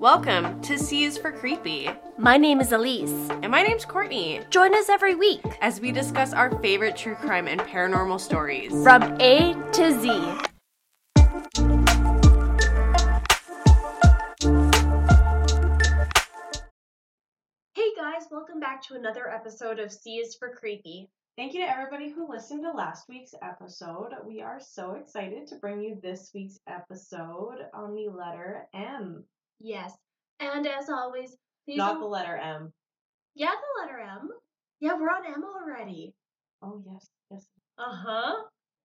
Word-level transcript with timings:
Welcome 0.00 0.62
to 0.62 0.78
C 0.78 1.04
is 1.04 1.18
for 1.18 1.30
Creepy. 1.30 1.90
My 2.16 2.38
name 2.38 2.62
is 2.62 2.70
Elyse. 2.70 3.38
And 3.42 3.50
my 3.50 3.60
name's 3.60 3.84
Kourtney. 3.84 4.48
Join 4.48 4.74
us 4.74 4.88
every 4.88 5.14
week 5.14 5.44
as 5.60 5.78
we 5.78 5.92
discuss 5.92 6.32
our 6.32 6.58
favorite 6.62 6.96
true 6.96 7.16
crime 7.16 7.46
and 7.46 7.60
paranormal 7.60 8.18
stories 8.18 8.70
from 8.82 9.02
A 9.20 9.52
to 9.74 10.00
Z. 10.00 10.08
Hey 17.74 17.92
guys, 17.94 18.24
welcome 18.30 18.58
back 18.58 18.82
to 18.84 18.94
another 18.94 19.28
episode 19.28 19.78
of 19.78 19.92
C 19.92 20.16
is 20.16 20.34
for 20.34 20.54
Creepy. 20.54 21.10
Thank 21.36 21.52
you 21.52 21.60
to 21.60 21.70
everybody 21.70 22.08
who 22.08 22.26
listened 22.26 22.62
to 22.62 22.70
last 22.70 23.06
week's 23.10 23.34
episode. 23.42 24.14
We 24.26 24.40
are 24.40 24.60
so 24.60 24.94
excited 24.94 25.46
to 25.48 25.56
bring 25.56 25.82
you 25.82 26.00
this 26.02 26.30
week's 26.34 26.58
episode 26.66 27.66
on 27.74 27.94
the 27.94 28.08
letter 28.08 28.66
M. 28.72 29.24
Yes, 29.60 29.94
and 30.40 30.66
as 30.66 30.88
always, 30.88 31.36
please. 31.64 31.76
Not 31.76 31.92
don't... 31.92 32.00
the 32.00 32.06
letter 32.06 32.36
M. 32.36 32.72
Yeah, 33.34 33.50
the 33.50 33.82
letter 33.82 34.00
M. 34.00 34.30
Yeah, 34.80 34.94
we're 34.98 35.10
on 35.10 35.26
M 35.26 35.44
already. 35.44 36.14
Oh, 36.62 36.82
yes, 36.86 37.08
yes. 37.30 37.46
Uh 37.78 37.94
huh. 37.94 38.34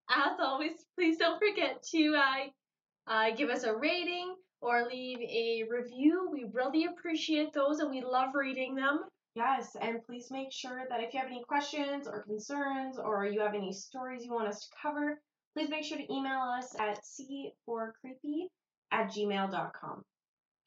As 0.09 0.37
always, 0.39 0.73
please 0.95 1.17
don't 1.17 1.39
forget 1.39 1.81
to 1.91 2.15
uh, 2.15 3.11
uh, 3.11 3.35
give 3.35 3.49
us 3.49 3.63
a 3.63 3.75
rating 3.75 4.35
or 4.61 4.85
leave 4.85 5.19
a 5.19 5.63
review. 5.69 6.29
We 6.31 6.45
really 6.51 6.85
appreciate 6.85 7.53
those 7.53 7.79
and 7.79 7.89
we 7.89 8.01
love 8.01 8.35
reading 8.35 8.75
them. 8.75 9.01
Yes, 9.35 9.75
and 9.79 10.03
please 10.05 10.27
make 10.31 10.51
sure 10.51 10.83
that 10.89 11.01
if 11.01 11.13
you 11.13 11.19
have 11.19 11.27
any 11.27 11.43
questions 11.43 12.07
or 12.07 12.23
concerns 12.23 12.97
or 12.97 13.25
you 13.25 13.41
have 13.41 13.53
any 13.53 13.73
stories 13.73 14.23
you 14.23 14.31
want 14.31 14.47
us 14.47 14.61
to 14.61 14.75
cover, 14.81 15.19
please 15.53 15.69
make 15.69 15.83
sure 15.83 15.97
to 15.97 16.13
email 16.13 16.39
us 16.39 16.73
at 16.79 16.99
c4creepy 17.03 18.47
at 18.91 19.11
gmail.com. 19.11 20.03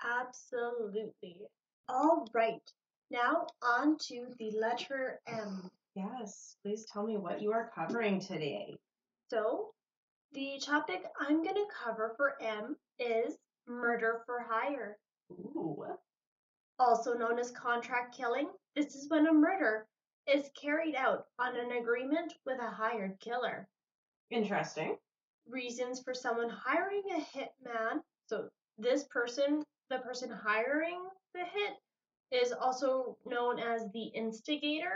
Absolutely. 0.04 1.36
All 1.88 2.26
right. 2.34 2.62
Now 3.10 3.46
on 3.62 3.96
to 4.08 4.27
the 4.38 4.50
letter 4.52 5.20
M. 5.27 5.70
Yes, 5.94 6.56
please 6.62 6.84
tell 6.84 7.06
me 7.06 7.16
what 7.16 7.40
you 7.40 7.52
are 7.52 7.70
covering 7.74 8.20
today. 8.20 8.78
So, 9.30 9.70
the 10.32 10.60
topic 10.64 11.05
I'm 11.18 11.42
going 11.42 11.55
to 11.55 11.66
cover 11.84 12.12
for 12.16 12.34
M 12.40 12.77
is 12.98 13.38
murder 13.66 14.22
for 14.27 14.44
hire. 14.48 14.98
Ooh 15.32 15.84
also 16.78 17.14
known 17.14 17.38
as 17.38 17.50
contract 17.50 18.16
killing. 18.16 18.48
This 18.74 18.94
is 18.94 19.08
when 19.08 19.27
a 19.27 19.33
murder 19.33 19.86
is 20.33 20.50
carried 20.60 20.94
out 20.94 21.27
on 21.38 21.56
an 21.56 21.72
agreement 21.72 22.34
with 22.46 22.58
a 22.60 22.70
hired 22.70 23.18
killer. 23.20 23.68
Interesting. 24.30 24.96
Reasons 25.48 26.02
for 26.02 26.14
someone 26.14 26.50
hiring 26.50 27.02
a 27.16 27.38
hitman. 27.38 28.00
So, 28.27 28.48
this 28.77 29.05
person, 29.05 29.64
the 29.91 29.98
person 29.98 30.31
hiring 30.31 31.00
the 31.34 31.41
hit, 31.41 32.42
is 32.42 32.53
also 32.53 33.17
known 33.25 33.58
as 33.58 33.91
the 33.92 34.05
instigator. 34.14 34.92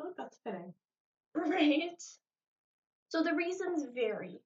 Oh, 0.00 0.12
that's 0.16 0.38
fitting. 0.44 0.74
Right? 1.34 2.02
So, 3.08 3.22
the 3.22 3.34
reasons 3.34 3.84
vary. 3.94 4.40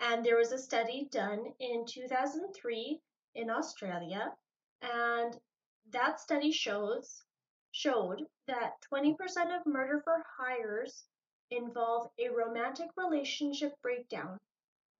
And 0.00 0.24
there 0.24 0.38
was 0.38 0.52
a 0.52 0.58
study 0.58 1.08
done 1.12 1.44
in 1.60 1.84
2003 1.86 3.00
in 3.34 3.50
Australia, 3.50 4.32
and 4.82 5.38
that 5.90 6.20
study 6.20 6.50
shows 6.50 7.22
showed 7.70 8.22
that 8.46 8.72
20% 8.92 9.14
of 9.56 9.66
murder 9.66 10.00
for 10.04 10.24
hires 10.38 11.04
involve 11.50 12.08
a 12.18 12.28
romantic 12.28 12.88
relationship 12.96 13.74
breakdown 13.82 14.38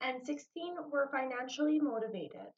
and 0.00 0.24
16 0.26 0.76
were 0.90 1.08
financially 1.12 1.78
motivated. 1.78 2.52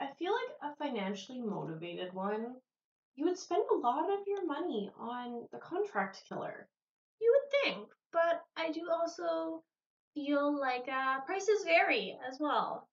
I 0.00 0.08
feel 0.18 0.32
like 0.32 0.72
a 0.72 0.76
financially 0.76 1.40
motivated 1.40 2.12
one, 2.12 2.56
you 3.14 3.24
would 3.24 3.38
spend 3.38 3.64
a 3.70 3.78
lot 3.78 4.10
of 4.10 4.26
your 4.26 4.46
money 4.46 4.90
on 4.98 5.46
the 5.52 5.58
contract 5.58 6.22
killer. 6.28 6.68
You 7.20 7.32
would 7.34 7.50
think, 7.62 7.88
but 8.12 8.42
I 8.56 8.70
do 8.70 8.88
also 8.90 9.62
feel 10.14 10.58
like 10.58 10.88
uh, 10.88 11.20
prices 11.22 11.64
vary 11.64 12.18
as 12.28 12.38
well. 12.38 12.88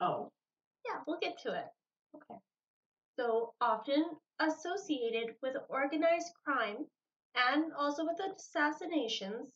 Oh. 0.00 0.30
Yeah, 0.86 1.00
we'll 1.06 1.18
get 1.18 1.38
to 1.42 1.54
it. 1.54 1.66
Okay 2.14 2.40
so 3.16 3.54
often 3.60 4.04
associated 4.40 5.34
with 5.42 5.56
organized 5.68 6.32
crime 6.44 6.86
and 7.34 7.72
also 7.72 8.04
with 8.04 8.20
assassinations, 8.20 9.52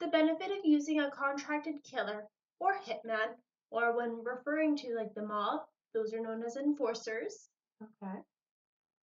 the 0.00 0.08
benefit 0.08 0.50
of 0.50 0.64
using 0.64 1.00
a 1.00 1.10
contracted 1.10 1.76
killer 1.84 2.24
or 2.58 2.74
hitman, 2.80 3.34
or 3.70 3.96
when 3.96 4.22
referring 4.24 4.76
to 4.76 4.96
like 4.96 5.14
the 5.14 5.22
mob, 5.22 5.60
those 5.94 6.12
are 6.12 6.20
known 6.20 6.42
as 6.44 6.56
enforcers. 6.56 7.48
Okay. 7.82 8.18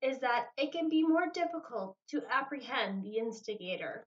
Is 0.02 0.18
that 0.20 0.46
it 0.56 0.72
can 0.72 0.88
be 0.88 1.02
more 1.02 1.28
difficult 1.32 1.96
to 2.10 2.22
apprehend 2.30 3.04
the 3.04 3.18
instigator. 3.18 4.06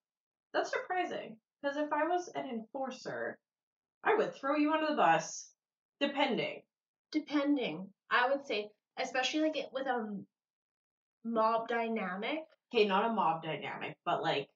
That's 0.53 0.71
surprising, 0.71 1.37
because 1.61 1.77
if 1.77 1.91
I 1.91 2.03
was 2.03 2.29
an 2.35 2.49
enforcer, 2.49 3.37
I 4.03 4.15
would 4.15 4.35
throw 4.35 4.55
you 4.55 4.73
under 4.73 4.87
the 4.87 4.95
bus, 4.95 5.51
depending. 5.99 6.61
Depending. 7.11 7.87
I 8.11 8.29
would 8.29 8.45
say 8.45 8.69
especially 8.99 9.41
like 9.41 9.57
it 9.57 9.69
with 9.71 9.87
a 9.87 10.07
mob 11.23 11.67
dynamic. 11.67 12.39
Okay, 12.73 12.85
not 12.85 13.09
a 13.09 13.13
mob 13.13 13.43
dynamic, 13.43 13.97
but 14.05 14.21
like 14.21 14.47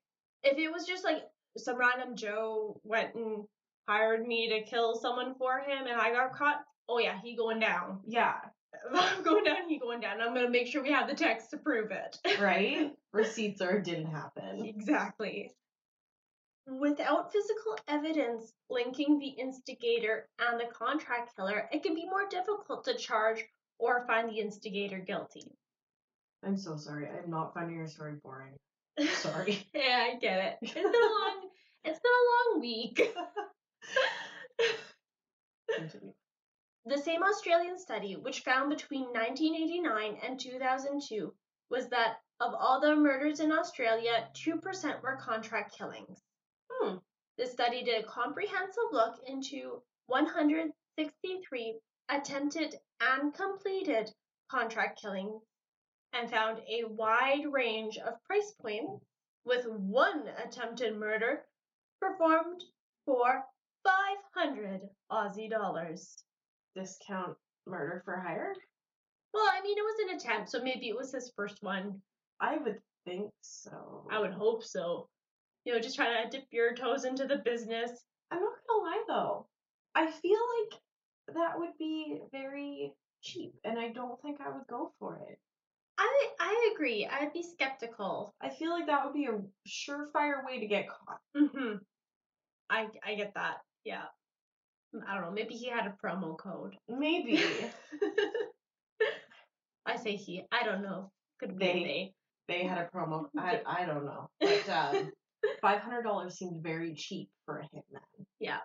if 0.44 0.58
it 0.58 0.72
was 0.72 0.86
just 0.86 1.04
like 1.04 1.24
some 1.58 1.78
random 1.78 2.16
Joe 2.16 2.80
went 2.84 3.16
and 3.16 3.46
hired 3.88 4.26
me 4.26 4.50
to 4.50 4.70
kill 4.70 4.96
someone 4.96 5.36
for 5.38 5.60
him 5.60 5.88
and 5.88 6.00
I 6.00 6.12
got 6.12 6.36
caught, 6.36 6.60
oh 6.90 7.00
yeah, 7.00 7.20
he 7.24 7.36
going 7.36 7.60
down. 7.60 8.00
Yeah. 8.08 8.36
I'm 8.94 9.24
going 9.24 9.44
down, 9.44 9.68
he 9.68 9.80
going 9.80 10.02
down. 10.02 10.22
I'm 10.22 10.34
gonna 10.34 10.50
make 10.50 10.68
sure 10.68 10.84
we 10.84 10.92
have 10.92 11.08
the 11.08 11.16
text 11.16 11.52
to 11.52 11.58
prove 11.58 11.92
it. 11.92 12.18
right? 12.42 12.92
Receipts 13.14 13.62
or 13.62 13.78
it 13.78 13.84
didn't 13.84 14.12
happen. 14.12 14.66
Exactly. 14.66 15.52
Without 16.68 17.32
physical 17.32 17.78
evidence 17.88 18.52
linking 18.70 19.20
the 19.20 19.28
instigator 19.28 20.28
and 20.40 20.60
the 20.60 20.66
contract 20.66 21.36
killer, 21.36 21.70
it 21.72 21.82
can 21.82 21.96
be 21.96 22.06
more 22.06 22.28
difficult 22.30 22.84
to 22.86 22.96
charge 22.96 23.44
or 23.80 24.06
find 24.06 24.30
the 24.30 24.40
instigator 24.40 25.00
guilty. 25.00 25.56
I'm 26.44 26.58
so 26.58 26.76
sorry. 26.76 27.08
I'm 27.08 27.30
not 27.30 27.54
finding 27.54 27.78
your 27.78 27.88
story 27.88 28.16
boring. 28.22 28.54
Sorry. 29.14 29.68
yeah, 29.74 30.08
I 30.12 30.18
get 30.20 30.40
it. 30.40 30.58
It's 30.62 30.74
been 30.74 30.86
a 30.86 30.90
long 30.90 31.50
it's 31.84 32.00
been 32.00 32.12
a 32.12 32.54
long 32.54 32.62
week. 32.62 33.14
The 36.88 36.98
same 36.98 37.24
Australian 37.24 37.78
study, 37.78 38.16
which 38.16 38.42
found 38.42 38.70
between 38.70 39.06
1989 39.14 40.20
and 40.24 40.40
2002, 40.40 41.34
was 41.70 41.90
that 41.90 42.18
of 42.40 42.54
all 42.54 42.80
the 42.80 42.96
murders 42.96 43.40
in 43.40 43.52
Australia, 43.52 44.30
2% 44.34 45.02
were 45.02 45.18
contract 45.18 45.76
killings. 45.78 46.22
Hmm. 46.72 46.98
The 47.38 47.48
study 47.48 47.84
did 47.84 48.04
a 48.04 48.08
comprehensive 48.08 48.92
look 48.92 49.20
into 49.26 49.82
163 50.06 51.80
attempted 52.10 52.76
and 53.02 53.34
completed 53.34 54.12
contract 54.50 55.02
killings 55.02 55.42
and 56.14 56.30
found 56.30 56.60
a 56.60 56.86
wide 56.86 57.46
range 57.52 57.98
of 57.98 58.24
price 58.24 58.54
points, 58.62 59.04
with 59.46 59.66
one 59.68 60.28
attempted 60.44 60.96
murder 60.96 61.46
performed 62.00 62.64
for 63.06 63.44
500 63.84 64.82
Aussie 65.12 65.50
dollars. 65.50 66.24
Discount 66.78 67.36
murder 67.66 68.02
for 68.06 68.16
hire? 68.18 68.54
Well, 69.34 69.50
I 69.52 69.62
mean, 69.62 69.78
it 69.78 69.82
was 69.82 70.10
an 70.10 70.16
attempt, 70.16 70.50
so 70.52 70.62
maybe 70.62 70.90
it 70.90 70.96
was 70.96 71.12
his 71.12 71.32
first 71.36 71.64
one. 71.64 72.02
I 72.40 72.58
would 72.58 72.80
think 73.06 73.32
so. 73.42 74.08
I 74.12 74.20
would 74.20 74.32
hope 74.32 74.64
so. 74.64 75.10
You 75.66 75.74
know, 75.74 75.80
just 75.80 75.96
trying 75.96 76.24
to 76.24 76.30
dip 76.38 76.48
your 76.52 76.76
toes 76.76 77.04
into 77.04 77.26
the 77.26 77.38
business. 77.38 77.92
I'm 78.32 78.40
not 78.42 78.54
gonna 78.68 78.84
lie 78.84 79.04
though. 79.08 79.48
I 79.96 80.12
feel 80.12 80.40
like 80.62 80.80
that 81.36 81.60
would 81.60 81.78
be 81.80 82.20
very 82.32 82.94
cheap, 83.22 83.56
and 83.64 83.80
I 83.80 83.90
don't 83.90 84.22
think 84.22 84.40
I 84.40 84.50
would 84.50 84.68
go 84.68 84.94
for 85.00 85.20
it. 85.30 85.40
I 85.98 86.30
I 86.40 86.72
agree. 86.76 87.08
I'd 87.08 87.34
be 87.34 87.42
skeptical. 87.44 88.36
I 88.40 88.50
feel 88.50 88.70
like 88.70 88.86
that 88.86 89.04
would 89.04 89.14
be 89.16 89.26
a 89.26 89.42
surefire 89.68 90.46
way 90.46 90.60
to 90.60 90.68
get 90.68 90.88
caught. 90.90 91.22
Mhm. 91.36 91.80
I 92.70 92.88
I 93.04 93.16
get 93.16 93.34
that. 93.34 93.58
Yeah. 93.84 94.06
I 95.08 95.16
don't 95.16 95.24
know. 95.24 95.32
Maybe 95.32 95.56
he 95.56 95.70
had 95.70 95.88
a 95.88 95.96
promo 96.04 96.38
code. 96.38 96.76
Maybe. 96.88 97.44
I 99.86 99.96
say 99.96 100.16
he. 100.16 100.44
I 100.52 100.64
don't 100.64 100.82
know. 100.82 101.12
Could 101.40 101.58
be 101.58 101.66
they. 101.66 101.74
They, 101.74 102.14
they 102.48 102.64
had 102.64 102.78
a 102.78 102.90
promo. 102.96 103.26
I 103.38 103.62
I 103.66 103.86
don't 103.86 104.06
know. 104.06 104.30
But 104.40 104.70
um, 104.70 105.12
five 105.62 105.80
hundred 105.80 106.04
dollars 106.04 106.38
seemed 106.38 106.64
very 106.64 106.94
cheap 106.96 107.30
for 107.46 107.60
a 107.60 107.64
hitman. 107.64 108.26
Yeah. 108.40 108.60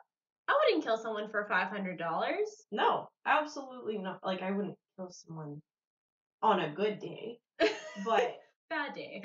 I 0.49 0.59
wouldn't 0.67 0.85
kill 0.85 0.99
someone 0.99 1.31
for 1.31 1.47
five 1.49 1.69
hundred 1.69 1.99
dollars. 1.99 2.49
No, 2.73 3.09
absolutely 3.27 3.99
not. 3.99 4.21
Like 4.25 4.43
I 4.43 4.51
wouldn't 4.51 4.77
kill 4.97 5.11
someone 5.11 5.63
on 6.43 6.61
a 6.61 6.75
good 6.75 6.99
day, 6.99 7.39
but 8.05 8.37
bad 8.69 8.95
day. 8.95 9.23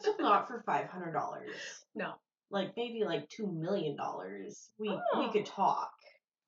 still 0.00 0.16
not 0.18 0.48
for 0.48 0.62
five 0.64 0.86
hundred 0.86 1.12
dollars. 1.12 1.50
No, 1.94 2.14
like 2.50 2.72
maybe 2.76 3.04
like 3.04 3.28
two 3.28 3.46
million 3.46 3.96
dollars. 3.96 4.70
We 4.78 4.90
oh. 4.90 5.20
we 5.20 5.32
could 5.32 5.46
talk. 5.46 5.92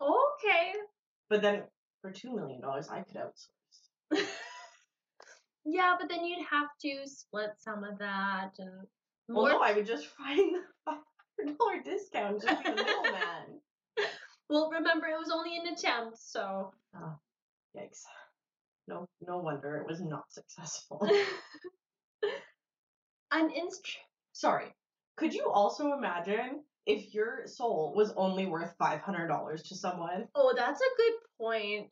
Okay. 0.00 0.72
But 1.28 1.43
then 1.43 1.62
for 2.02 2.10
two 2.10 2.34
million 2.34 2.60
dollars, 2.60 2.88
I 2.88 3.02
could 3.02 3.16
outsource. 3.16 4.26
Yeah, 5.69 5.96
but 5.98 6.08
then 6.08 6.25
you'd 6.25 6.46
have 6.48 6.69
to 6.82 7.10
split 7.10 7.50
some 7.58 7.82
of 7.82 7.98
that 7.98 8.52
and 8.58 8.87
Well, 9.28 9.46
no, 9.46 9.60
I 9.60 9.72
would 9.72 9.87
just 9.87 10.06
find 10.19 10.54
the 10.54 10.62
five 10.84 11.00
hundred 11.38 11.58
dollar 11.58 11.82
discount, 11.84 12.42
just 12.42 12.62
be 12.62 12.70
the 12.70 12.76
middleman. 12.76 13.60
well, 14.49 14.70
remember 14.70 15.08
it 15.08 15.19
was 15.19 15.32
only 15.34 15.56
an 15.56 15.66
attempt, 15.66 16.19
so 16.19 16.72
ah, 16.94 17.16
Yikes! 17.76 18.02
No, 18.87 19.08
no 19.26 19.38
wonder 19.38 19.76
it 19.78 19.88
was 19.88 20.00
not 20.00 20.31
successful. 20.31 21.04
an 23.32 23.50
inst. 23.50 23.99
Sorry. 24.32 24.72
Could 25.16 25.34
you 25.34 25.50
also 25.50 25.92
imagine 25.92 26.62
if 26.86 27.14
your 27.14 27.46
soul 27.46 27.94
was 27.96 28.12
only 28.16 28.46
worth 28.46 28.74
five 28.78 29.00
hundred 29.00 29.28
dollars 29.28 29.62
to 29.64 29.74
someone? 29.76 30.28
Oh, 30.34 30.54
that's 30.56 30.80
a 30.80 30.96
good 30.96 31.12
point. 31.40 31.90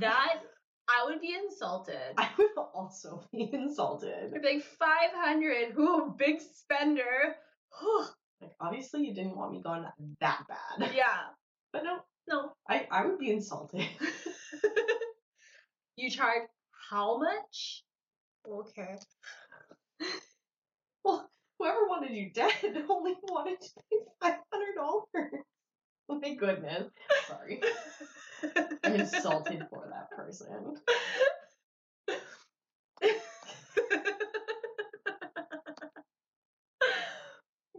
That 0.00 0.40
I 0.88 1.04
would 1.06 1.20
be 1.20 1.34
insulted. 1.34 1.96
I 2.16 2.28
would 2.38 2.50
also 2.74 3.22
be 3.32 3.48
insulted. 3.52 4.32
I'd 4.34 4.42
be 4.42 4.54
like 4.54 4.64
five 4.64 5.10
hundred. 5.14 5.76
Ooh, 5.78 6.14
big 6.16 6.40
spender. 6.40 7.36
Like, 8.40 8.52
obviously, 8.60 9.04
you 9.04 9.12
didn't 9.12 9.36
want 9.36 9.50
me 9.50 9.60
gone 9.60 9.84
that 10.20 10.44
bad. 10.48 10.92
yeah. 10.94 11.32
But 11.72 11.82
no, 11.82 11.96
No. 12.28 12.52
I, 12.68 12.86
I 12.88 13.04
would 13.04 13.18
be 13.18 13.32
insulted. 13.32 13.84
You 15.96 16.08
charge 16.08 16.42
how 16.88 17.18
much? 17.18 17.82
Okay. 18.48 18.96
Whoever 21.58 21.86
wanted 21.88 22.12
you 22.12 22.30
dead 22.30 22.52
only 22.88 23.14
wanted 23.22 23.60
to 23.60 23.68
pay 23.90 23.98
five 24.20 24.38
hundred 24.52 24.74
dollars. 24.76 25.44
My 26.08 26.34
goodness. 26.34 26.90
Sorry. 27.28 27.60
I'm 28.84 28.94
insulted 28.94 29.66
for 29.70 29.88
that 29.90 30.10
person. 30.16 30.76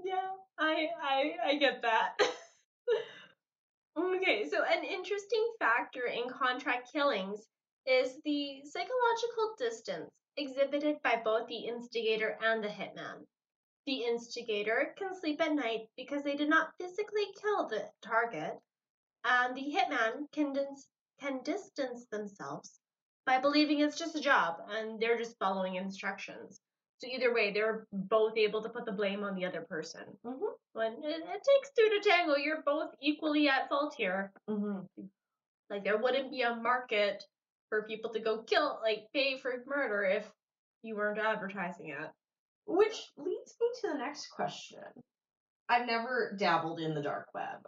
yeah, 0.03 0.29
I 0.59 0.87
I 1.01 1.33
I 1.45 1.55
get 1.55 1.81
that. 1.81 2.19
okay, 3.97 4.47
so 4.49 4.63
an 4.63 4.83
interesting 4.83 5.45
factor 5.59 6.05
in 6.05 6.29
contract 6.29 6.89
killings 6.93 7.39
is 7.85 8.19
the 8.25 8.61
psychological 8.65 9.55
distance 9.57 10.11
exhibited 10.37 10.97
by 11.03 11.19
both 11.23 11.47
the 11.47 11.65
instigator 11.67 12.37
and 12.43 12.63
the 12.63 12.67
hitman. 12.67 13.25
The 13.89 14.03
instigator 14.03 14.93
can 14.97 15.15
sleep 15.15 15.41
at 15.41 15.55
night 15.55 15.89
because 15.97 16.21
they 16.21 16.35
did 16.35 16.47
not 16.47 16.69
physically 16.79 17.25
kill 17.41 17.67
the 17.67 17.89
target, 18.03 18.55
and 19.23 19.57
the 19.57 19.75
hitman 19.75 20.31
can 20.31 20.53
dis- 20.53 20.87
can 21.19 21.41
distance 21.41 22.05
themselves 22.11 22.81
by 23.25 23.39
believing 23.39 23.79
it's 23.79 23.97
just 23.97 24.15
a 24.15 24.21
job 24.21 24.57
and 24.69 24.99
they're 24.99 25.17
just 25.17 25.39
following 25.39 25.73
instructions. 25.73 26.61
So 26.99 27.07
either 27.07 27.33
way, 27.33 27.51
they're 27.51 27.87
both 27.91 28.37
able 28.37 28.61
to 28.61 28.69
put 28.69 28.85
the 28.85 28.91
blame 28.91 29.23
on 29.23 29.33
the 29.33 29.45
other 29.45 29.61
person. 29.61 30.05
Mhm. 30.23 30.53
When 30.73 30.93
it, 31.03 31.23
it 31.25 31.43
takes 31.43 31.71
two 31.75 31.89
to 31.89 32.07
tango, 32.07 32.35
you're 32.35 32.61
both 32.61 32.93
equally 33.01 33.49
at 33.49 33.69
fault 33.69 33.95
here. 33.97 34.31
Mm-hmm. 34.47 35.07
Like 35.71 35.83
there 35.83 35.97
wouldn't 35.97 36.29
be 36.29 36.43
a 36.43 36.53
market 36.53 37.25
for 37.69 37.87
people 37.87 38.13
to 38.13 38.19
go 38.19 38.43
kill, 38.43 38.79
like 38.83 39.11
pay 39.13 39.39
for 39.39 39.63
murder 39.65 40.03
if 40.03 40.31
you 40.83 40.95
weren't 40.95 41.17
advertising 41.17 41.89
it. 41.89 42.11
Which 42.69 43.11
leads 43.17 43.55
me 43.59 43.67
to 43.81 43.87
the 43.87 43.97
next 43.97 44.27
question. 44.27 44.83
I've 45.67 45.87
never 45.87 46.35
dabbled 46.37 46.79
in 46.79 46.93
the 46.93 47.01
dark 47.01 47.27
web, 47.33 47.67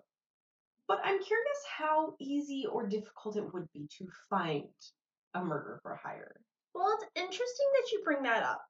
but 0.88 1.00
I'm 1.04 1.22
curious 1.22 1.64
how 1.78 2.14
easy 2.20 2.66
or 2.72 2.88
difficult 2.88 3.36
it 3.36 3.52
would 3.54 3.68
be 3.74 3.88
to 3.98 4.08
find 4.30 4.70
a 5.34 5.44
murder 5.44 5.80
for 5.82 5.96
hire. 5.96 6.40
Well, 6.76 6.94
it's 6.94 7.10
interesting 7.16 7.68
that 7.74 7.92
you 7.92 8.02
bring 8.04 8.24
that 8.24 8.44
up. 8.44 8.62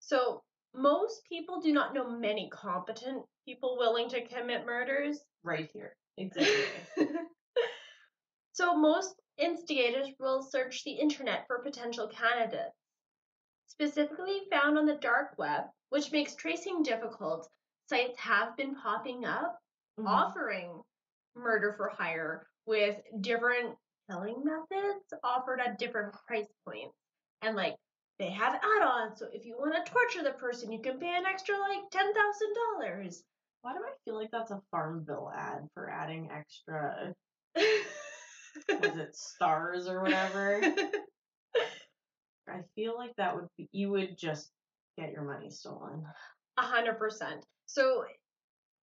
So 0.00 0.42
most 0.74 1.22
people 1.26 1.60
do 1.60 1.72
not 1.72 1.94
know 1.94 2.10
many 2.10 2.50
competent 2.50 3.22
people 3.46 3.78
willing 3.78 4.10
to 4.10 4.26
commit 4.26 4.66
murders. 4.66 5.20
Right 5.42 5.70
here. 5.72 5.96
Exactly. 6.18 6.54
so 8.52 8.74
most 8.76 9.14
instigators 9.38 10.08
will 10.18 10.42
search 10.42 10.84
the 10.84 10.92
internet 10.92 11.46
for 11.46 11.62
potential 11.62 12.08
candidates. 12.08 12.76
Specifically 13.72 14.42
found 14.50 14.76
on 14.76 14.84
the 14.84 14.96
dark 14.96 15.38
web, 15.38 15.64
which 15.88 16.12
makes 16.12 16.34
tracing 16.34 16.82
difficult, 16.82 17.48
sites 17.88 18.18
have 18.18 18.54
been 18.54 18.74
popping 18.74 19.24
up 19.24 19.58
Mhm. 19.98 20.06
offering 20.06 20.82
murder 21.34 21.72
for 21.72 21.88
hire 21.88 22.46
with 22.66 23.02
different 23.22 23.78
killing 24.10 24.44
methods 24.44 25.14
offered 25.24 25.58
at 25.58 25.78
different 25.78 26.12
price 26.26 26.52
points. 26.66 26.94
And 27.40 27.56
like 27.56 27.74
they 28.18 28.28
have 28.28 28.56
add-ons, 28.62 29.18
so 29.18 29.28
if 29.32 29.46
you 29.46 29.56
want 29.56 29.74
to 29.74 29.90
torture 29.90 30.22
the 30.22 30.34
person, 30.34 30.70
you 30.70 30.82
can 30.82 31.00
pay 31.00 31.16
an 31.16 31.24
extra 31.24 31.58
like 31.58 31.88
ten 31.90 32.12
thousand 32.12 32.54
dollars. 32.54 33.24
Why 33.62 33.72
do 33.72 33.78
I 33.82 33.94
feel 34.04 34.16
like 34.16 34.30
that's 34.30 34.50
a 34.50 34.60
Farmville 34.70 35.32
ad 35.34 35.66
for 35.72 35.88
adding 35.88 36.30
extra, 36.30 37.14
was 37.54 38.96
it 38.96 39.16
stars 39.16 39.88
or 39.88 40.02
whatever? 40.02 40.60
I 42.48 42.60
feel 42.74 42.94
like 42.96 43.14
that 43.16 43.34
would 43.34 43.48
be, 43.56 43.68
you 43.72 43.90
would 43.90 44.16
just 44.18 44.50
get 44.98 45.12
your 45.12 45.22
money 45.24 45.50
stolen. 45.50 46.04
A 46.58 46.62
hundred 46.62 46.98
percent. 46.98 47.44
So 47.66 48.04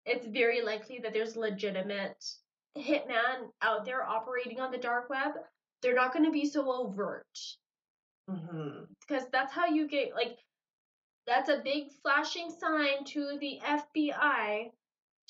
it's 0.05 0.25
very 0.25 0.61
likely 0.63 0.99
that 1.03 1.13
there's 1.13 1.35
legitimate 1.35 2.23
hitman 2.77 3.49
out 3.61 3.85
there 3.85 4.03
operating 4.03 4.59
on 4.59 4.71
the 4.71 4.77
dark 4.77 5.09
web. 5.09 5.33
They're 5.81 5.95
not 5.95 6.13
going 6.13 6.25
to 6.25 6.31
be 6.31 6.45
so 6.45 6.71
overt 6.71 7.25
Mm-hmm. 8.29 8.83
because 9.07 9.23
that's 9.31 9.51
how 9.51 9.65
you 9.65 9.87
get 9.87 10.13
like 10.13 10.37
that's 11.25 11.49
a 11.49 11.61
big 11.63 11.85
flashing 12.03 12.51
sign 12.51 13.03
to 13.05 13.39
the 13.41 13.59
FBI 13.65 14.69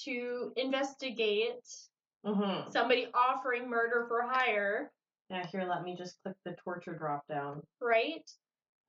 to 0.06 0.52
investigate 0.58 1.54
Mm-hmm. 2.26 2.70
somebody 2.72 3.08
offering 3.14 3.70
murder 3.70 4.04
for 4.10 4.22
hire, 4.22 4.92
Yeah, 5.30 5.46
here, 5.52 5.66
let 5.70 5.84
me 5.84 5.96
just 5.96 6.22
click 6.24 6.36
the 6.44 6.56
torture 6.64 6.96
drop 6.96 7.28
down. 7.28 7.62
right? 7.82 8.30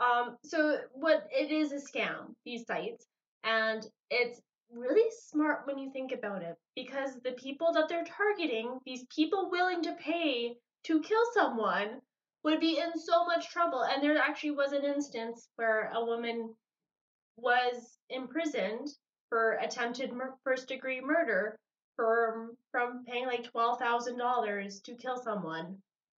Um, 0.00 0.36
so 0.42 0.78
what 0.92 1.26
it 1.30 1.50
is 1.50 1.72
a 1.72 1.76
scam, 1.76 2.34
these 2.46 2.66
sites, 2.66 3.06
and 3.44 3.86
it's 4.10 4.40
really 4.72 5.10
smart 5.28 5.66
when 5.66 5.78
you 5.78 5.90
think 5.92 6.12
about 6.12 6.42
it 6.42 6.56
because 6.74 7.20
the 7.22 7.32
people 7.32 7.72
that 7.74 7.88
they're 7.88 8.04
targeting, 8.04 8.78
these 8.86 9.04
people 9.14 9.50
willing 9.50 9.82
to 9.82 9.92
pay 9.94 10.54
to 10.84 11.00
kill 11.02 11.22
someone, 11.34 12.00
would 12.42 12.60
be 12.60 12.78
in 12.78 12.98
so 12.98 13.26
much 13.26 13.50
trouble. 13.50 13.82
And 13.82 14.02
there 14.02 14.16
actually 14.16 14.52
was 14.52 14.72
an 14.72 14.84
instance 14.84 15.48
where 15.56 15.90
a 15.94 16.02
woman 16.02 16.54
was 17.36 17.98
imprisoned 18.08 18.88
for 19.28 19.58
attempted 19.60 20.12
mur- 20.12 20.34
first 20.44 20.68
degree 20.68 21.00
murder 21.02 21.58
from 21.96 22.56
from 22.72 23.04
paying 23.04 23.26
like 23.26 23.44
twelve 23.44 23.78
thousand 23.78 24.16
dollars 24.16 24.80
to 24.80 24.94
kill 24.94 25.18
someone 25.18 25.76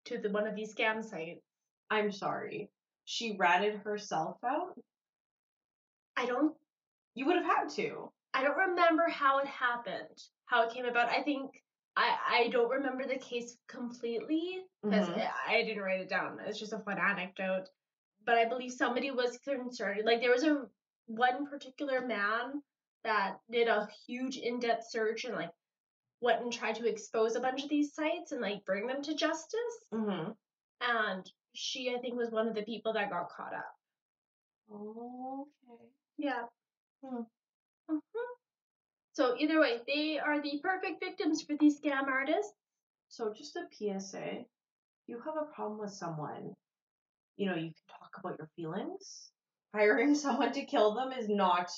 to 0.07 0.19
the 0.19 0.30
one 0.30 0.47
of 0.47 0.54
these 0.54 0.75
scam 0.75 1.02
sites. 1.04 1.42
I'm 1.90 2.12
sorry. 2.12 2.71
She 3.04 3.37
ratted 3.37 3.76
herself 3.80 4.37
out? 4.45 4.78
I 6.16 6.26
don't 6.26 6.54
You 7.14 7.26
would 7.26 7.37
have 7.37 7.45
had 7.45 7.69
to. 7.71 8.12
I 8.33 8.42
don't 8.45 8.57
remember 8.57 9.09
how 9.09 9.38
it 9.38 9.47
happened, 9.47 10.23
how 10.47 10.62
it 10.62 10.73
came 10.73 10.85
about. 10.85 11.09
I 11.09 11.23
think 11.23 11.50
I 11.97 12.16
I 12.28 12.49
don't 12.49 12.71
remember 12.71 13.04
the 13.07 13.19
case 13.19 13.57
completely 13.69 14.64
because 14.83 15.09
Mhm. 15.09 15.19
I, 15.49 15.57
I 15.57 15.62
didn't 15.64 15.83
write 15.83 16.00
it 16.00 16.09
down. 16.09 16.38
It's 16.47 16.59
just 16.59 16.73
a 16.73 16.78
fun 16.78 16.99
anecdote. 16.99 17.69
But 18.25 18.37
I 18.38 18.45
believe 18.49 18.73
somebody 18.73 19.11
was 19.11 19.38
concerned. 19.38 20.04
Like 20.04 20.21
there 20.21 20.30
was 20.30 20.45
a 20.45 20.69
one 21.07 21.47
particular 21.47 22.00
man 22.07 22.62
that 23.02 23.40
did 23.50 23.66
a 23.66 23.88
huge 24.07 24.37
in-depth 24.37 24.85
search 24.90 25.25
and 25.25 25.35
like 25.35 25.50
went 26.21 26.43
and 26.43 26.53
tried 26.53 26.77
to 26.77 26.89
expose 26.89 27.35
a 27.35 27.41
bunch 27.41 27.62
of 27.62 27.69
these 27.69 27.95
sites 27.95 28.33
and 28.33 28.41
like 28.41 28.65
bring 28.65 28.87
them 28.87 29.03
to 29.03 29.15
justice. 29.15 29.79
Mm-hmm. 29.93 30.33
And 30.81 31.31
she, 31.55 31.95
I 31.95 32.00
think, 32.00 32.17
was 32.17 32.31
one 32.31 32.49
of 32.49 32.55
the 32.55 32.62
people 32.62 32.93
that 32.93 33.11
got 33.11 33.29
caught 33.31 33.55
up. 33.55 33.75
Okay. 34.73 35.85
Yeah. 36.19 36.43
Hmm. 37.05 37.23
hmm 37.89 37.99
So 39.12 39.37
either 39.39 39.61
way, 39.61 39.79
they 39.87 40.19
are 40.19 40.41
the 40.41 40.61
perfect 40.62 41.03
victims 41.03 41.43
for 41.43 41.57
these 41.59 41.81
scam 41.81 42.07
artists. 42.07 42.53
So 43.09 43.33
just 43.37 43.57
a 43.57 43.67
PSA. 43.73 44.45
You 45.07 45.21
have 45.25 45.35
a 45.37 45.53
problem 45.55 45.81
with 45.81 45.91
someone, 45.91 46.55
you 47.37 47.47
know, 47.47 47.57
you 47.57 47.73
can 47.73 47.75
talk 47.89 48.11
about 48.19 48.39
your 48.39 48.49
feelings. 48.55 49.31
Hiring 49.75 50.15
someone 50.25 50.53
to 50.53 50.65
kill 50.65 50.95
them 50.95 51.12
is 51.12 51.29
not 51.29 51.71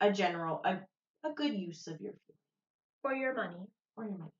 a 0.00 0.10
general 0.10 0.62
a, 0.64 0.78
a 1.28 1.32
good 1.34 1.54
use 1.54 1.86
of 1.86 2.00
your 2.00 2.12
for 3.02 3.12
your 3.14 3.34
money. 3.34 3.66
or 3.96 4.04
your 4.04 4.18
money. 4.18 4.30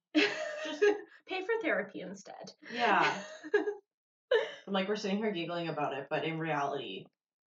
Just 0.65 0.81
pay 1.29 1.41
for 1.41 1.63
therapy 1.63 2.01
instead. 2.01 2.53
Yeah. 2.75 3.11
I'm 4.67 4.73
like 4.73 4.89
we're 4.89 4.97
sitting 4.97 5.19
here 5.19 5.33
giggling 5.33 5.69
about 5.69 5.93
it, 5.95 6.07
but 6.11 6.25
in 6.25 6.39
reality, 6.39 7.07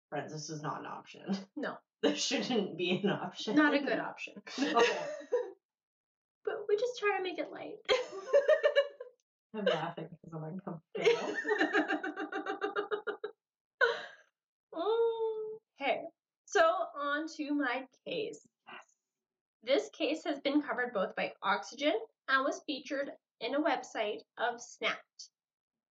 friends, 0.10 0.32
this 0.32 0.50
is 0.50 0.62
not 0.62 0.80
an 0.80 0.86
option. 0.88 1.38
No. 1.56 1.75
This 2.01 2.24
shouldn't 2.24 2.78
be 2.78 3.01
an 3.04 3.10
option. 3.10 3.56
Not 3.58 3.74
a 3.74 3.80
good 3.80 4.00
option. 4.00 4.34
No. 4.58 4.82
but 6.46 6.56
we 6.70 6.78
just 6.78 6.98
try 6.98 7.18
to 7.18 7.24
make 7.24 7.38
it 7.39 7.51
light. 7.51 7.75
I'm 9.54 9.66
laughing 9.66 10.08
because 10.10 10.34
I'm 10.34 10.44
uncomfortable. 10.46 11.36
Um, 14.75 15.58
hey, 15.78 16.01
so 16.46 16.62
on 16.98 17.28
to 17.38 17.54
my 17.54 17.84
case. 18.08 18.39
This 19.70 19.88
case 19.92 20.24
has 20.24 20.40
been 20.40 20.64
covered 20.64 20.96
both 20.96 21.16
by 21.16 21.32
Oxygen 21.44 21.94
and 22.28 22.44
was 22.44 22.64
featured 22.66 23.12
in 23.40 23.54
a 23.54 23.62
website 23.62 24.22
of 24.40 24.60
Snapped. 24.60 25.30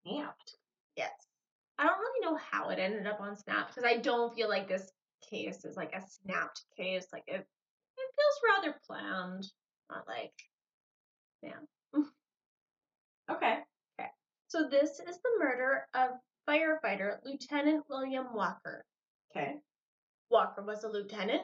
Snapped. 0.04 0.56
Yes. 0.96 1.12
I 1.78 1.84
don't 1.84 2.00
really 2.00 2.26
know 2.26 2.40
how 2.50 2.70
it 2.70 2.80
ended 2.80 3.06
up 3.06 3.20
on 3.20 3.36
Snapped 3.36 3.72
because 3.72 3.88
I 3.88 3.98
don't 3.98 4.34
feel 4.34 4.48
like 4.48 4.66
this 4.66 4.90
case 5.30 5.64
is 5.64 5.76
like 5.76 5.94
a 5.94 6.02
snapped 6.02 6.64
case. 6.76 7.06
Like 7.12 7.22
it, 7.28 7.36
it 7.36 8.14
feels 8.16 8.56
rather 8.56 8.80
planned. 8.84 9.46
Not 9.88 10.08
like, 10.08 10.34
yeah. 11.40 11.60
okay. 13.30 13.58
Okay. 14.00 14.10
So 14.48 14.68
this 14.68 14.98
is 14.98 15.18
the 15.18 15.38
murder 15.38 15.86
of 15.94 16.10
firefighter 16.48 17.18
Lieutenant 17.24 17.84
William 17.88 18.34
Walker. 18.34 18.84
Okay. 19.30 19.54
Walker 20.30 20.64
was 20.64 20.82
a 20.82 20.88
lieutenant 20.88 21.42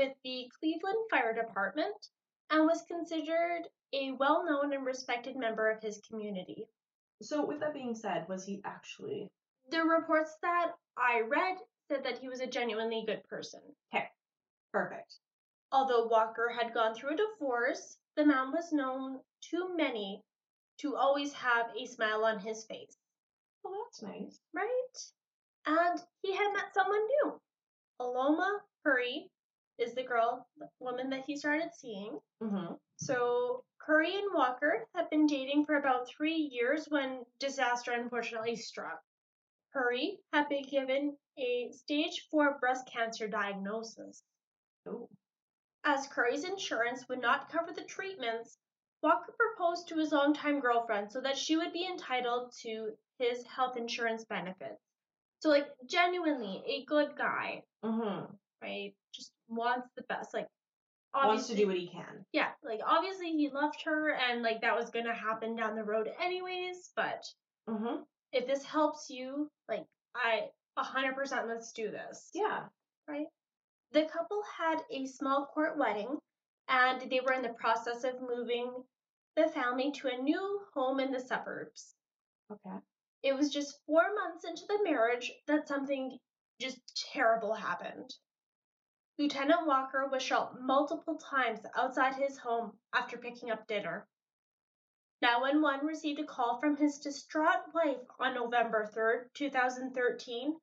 with 0.00 0.16
the 0.24 0.50
Cleveland 0.58 0.96
Fire 1.10 1.34
Department 1.34 1.94
and 2.48 2.64
was 2.64 2.82
considered 2.88 3.64
a 3.92 4.12
well 4.12 4.46
known 4.46 4.72
and 4.72 4.86
respected 4.86 5.36
member 5.36 5.70
of 5.70 5.82
his 5.82 6.00
community. 6.08 6.64
So 7.20 7.44
with 7.44 7.60
that 7.60 7.74
being 7.74 7.94
said, 7.94 8.26
was 8.26 8.46
he 8.46 8.62
actually 8.64 9.28
The 9.70 9.82
reports 9.84 10.34
that 10.40 10.72
I 10.96 11.20
read 11.28 11.58
said 11.88 12.02
that 12.04 12.16
he 12.16 12.30
was 12.30 12.40
a 12.40 12.46
genuinely 12.46 13.04
good 13.06 13.22
person. 13.28 13.60
Okay, 13.94 14.06
perfect? 14.72 15.16
Although 15.70 16.06
Walker 16.06 16.48
had 16.48 16.72
gone 16.72 16.94
through 16.94 17.14
a 17.14 17.16
divorce, 17.18 17.98
the 18.16 18.24
man 18.24 18.52
was 18.52 18.72
known 18.72 19.20
to 19.50 19.76
many 19.76 20.22
to 20.78 20.96
always 20.96 21.34
have 21.34 21.66
a 21.78 21.84
smile 21.86 22.24
on 22.24 22.38
his 22.38 22.64
face, 22.64 22.96
Well, 23.62 23.74
that's 23.84 24.00
nice. 24.02 24.40
right? 24.54 24.96
And 25.66 26.02
he 26.22 26.34
had 26.34 26.54
met 26.54 26.72
someone 26.72 27.06
new. 27.06 27.38
Aloma 28.00 28.60
Curry 28.82 29.30
is 29.80 29.94
the 29.94 30.02
girl, 30.02 30.46
the 30.58 30.68
woman 30.78 31.10
that 31.10 31.24
he 31.26 31.36
started 31.36 31.70
seeing. 31.74 32.18
Mm-hmm. 32.42 32.74
So 32.96 33.64
Curry 33.78 34.14
and 34.14 34.34
Walker 34.34 34.86
have 34.94 35.10
been 35.10 35.26
dating 35.26 35.64
for 35.64 35.76
about 35.76 36.08
three 36.08 36.50
years 36.52 36.86
when 36.88 37.24
disaster 37.38 37.92
unfortunately 37.92 38.56
struck. 38.56 39.00
Curry 39.72 40.18
had 40.32 40.48
been 40.48 40.64
given 40.64 41.16
a 41.38 41.70
stage 41.72 42.26
four 42.30 42.58
breast 42.58 42.88
cancer 42.92 43.28
diagnosis. 43.28 44.22
Oh. 44.86 45.08
As 45.84 46.06
Curry's 46.08 46.44
insurance 46.44 47.08
would 47.08 47.20
not 47.20 47.50
cover 47.50 47.72
the 47.72 47.84
treatments, 47.84 48.58
Walker 49.02 49.32
proposed 49.38 49.88
to 49.88 49.96
his 49.96 50.12
longtime 50.12 50.60
girlfriend 50.60 51.10
so 51.10 51.20
that 51.22 51.38
she 51.38 51.56
would 51.56 51.72
be 51.72 51.86
entitled 51.86 52.52
to 52.62 52.90
his 53.18 53.46
health 53.46 53.76
insurance 53.76 54.24
benefits. 54.24 54.82
So, 55.38 55.48
like, 55.48 55.68
genuinely 55.86 56.62
a 56.66 56.84
good 56.84 57.16
guy, 57.16 57.62
Mm-hmm. 57.84 58.34
Right? 58.62 58.92
Just 59.14 59.32
wants 59.48 59.88
the 59.96 60.02
best. 60.08 60.34
Like, 60.34 60.46
Wants 61.12 61.48
to 61.48 61.56
do 61.56 61.66
what 61.66 61.76
he 61.76 61.88
can. 61.88 62.24
yeah, 62.32 62.50
like 62.62 62.78
obviously 62.86 63.32
he 63.32 63.50
loved 63.52 63.82
her 63.84 64.12
and 64.14 64.42
like 64.42 64.60
that 64.60 64.76
was 64.78 64.90
gonna 64.90 65.12
happen 65.14 65.56
down 65.56 65.74
the 65.74 65.82
road 65.84 66.08
anyways, 66.22 66.90
but 66.94 67.24
Mm-hmm. 67.68 68.02
if 68.32 68.46
this 68.46 68.64
helps 68.64 69.10
you, 69.10 69.48
like 69.68 69.84
I 70.14 70.42
a 70.76 70.82
hundred 70.84 71.14
percent 71.16 71.48
let's 71.48 71.72
do 71.72 71.90
this. 71.90 72.30
Yeah. 72.32 72.60
Right? 73.08 73.26
The 73.92 74.02
couple 74.04 74.40
had 74.56 74.82
a 74.92 75.06
small 75.06 75.46
court 75.52 75.76
wedding 75.76 76.16
and 76.68 77.10
they 77.10 77.18
were 77.20 77.32
in 77.32 77.42
the 77.42 77.54
process 77.60 78.04
of 78.04 78.14
moving 78.22 78.70
the 79.36 79.48
family 79.48 79.90
to 79.92 80.08
a 80.08 80.22
new 80.22 80.60
home 80.74 81.00
in 81.00 81.10
the 81.10 81.18
suburbs. 81.20 81.92
Okay. 82.52 82.76
It 83.24 83.34
was 83.36 83.50
just 83.50 83.78
four 83.86 84.02
months 84.14 84.44
into 84.44 84.62
the 84.68 84.78
marriage 84.84 85.32
that 85.48 85.66
something 85.66 86.16
just 86.60 86.78
terrible 87.12 87.52
happened. 87.52 88.14
Lieutenant 89.20 89.66
Walker 89.66 90.06
was 90.06 90.22
shot 90.22 90.62
multiple 90.62 91.18
times 91.18 91.60
outside 91.76 92.14
his 92.14 92.38
home 92.38 92.78
after 92.94 93.18
picking 93.18 93.50
up 93.50 93.66
dinner. 93.66 94.08
911 95.20 95.86
received 95.86 96.20
a 96.20 96.24
call 96.24 96.58
from 96.58 96.74
his 96.74 96.98
distraught 97.00 97.66
wife 97.74 98.00
on 98.18 98.32
November 98.32 98.86
3, 98.86 99.28
2013. 99.34 100.58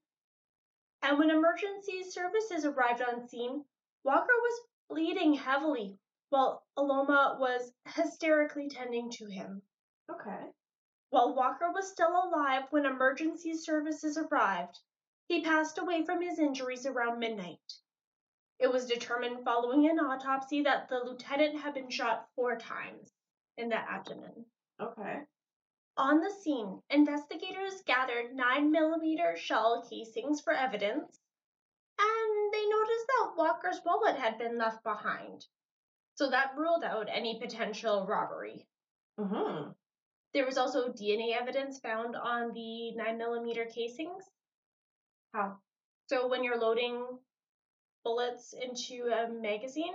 And 1.04 1.20
when 1.20 1.30
emergency 1.30 2.04
services 2.10 2.66
arrived 2.66 3.04
on 3.04 3.28
scene, 3.28 3.64
Walker 4.04 4.34
was 4.34 4.68
bleeding 4.90 5.36
heavily 5.36 6.00
while 6.30 6.66
Aloma 6.80 7.38
was 7.40 7.72
hysterically 7.94 8.70
tending 8.70 9.12
to 9.12 9.28
him. 9.28 9.62
Okay. 10.10 10.52
While 11.12 11.36
Walker 11.36 11.72
was 11.72 11.92
still 11.92 12.24
alive 12.24 12.64
when 12.72 12.88
emergency 12.88 13.54
services 13.54 14.18
arrived, 14.18 14.80
he 15.28 15.44
passed 15.44 15.78
away 15.78 16.04
from 16.06 16.24
his 16.24 16.40
injuries 16.40 16.88
around 16.88 17.20
midnight. 17.20 17.62
It 18.60 18.72
was 18.72 18.88
determined 18.88 19.44
following 19.44 19.88
an 19.88 20.00
autopsy 20.00 20.64
that 20.64 20.90
the 20.90 21.00
lieutenant 21.00 21.60
had 21.60 21.74
been 21.76 21.90
shot 21.90 22.28
four 22.36 22.58
times 22.58 23.12
in 23.58 23.70
the 23.70 23.76
abdomen. 23.76 24.46
Okay. 24.82 25.22
On 25.98 26.22
the 26.22 26.32
scene, 26.32 26.82
investigators 26.90 27.82
gathered 27.86 28.32
9mm 28.36 29.36
shell 29.38 29.88
casings 29.90 30.42
for 30.42 30.54
evidence, 30.54 31.20
and 32.00 32.54
they 32.54 32.68
noticed 32.70 33.08
that 33.08 33.34
Walker's 33.38 33.82
wallet 33.86 34.16
had 34.18 34.38
been 34.38 34.58
left 34.58 34.84
behind. 34.84 35.46
So 36.16 36.30
that 36.30 36.56
ruled 36.56 36.84
out 36.84 37.10
any 37.10 37.40
potential 37.40 38.06
robbery. 38.08 38.68
Mm-hmm. 39.20 39.72
There 40.34 40.46
was 40.46 40.58
also 40.58 40.90
DNA 40.90 41.40
evidence 41.40 41.80
found 41.80 42.16
on 42.16 42.54
the 42.54 42.94
9mm 42.96 43.74
casings. 43.74 44.24
How? 45.34 45.58
So 46.08 46.28
when 46.28 46.44
you're 46.44 46.60
loading 46.60 47.20
bullets 48.08 48.54
into 48.54 49.12
a 49.12 49.28
magazine, 49.30 49.94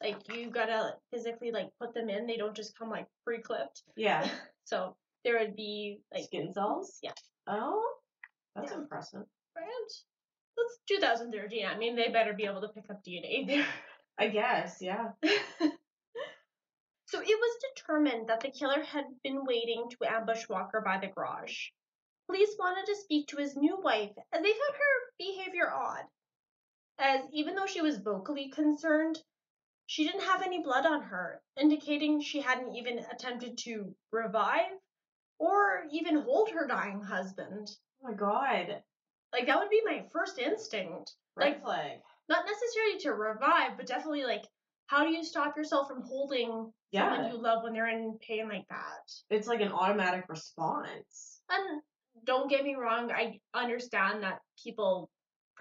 like 0.00 0.16
you 0.32 0.48
gotta 0.50 0.94
physically 1.12 1.50
like 1.50 1.70
put 1.80 1.92
them 1.92 2.08
in. 2.08 2.26
They 2.28 2.36
don't 2.36 2.54
just 2.54 2.78
come 2.78 2.88
like 2.90 3.08
pre-clipped. 3.24 3.82
Yeah. 3.96 4.28
So 4.64 4.94
there 5.24 5.40
would 5.40 5.56
be 5.56 5.98
like 6.14 6.24
Skin 6.26 6.52
cells? 6.52 7.00
Yeah. 7.02 7.10
Oh, 7.48 7.82
that's 8.54 8.70
Yeah. 8.70 8.78
impressive. 8.78 9.24
right. 9.56 9.92
That's 10.56 10.78
2013. 10.88 11.66
I 11.66 11.76
mean, 11.76 11.96
they 11.96 12.08
better 12.10 12.32
be 12.32 12.44
able 12.44 12.60
to 12.60 12.68
pick 12.68 12.88
up 12.88 13.02
DNA 13.04 13.44
there. 13.46 13.66
I 14.18 14.28
guess, 14.28 14.78
yeah. 14.80 15.08
so 17.06 17.18
it 17.20 17.38
was 17.44 17.58
determined 17.74 18.28
that 18.28 18.40
the 18.40 18.50
killer 18.52 18.82
had 18.84 19.04
been 19.24 19.44
waiting 19.44 19.88
to 19.90 20.08
ambush 20.08 20.48
Walker 20.48 20.80
by 20.84 20.98
the 21.00 21.08
garage. 21.08 21.56
Police 22.28 22.54
wanted 22.58 22.86
to 22.86 22.96
speak 23.02 23.26
to 23.28 23.36
his 23.38 23.56
new 23.56 23.76
wife 23.82 24.12
as 24.32 24.42
they 24.42 24.52
found 24.60 24.74
her 24.78 24.94
behavior 25.18 25.70
odd. 25.74 26.04
As 27.02 27.22
even 27.32 27.56
though 27.56 27.66
she 27.66 27.80
was 27.80 27.98
vocally 27.98 28.48
concerned, 28.50 29.18
she 29.86 30.04
didn't 30.06 30.22
have 30.22 30.40
any 30.42 30.62
blood 30.62 30.86
on 30.86 31.02
her, 31.02 31.42
indicating 31.60 32.20
she 32.20 32.40
hadn't 32.40 32.76
even 32.76 33.00
attempted 33.10 33.58
to 33.58 33.92
revive 34.12 34.70
or 35.38 35.84
even 35.90 36.20
hold 36.20 36.50
her 36.50 36.66
dying 36.68 37.02
husband. 37.02 37.68
Oh 38.02 38.08
my 38.10 38.14
god. 38.14 38.84
Like, 39.32 39.46
that 39.46 39.58
would 39.58 39.68
be 39.68 39.82
my 39.84 40.06
first 40.12 40.38
instinct. 40.38 41.16
Red 41.34 41.54
Like, 41.54 41.62
flag. 41.62 42.00
not 42.28 42.46
necessarily 42.46 42.98
to 43.00 43.14
revive, 43.14 43.76
but 43.76 43.86
definitely 43.86 44.24
like 44.24 44.44
how 44.86 45.04
do 45.04 45.10
you 45.10 45.24
stop 45.24 45.56
yourself 45.56 45.88
from 45.88 46.02
holding 46.02 46.72
Yeah. 46.92 47.10
someone 47.14 47.32
you 47.32 47.38
love 47.38 47.64
when 47.64 47.72
they're 47.72 47.88
in 47.88 48.16
pain 48.20 48.48
like 48.48 48.68
that? 48.68 49.10
It's 49.28 49.48
like 49.48 49.60
an 49.60 49.72
automatic 49.72 50.28
response. 50.28 51.40
And 51.48 51.82
don't 52.24 52.48
get 52.48 52.62
me 52.62 52.76
wrong, 52.76 53.10
I 53.10 53.40
understand 53.54 54.22
that 54.22 54.40
people 54.62 55.10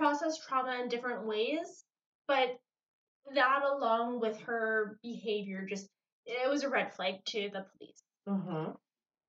process 0.01 0.39
trauma 0.39 0.79
in 0.81 0.89
different 0.89 1.27
ways, 1.27 1.85
but 2.27 2.57
that 3.35 3.61
along 3.63 4.19
with 4.19 4.39
her 4.39 4.97
behavior 5.03 5.63
just 5.69 5.87
it 6.25 6.49
was 6.49 6.63
a 6.63 6.69
red 6.69 6.91
flag 6.95 7.23
to 7.25 7.51
the 7.53 7.67
police. 7.77 8.01
Mm-hmm. 8.27 8.71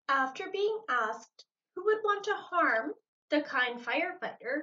After 0.09 0.45
being 0.51 0.79
asked 0.89 1.45
who 1.75 1.85
would 1.85 1.99
want 2.03 2.25
to 2.25 2.35
harm 2.35 2.93
the 3.29 3.43
kind 3.43 3.79
firefighter, 3.85 4.63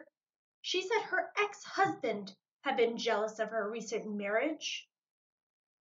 she 0.63 0.81
said 0.81 1.01
her 1.03 1.29
ex 1.39 1.63
husband 1.63 2.33
had 2.63 2.75
been 2.75 2.97
jealous 2.97 3.37
of 3.37 3.49
her 3.49 3.69
recent 3.69 4.11
marriage. 4.11 4.87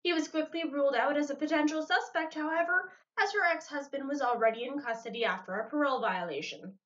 He 0.02 0.12
was 0.12 0.26
quickly 0.26 0.64
ruled 0.68 0.96
out 0.96 1.16
as 1.16 1.30
a 1.30 1.36
potential 1.36 1.86
suspect, 1.86 2.34
however, 2.34 2.92
as 3.16 3.32
her 3.32 3.44
ex 3.44 3.68
husband 3.68 4.08
was 4.08 4.22
already 4.22 4.64
in 4.64 4.80
custody 4.80 5.24
after 5.24 5.54
a 5.54 5.70
parole 5.70 6.00
violation. 6.00 6.76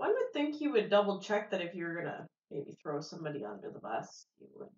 One 0.00 0.14
would 0.14 0.32
think 0.32 0.62
you 0.62 0.72
would 0.72 0.88
double 0.88 1.20
check 1.20 1.50
that 1.50 1.60
if 1.60 1.74
you 1.74 1.84
were 1.84 1.94
gonna 1.94 2.26
maybe 2.50 2.74
throw 2.82 3.02
somebody 3.02 3.44
under 3.44 3.70
the 3.70 3.80
bus, 3.80 4.24
you 4.38 4.46
would. 4.54 4.68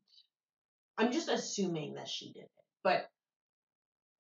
I'm 0.98 1.12
just 1.12 1.28
assuming 1.28 1.94
that 1.94 2.08
she 2.08 2.32
did 2.32 2.42
it, 2.42 2.50
but 2.82 3.06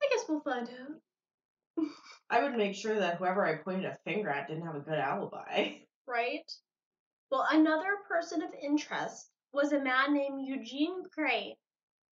I 0.00 0.08
guess 0.12 0.26
we'll 0.28 0.42
find 0.42 0.68
out. 0.68 1.86
I 2.30 2.44
would 2.44 2.54
make 2.54 2.76
sure 2.76 3.00
that 3.00 3.16
whoever 3.16 3.44
I 3.44 3.56
pointed 3.56 3.86
a 3.86 3.98
finger 4.04 4.28
at 4.28 4.46
didn't 4.46 4.64
have 4.64 4.76
a 4.76 4.80
good 4.80 4.96
alibi. 4.96 5.78
Right? 6.06 6.48
Well, 7.32 7.48
another 7.50 7.96
person 8.06 8.40
of 8.40 8.54
interest 8.62 9.28
was 9.52 9.72
a 9.72 9.80
man 9.80 10.14
named 10.14 10.46
Eugene 10.46 11.02
Gray, 11.12 11.56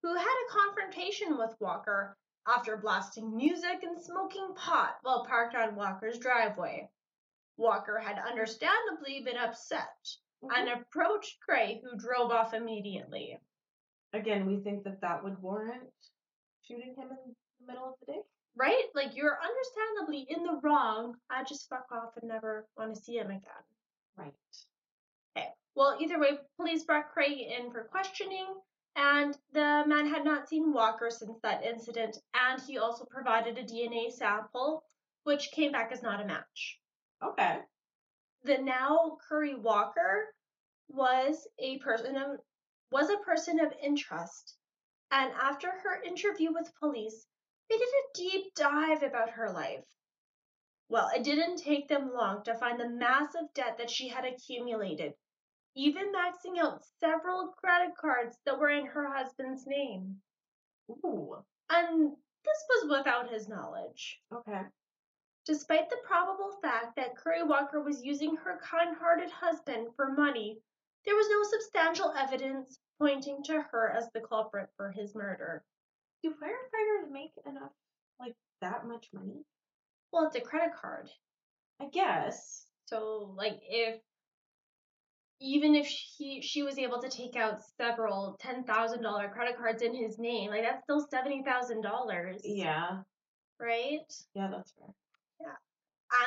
who 0.01 0.15
had 0.15 0.25
a 0.25 0.51
confrontation 0.51 1.38
with 1.38 1.55
Walker 1.60 2.17
after 2.48 2.75
blasting 2.77 3.38
music 3.38 3.84
and 3.84 4.03
smoking 4.03 4.55
pot 4.55 4.96
while 5.03 5.27
parked 5.27 5.53
on 5.53 5.75
Walker's 5.75 6.17
driveway. 6.17 6.89
Walker 7.59 7.99
had 7.99 8.17
understandably 8.17 9.21
been 9.23 9.37
upset, 9.37 9.97
mm-hmm. 10.41 10.55
and 10.55 10.69
approached 10.69 11.37
Gray, 11.45 11.81
who 11.83 11.99
drove 11.99 12.31
off 12.31 12.53
immediately. 12.53 13.37
Again, 14.13 14.47
we 14.47 14.57
think 14.63 14.83
that 14.85 15.01
that 15.01 15.23
would 15.23 15.39
warrant 15.41 15.91
shooting 16.63 16.95
him 16.97 17.09
in 17.11 17.35
the 17.59 17.67
middle 17.67 17.89
of 17.89 17.93
the 17.99 18.13
day. 18.13 18.19
Right? 18.55 18.85
Like, 18.95 19.15
you're 19.15 19.37
understandably 19.37 20.25
in 20.29 20.43
the 20.43 20.59
wrong. 20.63 21.15
I 21.29 21.43
just 21.43 21.69
fuck 21.69 21.85
off 21.91 22.17
and 22.19 22.29
never 22.29 22.65
want 22.77 22.95
to 22.95 23.01
see 23.01 23.17
him 23.17 23.27
again. 23.27 23.65
Right. 24.17 24.33
Okay. 25.37 25.47
Well, 25.75 25.97
either 25.99 26.19
way, 26.19 26.39
police 26.57 26.83
brought 26.83 27.11
Craig 27.11 27.39
in 27.39 27.71
for 27.71 27.83
questioning, 27.83 28.47
and 28.95 29.37
the 29.53 29.83
man 29.85 30.07
had 30.07 30.25
not 30.25 30.49
seen 30.49 30.73
Walker 30.73 31.09
since 31.09 31.39
that 31.43 31.63
incident, 31.63 32.17
and 32.33 32.61
he 32.61 32.77
also 32.77 33.05
provided 33.05 33.57
a 33.57 33.63
DNA 33.63 34.11
sample, 34.11 34.83
which 35.23 35.51
came 35.51 35.71
back 35.71 35.91
as 35.91 36.01
not 36.01 36.21
a 36.21 36.25
match. 36.25 36.79
Okay. 37.23 37.59
The 38.43 38.57
now 38.57 39.17
Curry 39.27 39.55
Walker 39.55 40.33
was 40.88 41.47
a 41.59 41.77
person 41.79 42.15
of 42.15 42.39
was 42.91 43.09
a 43.09 43.17
person 43.17 43.59
of 43.59 43.73
interest, 43.83 44.55
and 45.11 45.31
after 45.33 45.69
her 45.69 46.01
interview 46.01 46.51
with 46.51 46.73
police, 46.79 47.27
they 47.69 47.77
did 47.77 47.88
a 47.88 48.17
deep 48.17 48.53
dive 48.55 49.03
about 49.03 49.31
her 49.31 49.51
life. 49.51 49.85
Well, 50.88 51.09
it 51.15 51.23
didn't 51.23 51.57
take 51.57 51.88
them 51.88 52.11
long 52.13 52.43
to 52.43 52.55
find 52.55 52.79
the 52.79 52.89
massive 52.89 53.53
debt 53.53 53.77
that 53.77 53.91
she 53.91 54.07
had 54.07 54.25
accumulated, 54.25 55.13
even 55.75 56.11
maxing 56.11 56.57
out 56.59 56.83
several 56.99 57.49
credit 57.49 57.95
cards 57.95 58.35
that 58.45 58.57
were 58.57 58.69
in 58.69 58.88
her 58.88 59.13
husband's 59.13 59.67
name. 59.67 60.21
Ooh. 60.89 61.35
And 61.69 62.11
this 62.43 62.65
was 62.69 62.97
without 62.97 63.31
his 63.31 63.47
knowledge. 63.47 64.19
Okay. 64.33 64.63
Despite 65.49 65.89
the 65.89 65.97
probable 66.03 66.51
fact 66.61 66.95
that 66.97 67.17
Curry 67.17 67.41
Walker 67.41 67.81
was 67.81 68.05
using 68.05 68.35
her 68.35 68.59
kind 68.61 68.95
hearted 68.95 69.31
husband 69.31 69.87
for 69.95 70.11
money, 70.11 70.59
there 71.05 71.15
was 71.15 71.27
no 71.27 71.41
substantial 71.41 72.13
evidence 72.15 72.77
pointing 72.99 73.41
to 73.45 73.59
her 73.59 73.89
as 73.97 74.07
the 74.13 74.21
culprit 74.21 74.69
for 74.77 74.91
his 74.91 75.15
murder. 75.15 75.63
Do 76.21 76.35
firefighters 76.35 77.09
make 77.09 77.31
enough, 77.47 77.71
like 78.19 78.35
that 78.61 78.85
much 78.85 79.07
money? 79.11 79.43
Well, 80.11 80.27
it's 80.27 80.35
a 80.35 80.41
credit 80.41 80.75
card. 80.79 81.09
I 81.81 81.87
guess. 81.87 82.67
So, 82.85 83.33
like, 83.35 83.59
if 83.67 83.99
even 85.39 85.73
if 85.73 85.87
she 85.87 86.41
she 86.43 86.61
was 86.61 86.77
able 86.77 87.01
to 87.01 87.09
take 87.09 87.35
out 87.35 87.63
several 87.75 88.37
ten 88.39 88.65
thousand 88.65 89.01
dollar 89.01 89.29
credit 89.29 89.57
cards 89.57 89.81
in 89.81 89.95
his 89.95 90.19
name, 90.19 90.51
like 90.51 90.61
that's 90.61 90.83
still 90.83 91.07
seventy 91.09 91.41
thousand 91.41 91.81
dollars. 91.81 92.39
Yeah. 92.43 92.99
Right. 93.59 94.13
Yeah, 94.35 94.49
that's 94.51 94.73
fair. 94.73 94.93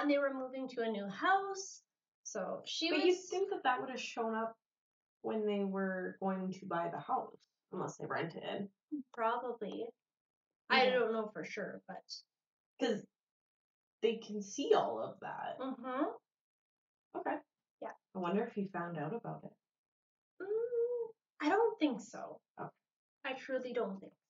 And 0.00 0.11
they 0.11 0.19
were 0.19 0.33
moving 0.33 0.69
to 0.71 0.83
a 0.83 0.88
new 0.90 1.07
house, 1.07 1.83
so 2.23 2.62
she 2.64 2.90
But 2.90 2.99
was. 2.99 3.07
you'd 3.07 3.19
think 3.31 3.50
that 3.50 3.64
that 3.64 3.81
would 3.81 3.90
have 3.90 4.00
shown 4.00 4.35
up 4.35 4.57
when 5.23 5.45
they 5.47 5.64
were 5.64 6.16
going 6.21 6.52
to 6.52 6.66
buy 6.66 6.88
the 6.92 7.00
house, 7.00 7.49
unless 7.73 7.97
they 7.97 8.07
rented. 8.07 8.69
Probably. 9.12 9.85
I 10.71 10.88
don't 10.88 11.12
know 11.12 11.31
for 11.33 11.45
sure, 11.45 11.83
but. 11.88 11.97
Because 12.78 13.02
they 14.02 14.16
can 14.16 14.40
see 14.42 14.73
all 14.75 15.00
of 15.02 15.21
that. 15.21 15.59
Mm-hmm. 15.61 16.04
Okay. 17.19 17.37
Yeah. 17.81 17.88
I 18.14 18.19
wonder 18.19 18.45
if 18.45 18.52
he 18.54 18.69
found 18.73 18.99
out 18.99 19.14
about 19.14 19.42
it. 19.45 19.52
Mm, 20.42 21.47
I 21.47 21.49
don't 21.49 21.78
think 21.78 22.00
so. 22.00 22.40
Okay. 22.61 22.71
I 23.25 23.33
truly 23.35 23.73
don't 23.73 24.00
think 24.00 24.12
so. 24.12 24.21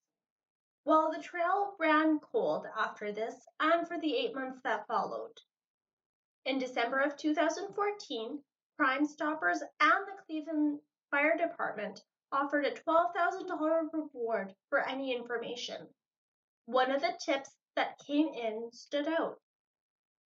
Well, 0.85 1.13
the 1.13 1.23
trail 1.23 1.77
ran 1.79 2.19
cold 2.19 2.67
after 2.77 3.13
this 3.13 3.47
and 3.61 3.87
for 3.87 4.01
the 4.01 4.17
eight 4.17 4.35
months 4.35 4.61
that 4.63 4.87
followed. 4.89 5.41
In 6.45 6.59
December 6.59 6.99
of 6.99 7.17
2014, 7.17 8.43
Crime 8.77 9.07
Stoppers 9.07 9.63
and 9.79 10.07
the 10.09 10.23
Cleveland 10.27 10.81
Fire 11.09 11.37
Department 11.37 12.03
offered 12.33 12.65
a 12.65 12.73
$12,000 12.73 13.93
reward 13.93 14.57
for 14.69 14.81
any 14.81 15.15
information. 15.15 15.95
One 16.67 16.91
of 16.91 17.01
the 17.01 17.17
tips 17.25 17.55
that 17.77 17.99
came 18.01 18.35
in 18.35 18.73
stood 18.73 19.07
out. 19.07 19.41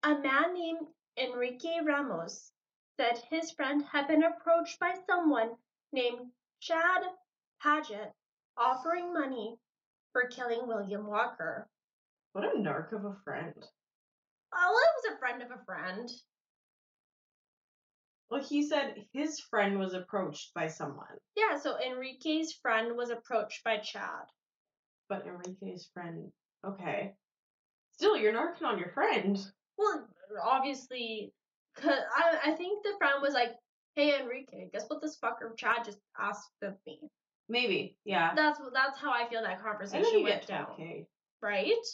A 0.04 0.16
man 0.18 0.54
named 0.54 0.88
Enrique 1.18 1.80
Ramos 1.80 2.52
said 2.96 3.18
his 3.28 3.50
friend 3.52 3.84
had 3.84 4.08
been 4.08 4.24
approached 4.24 4.80
by 4.80 4.94
someone 5.06 5.58
named 5.92 6.32
Chad 6.60 7.02
Paget 7.60 8.14
offering 8.56 9.12
money 9.12 9.58
for 10.16 10.28
killing 10.28 10.66
William 10.66 11.06
Walker. 11.06 11.68
What 12.32 12.44
a 12.44 12.58
narc 12.58 12.92
of 12.92 13.04
a 13.04 13.14
friend. 13.22 13.52
Oh, 14.54 14.70
well, 14.72 14.78
it 14.78 15.10
was 15.10 15.14
a 15.14 15.18
friend 15.18 15.42
of 15.42 15.50
a 15.50 15.62
friend. 15.66 16.10
Well, 18.30 18.42
he 18.42 18.62
said 18.66 18.94
his 19.12 19.40
friend 19.40 19.78
was 19.78 19.92
approached 19.92 20.54
by 20.54 20.68
someone, 20.68 21.18
Yeah, 21.36 21.58
so 21.58 21.76
Enrique's 21.78 22.54
friend 22.62 22.96
was 22.96 23.10
approached 23.10 23.62
by 23.62 23.76
Chad. 23.78 24.24
but 25.10 25.26
Enrique's 25.26 25.90
friend. 25.92 26.32
Okay. 26.66 27.12
Still, 27.92 28.16
you're 28.16 28.32
narking 28.32 28.64
on 28.66 28.78
your 28.78 28.92
friend. 28.92 29.36
Well, 29.76 30.08
obviously, 30.42 31.34
'cause 31.76 31.92
I, 32.16 32.38
I 32.52 32.52
think 32.56 32.82
the 32.82 32.94
friend 32.96 33.20
was 33.20 33.34
like, 33.34 33.52
hey, 33.94 34.18
Enrique, 34.18 34.70
guess 34.72 34.88
what 34.88 35.02
this 35.02 35.18
fucker 35.22 35.54
Chad 35.58 35.84
just 35.84 36.00
asked 36.18 36.50
of 36.62 36.74
me? 36.86 37.00
Maybe. 37.48 37.96
Yeah. 38.04 38.32
That's 38.34 38.60
that's 38.74 38.98
how 38.98 39.12
I 39.12 39.28
feel 39.28 39.42
that 39.42 39.62
conversation 39.62 40.22
went 40.22 40.46
down. 40.46 40.66
12K. 40.78 41.06
Right? 41.40 41.86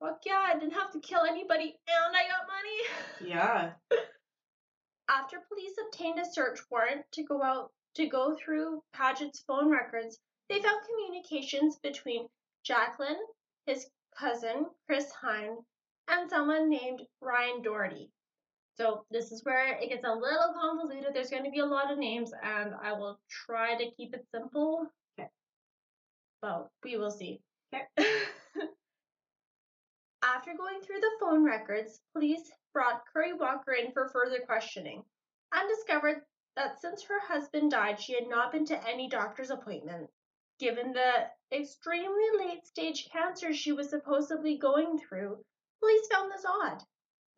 Fuck 0.00 0.20
yeah, 0.26 0.44
I 0.46 0.58
didn't 0.58 0.74
have 0.74 0.92
to 0.92 1.00
kill 1.00 1.22
anybody 1.22 1.76
and 1.88 2.16
I 2.16 2.22
got 2.28 3.26
money. 3.26 3.30
Yeah. 3.30 3.72
After 5.08 5.38
police 5.48 5.74
obtained 5.86 6.18
a 6.18 6.24
search 6.30 6.60
warrant 6.70 7.04
to 7.12 7.22
go 7.24 7.42
out 7.42 7.70
to 7.96 8.06
go 8.06 8.34
through 8.34 8.82
Paget's 8.92 9.44
phone 9.46 9.70
records, 9.70 10.18
they 10.48 10.60
found 10.60 10.80
communications 10.86 11.78
between 11.82 12.28
Jacqueline, 12.64 13.18
his 13.66 13.86
cousin 14.18 14.66
Chris 14.86 15.10
Hine, 15.12 15.56
and 16.08 16.28
someone 16.28 16.68
named 16.68 17.02
Ryan 17.20 17.62
Doherty. 17.62 18.10
So 18.76 19.04
this 19.10 19.30
is 19.30 19.44
where 19.44 19.78
it 19.78 19.88
gets 19.88 20.04
a 20.04 20.12
little 20.12 20.52
convoluted. 20.60 21.14
There's 21.14 21.30
going 21.30 21.44
to 21.44 21.50
be 21.50 21.60
a 21.60 21.66
lot 21.66 21.92
of 21.92 21.98
names, 21.98 22.32
and 22.42 22.74
I 22.82 22.92
will 22.92 23.20
try 23.46 23.76
to 23.76 23.90
keep 23.96 24.14
it 24.14 24.26
simple. 24.34 24.86
Okay. 25.18 25.28
Well, 26.42 26.72
we 26.82 26.96
will 26.96 27.12
see. 27.12 27.40
Okay. 27.72 27.86
After 30.24 30.54
going 30.56 30.80
through 30.80 31.00
the 31.00 31.16
phone 31.20 31.44
records, 31.44 32.00
police 32.14 32.50
brought 32.72 33.04
Curry 33.12 33.34
Walker 33.34 33.72
in 33.72 33.92
for 33.92 34.08
further 34.08 34.40
questioning 34.44 35.04
and 35.52 35.68
discovered 35.68 36.22
that 36.56 36.80
since 36.80 37.02
her 37.04 37.20
husband 37.20 37.70
died, 37.70 38.00
she 38.00 38.14
had 38.14 38.28
not 38.28 38.50
been 38.50 38.64
to 38.66 38.88
any 38.88 39.08
doctor's 39.08 39.50
appointment. 39.50 40.08
Given 40.58 40.92
the 40.92 41.28
extremely 41.52 42.38
late 42.38 42.66
stage 42.66 43.08
cancer 43.12 43.52
she 43.52 43.72
was 43.72 43.90
supposedly 43.90 44.56
going 44.56 44.98
through, 44.98 45.44
police 45.80 46.06
found 46.10 46.32
this 46.32 46.44
odd. 46.44 46.82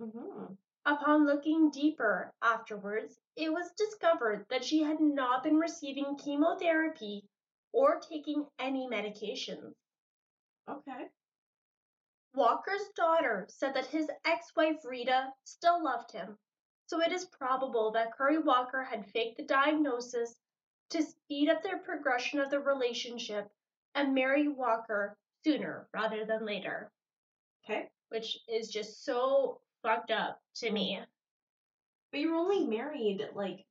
Mm-hmm. 0.00 0.54
Upon 0.86 1.26
looking 1.26 1.70
deeper 1.70 2.32
afterwards, 2.40 3.18
it 3.34 3.52
was 3.52 3.72
discovered 3.72 4.46
that 4.50 4.64
she 4.64 4.82
had 4.82 5.00
not 5.00 5.42
been 5.42 5.58
receiving 5.58 6.16
chemotherapy 6.16 7.28
or 7.72 7.98
taking 7.98 8.46
any 8.60 8.86
medications. 8.88 9.74
Okay. 10.70 11.10
Walker's 12.34 12.88
daughter 12.94 13.46
said 13.50 13.74
that 13.74 13.86
his 13.86 14.08
ex 14.24 14.54
wife 14.54 14.84
Rita 14.84 15.32
still 15.42 15.82
loved 15.82 16.12
him, 16.12 16.38
so 16.86 17.00
it 17.00 17.10
is 17.10 17.24
probable 17.26 17.90
that 17.90 18.12
Curry 18.16 18.38
Walker 18.38 18.84
had 18.84 19.10
faked 19.10 19.38
the 19.38 19.44
diagnosis 19.44 20.38
to 20.90 21.02
speed 21.02 21.48
up 21.48 21.64
their 21.64 21.78
progression 21.78 22.38
of 22.38 22.50
the 22.50 22.60
relationship 22.60 23.50
and 23.96 24.14
marry 24.14 24.46
Walker 24.46 25.18
sooner 25.42 25.88
rather 25.92 26.24
than 26.24 26.46
later, 26.46 26.92
Okay. 27.64 27.90
which 28.10 28.38
is 28.48 28.68
just 28.68 29.04
so 29.04 29.60
fucked 29.86 30.10
up 30.10 30.40
to 30.56 30.70
me. 30.70 30.98
But 32.10 32.20
you 32.20 32.30
were 32.30 32.36
only 32.38 32.66
married 32.66 33.20
like 33.34 33.64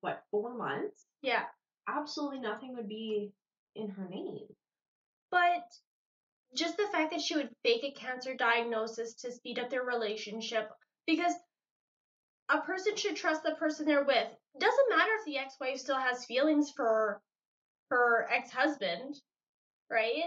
what 0.00 0.22
four 0.30 0.54
months? 0.56 1.04
Yeah, 1.22 1.44
Absolutely 1.88 2.38
nothing 2.40 2.76
would 2.76 2.88
be 2.88 3.32
in 3.74 3.88
her 3.90 4.06
name. 4.08 4.46
but 5.30 5.64
just 6.54 6.76
the 6.76 6.86
fact 6.92 7.10
that 7.12 7.20
she 7.20 7.34
would 7.34 7.48
fake 7.62 7.82
a 7.82 7.98
cancer 7.98 8.34
diagnosis 8.34 9.14
to 9.14 9.32
speed 9.32 9.58
up 9.58 9.70
their 9.70 9.82
relationship 9.82 10.70
because 11.06 11.32
a 12.50 12.60
person 12.60 12.94
should 12.96 13.16
trust 13.16 13.42
the 13.42 13.54
person 13.54 13.86
they're 13.86 14.04
with. 14.04 14.28
Doesn't 14.58 14.90
matter 14.90 15.10
if 15.18 15.24
the 15.24 15.38
ex-wife 15.38 15.78
still 15.78 15.96
has 15.98 16.26
feelings 16.26 16.70
for 16.76 17.22
her 17.90 18.28
ex-husband, 18.30 19.18
right? 19.90 20.20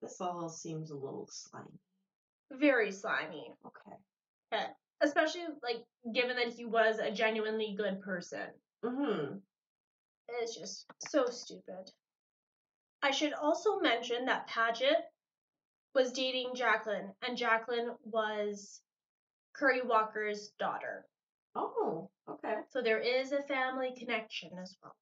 This 0.00 0.20
all 0.20 0.48
seems 0.48 0.90
a 0.92 0.94
little 0.94 1.26
slimy. 1.30 1.80
Very 2.52 2.92
slimy, 2.92 3.50
Okay. 3.66 3.96
Especially 5.02 5.42
like 5.62 5.84
given 6.14 6.36
that 6.36 6.52
he 6.54 6.64
was 6.64 6.98
a 6.98 7.10
genuinely 7.10 7.74
good 7.76 8.00
person. 8.00 8.46
Mm-hmm. 8.84 9.36
It's 10.40 10.56
just 10.56 10.86
so 11.08 11.26
stupid. 11.26 11.90
I 13.02 13.10
should 13.10 13.34
also 13.34 13.80
mention 13.80 14.24
that 14.26 14.46
Paget 14.46 14.96
was 15.94 16.12
dating 16.12 16.52
Jacqueline, 16.54 17.12
and 17.26 17.36
Jacqueline 17.36 17.90
was 18.02 18.80
Curry 19.54 19.82
Walker's 19.84 20.50
daughter. 20.58 21.04
Oh, 21.54 22.10
okay. 22.28 22.54
So 22.70 22.82
there 22.82 22.98
is 22.98 23.32
a 23.32 23.42
family 23.42 23.92
connection 23.96 24.50
as 24.60 24.74
well. 24.82 24.96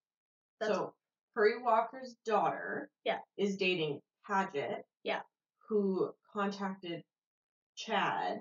That's 0.60 0.74
so 0.74 0.94
Curry 1.34 1.62
Walker's 1.62 2.14
daughter 2.26 2.90
Yeah. 3.04 3.18
is 3.38 3.56
dating 3.56 4.00
Paget. 4.26 4.84
Yeah. 5.02 5.20
Who 5.68 6.12
contacted 6.34 7.02
Chad. 7.76 8.40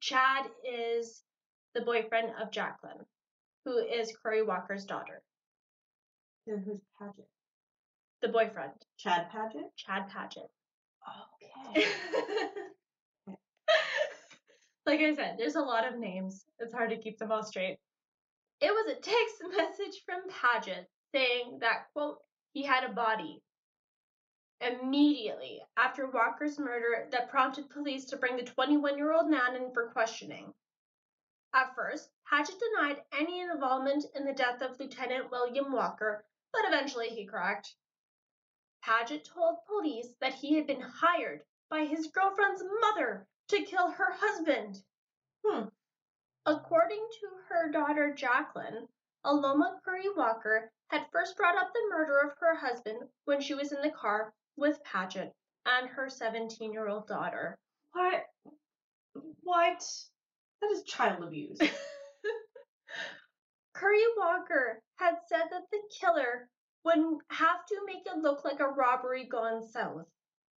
Chad 0.00 0.46
is 0.64 1.22
the 1.74 1.80
boyfriend 1.82 2.32
of 2.40 2.50
Jacqueline, 2.50 3.04
who 3.64 3.78
is 3.78 4.16
Curry 4.22 4.42
Walker's 4.42 4.84
daughter. 4.84 5.22
Then 6.46 6.62
who's 6.64 6.80
Paget? 6.98 7.28
The 8.22 8.28
boyfriend, 8.28 8.72
Chad 8.98 9.30
Paget? 9.30 9.70
Chad 9.76 10.08
Paget. 10.08 10.48
Okay. 11.70 11.86
like 14.86 15.00
I 15.00 15.14
said, 15.14 15.36
there's 15.38 15.56
a 15.56 15.60
lot 15.60 15.86
of 15.86 15.98
names. 15.98 16.44
It's 16.58 16.72
hard 16.72 16.90
to 16.90 16.98
keep 16.98 17.18
them 17.18 17.32
all 17.32 17.42
straight. 17.42 17.78
It 18.60 18.70
was 18.70 18.92
a 18.92 19.00
text 19.00 19.42
message 19.56 20.02
from 20.06 20.20
Paget 20.28 20.88
saying 21.14 21.58
that, 21.60 21.86
quote, 21.92 22.18
he 22.52 22.62
had 22.62 22.84
a 22.84 22.92
body. 22.92 23.42
Immediately 24.60 25.62
after 25.76 26.06
Walker's 26.06 26.58
murder, 26.58 27.08
that 27.10 27.28
prompted 27.28 27.68
police 27.68 28.06
to 28.06 28.16
bring 28.16 28.36
the 28.36 28.42
21 28.42 28.96
year 28.96 29.12
old 29.12 29.28
man 29.28 29.54
in 29.54 29.70
for 29.72 29.90
questioning. 29.90 30.54
At 31.52 31.74
first, 31.74 32.10
Paget 32.24 32.58
denied 32.58 33.04
any 33.12 33.40
involvement 33.40 34.06
in 34.14 34.24
the 34.24 34.32
death 34.32 34.62
of 34.62 34.80
Lieutenant 34.80 35.30
William 35.30 35.72
Walker, 35.72 36.24
but 36.52 36.64
eventually 36.64 37.08
he 37.08 37.26
cracked. 37.26 37.74
Paget 38.82 39.24
told 39.24 39.64
police 39.66 40.14
that 40.20 40.34
he 40.34 40.54
had 40.54 40.66
been 40.66 40.80
hired 40.80 41.44
by 41.68 41.84
his 41.84 42.06
girlfriend's 42.06 42.64
mother 42.80 43.26
to 43.48 43.62
kill 43.64 43.90
her 43.90 44.12
husband. 44.12 44.82
Hmm. 45.44 45.68
According 46.46 47.08
to 47.20 47.28
her 47.48 47.68
daughter 47.70 48.14
Jacqueline, 48.14 48.88
Aloma 49.24 49.80
Curry 49.84 50.08
Walker 50.14 50.72
had 50.88 51.10
first 51.10 51.36
brought 51.36 51.56
up 51.56 51.72
the 51.72 51.88
murder 51.90 52.20
of 52.20 52.38
her 52.38 52.54
husband 52.54 53.10
when 53.24 53.40
she 53.40 53.54
was 53.54 53.72
in 53.72 53.82
the 53.82 53.90
car 53.90 54.32
with 54.56 54.82
Paget 54.84 55.32
and 55.66 55.88
her 55.88 56.08
17 56.08 56.72
year 56.72 56.88
old 56.88 57.06
daughter. 57.06 57.58
What? 57.92 58.24
What? 59.42 59.84
That 60.60 60.70
is 60.72 60.82
child 60.84 61.22
abuse. 61.22 61.58
Curry 63.74 64.02
Walker 64.16 64.80
had 64.96 65.16
said 65.28 65.44
that 65.50 65.64
the 65.70 65.78
killer 66.00 66.48
would 66.84 67.18
have 67.30 67.66
to 67.66 67.80
make 67.86 68.06
it 68.06 68.22
look 68.22 68.44
like 68.44 68.60
a 68.60 68.68
robbery 68.68 69.24
gone 69.24 69.68
south. 69.68 70.06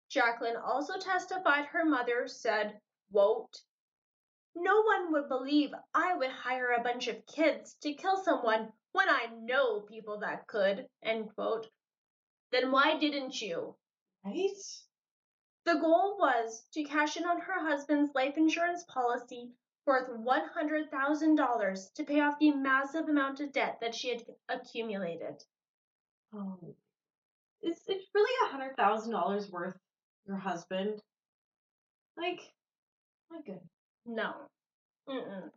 Jacqueline 0.10 0.56
also 0.56 1.00
testified 1.00 1.66
her 1.66 1.84
mother 1.84 2.28
said, 2.28 2.80
quote, 3.12 3.60
No 4.56 4.84
one 4.84 5.12
would 5.14 5.30
believe 5.30 5.72
I 5.94 6.16
would 6.16 6.30
hire 6.30 6.72
a 6.72 6.84
bunch 6.84 7.08
of 7.08 7.26
kids 7.26 7.76
to 7.82 7.94
kill 7.94 8.24
someone 8.24 8.72
when 8.92 9.10
I 9.10 9.28
know 9.42 9.82
people 9.82 10.20
that 10.20 10.48
could, 10.48 10.88
end 11.04 11.34
quote. 11.36 11.68
Then 12.52 12.72
why 12.72 12.98
didn't 12.98 13.42
you? 13.42 13.76
Right? 14.24 14.50
The 15.66 15.80
goal 15.80 16.18
was 16.20 16.66
to 16.74 16.84
cash 16.84 17.18
in 17.18 17.26
on 17.26 17.42
her 17.42 17.60
husband's 17.60 18.16
life 18.16 18.38
insurance 18.38 18.86
policy 18.88 19.52
worth 19.86 20.10
$100,000 20.10 21.94
to 21.94 22.04
pay 22.04 22.20
off 22.20 22.40
the 22.40 22.52
massive 22.52 23.10
amount 23.10 23.40
of 23.40 23.52
debt 23.52 23.78
that 23.82 23.96
she 23.96 24.10
had 24.10 24.24
accumulated. 24.50 25.44
Oh. 26.34 26.76
Is 27.62 27.82
it 27.88 28.02
really 28.14 28.48
a 28.48 28.52
hundred 28.52 28.76
thousand 28.76 29.12
dollars 29.12 29.50
worth 29.50 29.78
your 30.26 30.38
husband? 30.38 31.02
Like, 32.18 32.42
my 33.30 33.42
good. 33.46 33.62
No. 34.06 34.34
Mm-mm. 35.10 35.50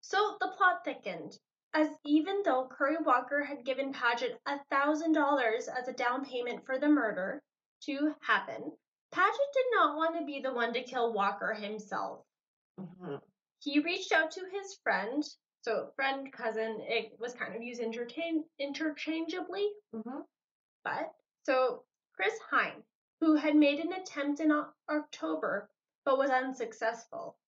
So 0.00 0.36
the 0.40 0.48
plot 0.56 0.84
thickened, 0.84 1.38
as 1.74 1.88
even 2.04 2.42
though 2.44 2.68
Curry 2.70 2.96
Walker 3.04 3.42
had 3.42 3.64
given 3.64 3.92
Paget 3.92 4.40
$1,000 4.46 5.68
as 5.68 5.88
a 5.88 5.92
down 5.92 6.24
payment 6.24 6.64
for 6.64 6.78
the 6.78 6.88
murder 6.88 7.42
to 7.82 8.14
happen, 8.20 8.76
Paget 9.12 9.52
did 9.54 9.66
not 9.72 9.96
want 9.96 10.18
to 10.18 10.24
be 10.24 10.40
the 10.40 10.52
one 10.52 10.72
to 10.74 10.82
kill 10.82 11.12
Walker 11.12 11.54
himself. 11.54 12.24
Mhm. 12.78 13.22
he 13.60 13.80
reached 13.80 14.12
out 14.12 14.30
to 14.32 14.46
his 14.50 14.76
friend. 14.82 15.24
So 15.62 15.90
friend, 15.96 16.30
cousin, 16.32 16.80
it 16.82 17.18
was 17.18 17.34
kind 17.34 17.56
of 17.56 17.62
used 17.62 17.80
interchange 17.80 18.46
interchangeably. 18.58 19.72
Mhm. 19.94 20.26
But 20.84 21.14
so 21.44 21.84
Chris 22.12 22.38
Hine, 22.50 22.84
who 23.20 23.34
had 23.34 23.56
made 23.56 23.80
an 23.80 23.92
attempt 23.92 24.40
in 24.40 24.52
O- 24.52 24.72
October 24.88 25.70
but 26.04 26.18
was 26.18 26.30
unsuccessful. 26.30 27.38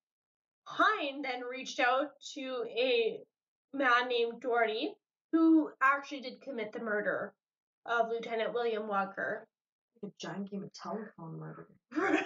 Hine 0.64 1.22
then 1.22 1.42
reached 1.42 1.78
out 1.80 2.18
to 2.34 2.64
a 2.68 3.24
man 3.72 4.08
named 4.08 4.40
Doherty, 4.40 4.94
who 5.32 5.72
actually 5.80 6.20
did 6.20 6.40
commit 6.42 6.72
the 6.72 6.80
murder 6.80 7.34
of 7.86 8.08
Lieutenant 8.08 8.52
William 8.52 8.88
Walker. 8.88 9.47
A 10.02 10.08
giant 10.20 10.50
game 10.50 10.64
of 10.64 10.72
telephone 10.72 11.38
murder. 11.38 11.66
Right? 11.96 12.24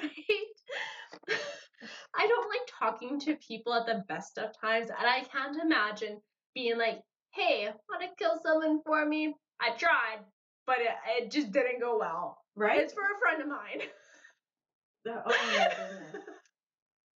I 2.14 2.26
don't 2.26 2.48
like 2.48 2.68
talking 2.78 3.18
to 3.20 3.36
people 3.36 3.74
at 3.74 3.86
the 3.86 4.04
best 4.08 4.38
of 4.38 4.50
times, 4.60 4.90
and 4.90 5.08
I 5.08 5.24
can't 5.24 5.56
imagine 5.60 6.20
being 6.54 6.78
like, 6.78 7.00
hey, 7.32 7.68
want 7.88 8.02
to 8.02 8.08
kill 8.18 8.40
someone 8.42 8.80
for 8.84 9.04
me? 9.06 9.34
I 9.60 9.70
tried, 9.76 10.20
but 10.66 10.76
it, 10.80 11.24
it 11.24 11.30
just 11.30 11.52
didn't 11.52 11.80
go 11.80 11.98
well. 11.98 12.38
Right? 12.54 12.80
It's 12.80 12.92
for 12.92 13.02
a 13.02 13.18
friend 13.20 13.42
of 13.42 13.48
mine. 13.48 13.88
Oh 15.08 15.22
my 15.26 15.68
goodness. 15.76 16.24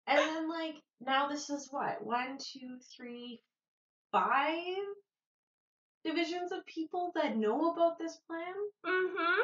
And 0.05 0.19
then 0.19 0.49
like 0.49 0.75
now 0.99 1.29
this 1.29 1.49
is 1.49 1.69
what 1.71 2.05
one, 2.05 2.37
two, 2.37 2.77
three, 2.95 3.39
five 4.11 4.83
divisions 6.03 6.51
of 6.51 6.65
people 6.65 7.11
that 7.15 7.37
know 7.37 7.71
about 7.71 7.97
this 7.97 8.17
plan. 8.27 8.53
mm-hmm. 8.85 9.41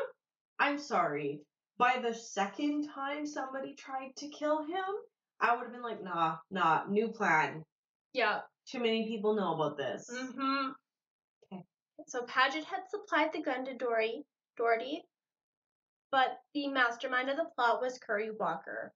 I'm 0.60 0.78
sorry. 0.78 1.42
By 1.78 2.00
the 2.02 2.14
second 2.14 2.90
time 2.90 3.26
somebody 3.26 3.74
tried 3.76 4.16
to 4.18 4.28
kill 4.28 4.64
him, 4.64 4.84
I 5.40 5.56
would 5.56 5.64
have 5.64 5.72
been 5.72 5.82
like, 5.82 6.04
nah, 6.04 6.38
nah, 6.52 6.84
new 6.90 7.08
plan. 7.08 7.64
Yeah. 8.14 8.42
Too 8.68 8.80
many 8.80 9.08
people 9.08 9.36
know 9.36 9.54
about 9.54 9.78
this. 9.78 10.10
Mm-hmm. 10.14 10.72
Okay. 11.54 11.64
So 12.08 12.24
Paget 12.24 12.66
had 12.66 12.82
supplied 12.90 13.32
the 13.34 13.42
gun 13.42 13.66
to 13.66 13.76
Dory, 13.76 14.26
Doherty, 14.58 15.04
but 16.12 16.40
the 16.54 16.68
mastermind 16.68 17.30
of 17.30 17.38
the 17.38 17.50
plot 17.56 17.82
was 17.82 17.98
Curry 18.00 18.32
Walker. 18.38 18.94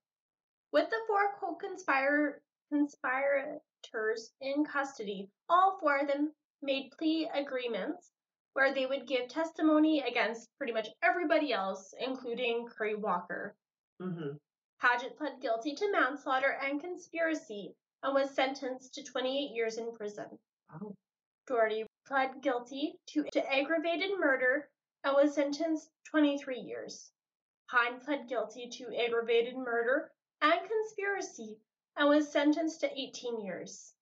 With 0.73 0.89
the 0.89 0.97
four 1.07 1.35
co-conspirator 1.39 2.41
conspirators 2.69 4.31
in 4.41 4.65
custody, 4.65 5.29
all 5.47 5.77
four 5.79 5.99
of 5.99 6.07
them 6.07 6.33
made 6.61 6.91
plea 6.97 7.29
agreements 7.33 8.11
where 8.53 8.73
they 8.73 8.85
would 8.85 9.07
give 9.07 9.27
testimony 9.27 10.01
against 10.01 10.49
pretty 10.57 10.73
much 10.73 10.87
everybody 11.01 11.51
else, 11.53 11.93
including 11.99 12.67
Curry 12.67 12.95
Walker. 12.95 13.55
Mm-hmm. 14.01 14.37
Paget 14.79 15.17
pled 15.17 15.41
guilty 15.41 15.75
to 15.75 15.91
manslaughter 15.91 16.57
and 16.61 16.81
conspiracy 16.81 17.75
and 18.03 18.13
was 18.13 18.29
sentenced 18.31 18.93
to 18.95 19.03
28 19.03 19.55
years 19.55 19.77
in 19.77 19.93
prison. 19.93 20.37
Oh. 20.73 20.95
Doherty 21.47 21.85
pled 22.05 22.41
guilty 22.41 22.95
to, 23.07 23.23
to 23.31 23.53
aggravated 23.53 24.11
murder 24.19 24.69
and 25.03 25.15
was 25.15 25.33
sentenced 25.33 25.89
23 26.05 26.59
years. 26.59 27.11
Hine 27.67 27.99
pled 27.99 28.27
guilty 28.27 28.69
to 28.69 28.95
aggravated 28.95 29.55
murder 29.55 30.11
and 30.41 30.59
conspiracy 30.67 31.57
and 31.97 32.09
was 32.09 32.31
sentenced 32.31 32.81
to 32.81 32.91
18 32.91 33.41
years. 33.43 33.93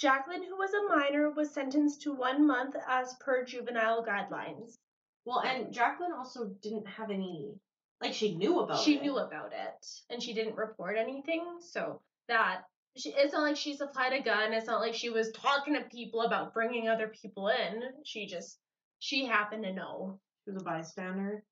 Jacqueline, 0.00 0.42
who 0.44 0.56
was 0.56 0.72
a 0.72 0.88
minor, 0.96 1.30
was 1.30 1.52
sentenced 1.52 2.02
to 2.02 2.14
one 2.14 2.46
month 2.46 2.74
as 2.88 3.14
per 3.20 3.44
juvenile 3.44 4.04
guidelines. 4.04 4.78
Well, 5.26 5.40
and 5.40 5.72
Jacqueline 5.72 6.12
also 6.12 6.46
didn't 6.62 6.86
have 6.86 7.10
any, 7.10 7.52
like 8.00 8.14
she 8.14 8.34
knew 8.34 8.60
about 8.60 8.80
she 8.80 8.96
it. 8.96 9.02
knew 9.02 9.18
about 9.18 9.52
it 9.52 9.86
and 10.08 10.22
she 10.22 10.32
didn't 10.32 10.56
report 10.56 10.96
anything 10.96 11.58
so 11.60 12.00
that 12.28 12.62
she, 12.96 13.10
it's 13.10 13.34
not 13.34 13.42
like 13.42 13.56
she 13.58 13.76
supplied 13.76 14.14
a 14.14 14.22
gun 14.22 14.54
it's 14.54 14.66
not 14.66 14.80
like 14.80 14.94
she 14.94 15.10
was 15.10 15.30
talking 15.32 15.74
to 15.74 15.82
people 15.82 16.22
about 16.22 16.54
bringing 16.54 16.88
other 16.88 17.08
people 17.08 17.48
in 17.48 17.82
she 18.04 18.26
just 18.26 18.58
she 19.00 19.26
happened 19.26 19.64
to 19.64 19.72
know 19.74 20.18
She 20.44 20.52
was 20.52 20.62
a 20.62 20.64
bystander, 20.64 21.42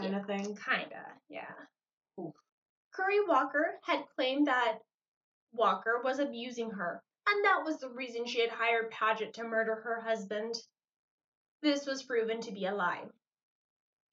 kind 0.00 0.16
of 0.16 0.24
thing. 0.26 0.44
kinda 0.56 1.04
yeah 1.28 1.44
Oof. 2.18 2.32
curry 2.94 3.18
walker 3.28 3.74
had 3.84 4.04
claimed 4.16 4.46
that 4.46 4.78
walker 5.52 6.00
was 6.02 6.18
abusing 6.20 6.70
her 6.70 7.02
and 7.28 7.44
that 7.44 7.64
was 7.64 7.78
the 7.78 7.88
reason 7.90 8.26
she 8.26 8.40
had 8.40 8.50
hired 8.50 8.90
paget 8.90 9.34
to 9.34 9.44
murder 9.44 9.74
her 9.74 10.00
husband 10.00 10.54
this 11.62 11.86
was 11.86 12.02
proven 12.02 12.40
to 12.40 12.52
be 12.52 12.66
a 12.66 12.74
lie 12.74 13.04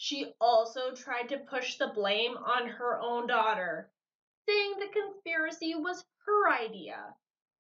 she 0.04 0.34
also 0.42 0.94
tried 0.94 1.30
to 1.30 1.38
push 1.38 1.78
the 1.78 1.88
blame 1.88 2.36
on 2.36 2.68
her 2.68 3.00
own 3.00 3.26
daughter, 3.26 3.90
saying 4.46 4.74
the 4.78 4.88
conspiracy 4.88 5.76
was 5.76 6.04
her 6.26 6.52
idea. 6.52 7.16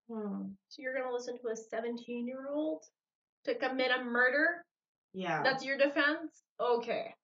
Hmm. 0.10 0.50
So 0.68 0.82
you're 0.82 0.94
going 0.94 1.08
to 1.08 1.14
listen 1.14 1.40
to 1.40 1.48
a 1.48 1.56
17 1.56 2.28
year 2.28 2.50
old 2.50 2.84
to 3.46 3.56
commit 3.56 3.92
a 3.98 4.04
murder? 4.04 4.66
Yeah. 5.14 5.42
That's 5.42 5.64
your 5.64 5.78
defense? 5.78 6.44
Okay. 6.60 7.16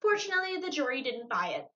Fortunately, 0.00 0.60
the 0.62 0.70
jury 0.70 1.02
didn't 1.02 1.28
buy 1.28 1.48
it. 1.58 1.68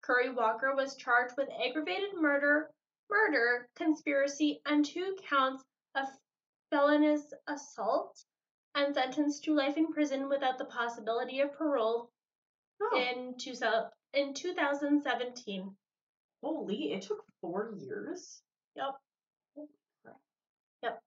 Curry 0.00 0.30
Walker 0.30 0.74
was 0.74 0.96
charged 0.96 1.34
with 1.36 1.50
aggravated 1.50 2.14
murder, 2.18 2.70
murder, 3.10 3.68
conspiracy, 3.76 4.60
and 4.66 4.84
two 4.84 5.16
counts 5.28 5.62
of 5.94 6.06
felonious 6.70 7.32
assault 7.46 8.24
and 8.74 8.94
sentenced 8.94 9.44
to 9.44 9.54
life 9.54 9.76
in 9.76 9.92
prison 9.92 10.28
without 10.28 10.58
the 10.58 10.64
possibility 10.64 11.40
of 11.40 11.52
parole 11.52 12.10
Oh, 12.80 12.98
in, 12.98 13.36
two, 13.38 13.54
in 14.14 14.34
2017. 14.34 15.76
holy! 16.42 16.92
It 16.92 17.02
took 17.02 17.24
four 17.40 17.72
years. 17.78 18.42
Yep. 18.74 18.96
Crap. 20.04 21.00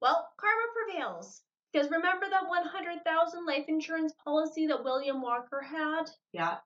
Well, 0.00 0.28
karma 0.38 0.62
prevails. 0.74 1.42
Because 1.72 1.90
remember 1.90 2.26
that 2.30 2.48
100,000 2.48 3.46
life 3.46 3.66
insurance 3.68 4.12
policy 4.24 4.66
that 4.66 4.82
William 4.82 5.20
Walker 5.20 5.60
had? 5.60 6.04
Yeah. 6.32 6.56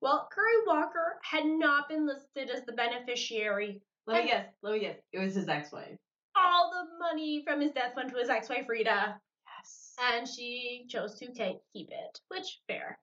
Well, 0.00 0.28
Curry 0.32 0.66
Walker 0.66 1.18
had 1.22 1.44
not 1.44 1.88
been 1.88 2.06
listed 2.06 2.48
as 2.50 2.64
the 2.64 2.72
beneficiary. 2.72 3.82
Let 4.06 4.24
me 4.24 4.30
guess. 4.30 4.46
Let 4.62 4.72
me 4.74 4.80
guess. 4.80 4.96
It 5.12 5.18
was 5.18 5.34
his 5.34 5.48
ex-wife. 5.48 5.96
All 6.36 6.70
the 6.70 6.98
money 6.98 7.42
from 7.46 7.60
his 7.60 7.72
death 7.72 7.92
went 7.96 8.10
to 8.10 8.18
his 8.18 8.28
ex-wife 8.28 8.66
Rita, 8.68 9.14
Yes. 9.46 9.94
and 10.02 10.28
she 10.28 10.84
chose 10.88 11.14
to 11.20 11.32
take, 11.32 11.58
keep 11.72 11.88
it, 11.90 12.20
which 12.28 12.60
fair. 12.66 12.98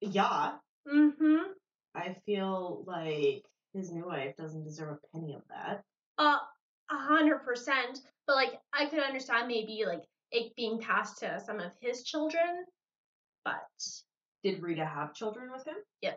Yeah. 0.00 0.52
Mm-hmm. 0.88 1.52
I 1.94 2.14
feel 2.26 2.84
like 2.86 3.44
his 3.74 3.92
new 3.92 4.06
wife 4.06 4.36
doesn't 4.36 4.64
deserve 4.64 4.98
a 5.02 5.16
penny 5.16 5.34
of 5.34 5.42
that. 5.48 5.82
Uh, 6.18 6.38
a 6.90 6.96
hundred 6.96 7.38
percent. 7.44 8.00
But 8.26 8.36
like, 8.36 8.54
I 8.72 8.86
could 8.86 9.00
understand 9.00 9.48
maybe 9.48 9.84
like 9.86 10.02
it 10.32 10.54
being 10.56 10.78
passed 10.80 11.18
to 11.18 11.40
some 11.44 11.60
of 11.60 11.72
his 11.80 12.02
children, 12.02 12.64
but 13.44 13.62
Did 14.42 14.62
Rita 14.62 14.84
have 14.84 15.14
children 15.14 15.50
with 15.52 15.66
him? 15.66 15.76
Yes. 16.02 16.16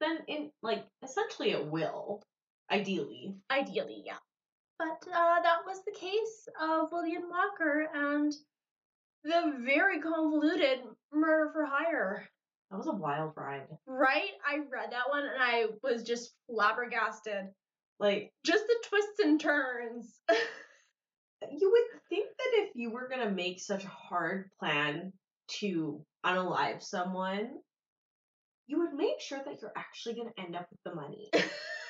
Then, 0.00 0.18
in 0.28 0.50
like, 0.62 0.84
essentially, 1.02 1.50
it 1.50 1.66
will. 1.66 2.22
Ideally. 2.70 3.36
ideally, 3.50 4.02
yeah. 4.04 4.18
But 4.78 5.08
uh, 5.10 5.40
that 5.42 5.60
was 5.64 5.82
the 5.84 5.98
case 5.98 6.48
of 6.60 6.88
William 6.92 7.22
Walker 7.30 7.88
and 7.94 8.32
the 9.24 9.54
very 9.64 10.00
convoluted 10.00 10.80
murder 11.12 11.50
for 11.52 11.64
hire. 11.64 12.28
That 12.70 12.76
was 12.76 12.86
a 12.86 12.92
wild 12.92 13.32
ride. 13.36 13.68
Right? 13.86 14.30
I 14.46 14.56
read 14.56 14.90
that 14.90 15.08
one 15.08 15.22
and 15.22 15.40
I 15.40 15.66
was 15.82 16.02
just 16.02 16.34
flabbergasted. 16.48 17.46
Like, 17.98 18.32
Just 18.44 18.66
the 18.66 18.76
twists 18.88 19.20
and 19.20 19.40
turns. 19.40 20.20
you 20.30 21.70
would 21.70 22.00
think 22.10 22.28
that 22.36 22.50
if 22.54 22.70
you 22.74 22.90
were 22.90 23.08
gonna 23.08 23.30
make 23.30 23.60
such 23.60 23.84
a 23.84 23.88
hard 23.88 24.50
plan 24.58 25.12
to 25.60 26.04
unalive 26.24 26.82
someone, 26.82 27.50
you 28.66 28.80
would 28.80 28.94
make 28.94 29.20
sure 29.20 29.40
that 29.44 29.62
you're 29.62 29.72
actually 29.76 30.16
gonna 30.16 30.32
end 30.38 30.56
up 30.56 30.66
with 30.70 30.80
the 30.84 30.94
money. 30.94 31.30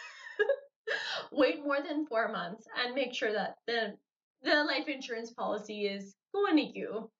Wait 1.33 1.65
more 1.65 1.83
than 1.87 2.07
four 2.07 2.31
months 2.31 2.67
and 2.77 2.95
make 2.95 3.15
sure 3.15 3.33
that 3.33 3.57
the 3.67 3.95
the 4.43 4.65
life 4.65 4.89
insurance 4.89 5.33
policy 5.33 5.87
is 5.87 6.15
going 6.35 6.57
to 6.57 6.79
you. 6.79 7.11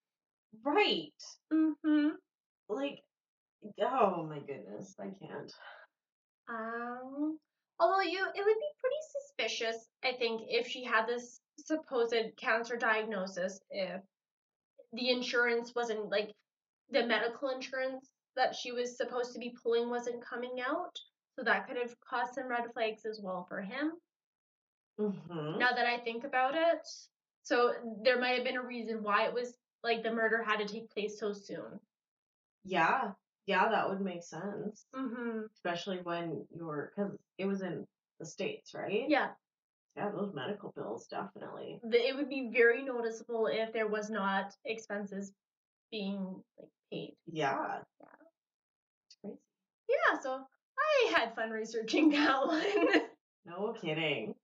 right. 0.63 1.11
Mm-hmm. 1.51 2.09
Like, 2.69 2.99
oh 3.81 4.23
my 4.23 4.39
goodness, 4.39 4.95
I 4.99 5.09
can't. 5.19 5.51
Um, 6.49 7.37
although 7.79 8.01
you, 8.01 8.19
it 8.19 8.45
would 8.45 8.59
be 8.59 8.79
pretty 8.79 9.01
suspicious, 9.19 9.87
I 10.03 10.13
think, 10.17 10.41
if 10.47 10.67
she 10.67 10.83
had 10.83 11.07
this 11.07 11.39
supposed 11.59 12.15
cancer 12.37 12.77
diagnosis, 12.77 13.59
if 13.69 14.01
the 14.93 15.09
insurance 15.09 15.73
wasn't 15.75 16.09
like 16.09 16.31
the 16.91 17.05
medical 17.05 17.49
insurance 17.49 18.09
that 18.35 18.55
she 18.55 18.71
was 18.71 18.95
supposed 18.95 19.33
to 19.33 19.39
be 19.39 19.55
pulling 19.61 19.89
wasn't 19.89 20.23
coming 20.25 20.61
out. 20.65 20.95
So 21.37 21.43
that 21.43 21.67
could 21.67 21.77
have 21.77 21.95
caused 22.01 22.33
some 22.33 22.47
red 22.47 22.63
flags 22.73 23.05
as 23.05 23.19
well 23.21 23.45
for 23.47 23.61
him. 23.61 23.91
Mm-hmm. 24.99 25.59
Now 25.59 25.69
that 25.75 25.85
I 25.85 25.99
think 25.99 26.23
about 26.23 26.55
it, 26.55 26.87
so 27.43 27.73
there 28.03 28.19
might 28.19 28.35
have 28.35 28.43
been 28.43 28.57
a 28.57 28.65
reason 28.65 29.03
why 29.03 29.25
it 29.25 29.33
was 29.33 29.53
like 29.83 30.01
the 30.01 30.11
murder 30.11 30.41
had 30.41 30.57
to 30.57 30.65
take 30.65 30.89
place 30.89 31.19
so 31.19 31.33
soon. 31.33 31.79
Yeah, 32.65 33.11
yeah, 33.45 33.69
that 33.69 33.87
would 33.87 34.01
make 34.01 34.23
sense. 34.23 34.85
Mm-hmm. 34.95 35.41
Especially 35.55 35.99
when 36.01 36.45
you're, 36.55 36.91
because 36.95 37.13
it 37.37 37.45
was 37.45 37.61
in 37.61 37.85
the 38.19 38.25
States, 38.25 38.73
right? 38.73 39.05
Yeah, 39.07 39.29
Yeah, 39.95 40.09
those 40.09 40.33
medical 40.33 40.73
bills, 40.75 41.05
definitely. 41.07 41.79
it 41.83 42.15
would 42.15 42.29
be 42.29 42.49
very 42.51 42.83
noticeable 42.83 43.45
if 43.45 43.71
there 43.73 43.87
was 43.87 44.09
not 44.09 44.53
expenses 44.65 45.31
being 45.91 46.41
like 46.57 46.69
paid. 46.91 47.15
Yeah. 47.27 47.77
Yeah. 48.01 48.07
It's 49.05 49.17
crazy. 49.21 49.37
Yeah, 49.87 50.19
so 50.19 50.47
I 50.79 51.11
had 51.15 51.35
fun 51.35 51.49
researching 51.51 52.09
that 52.11 52.45
one. 52.47 53.01
No 53.45 53.73
kidding. 53.79 54.35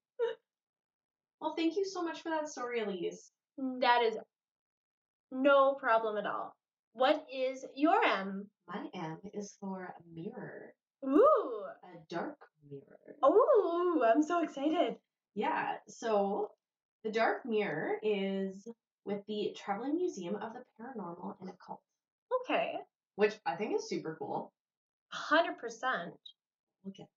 well, 1.42 1.56
thank 1.56 1.76
you 1.76 1.86
so 1.86 2.02
much 2.04 2.22
for 2.22 2.30
that 2.30 2.48
story, 2.48 2.80
Elyse. 2.82 3.30
Mm, 3.60 3.82
that 3.82 4.02
is 4.04 4.18
no 5.32 5.74
problem 5.74 6.18
at 6.18 6.26
all. 6.26 6.56
What 6.94 7.26
is 7.34 7.66
your 7.76 8.04
M? 8.04 8.48
My 8.68 8.86
M 8.94 9.18
is 9.34 9.56
for 9.60 9.84
a 9.98 10.20
mirror, 10.20 10.74
Ooh, 11.06 11.64
a 11.84 11.98
dark 12.10 12.38
mirror. 12.70 13.18
oh, 13.24 14.02
I'm 14.06 14.24
so 14.24 14.42
excited. 14.44 14.96
Yeah, 15.36 15.78
so 15.88 16.52
the 17.04 17.12
Dark 17.12 17.46
Mirror 17.46 17.98
is 18.04 18.68
with 19.04 19.26
the 19.28 19.54
Traveling 19.58 19.96
Museum 19.96 20.36
of 20.36 20.54
the 20.54 20.62
Paranormal 20.80 21.36
and 21.42 21.50
Occult, 21.50 21.82
Okay, 22.46 22.76
which 23.16 23.34
I 23.46 23.56
think 23.56 23.76
is 23.76 23.90
super 23.90 24.16
cool. 24.20 24.53
Hundred 25.14 25.58
percent. 25.60 26.14
Okay. 26.88 27.08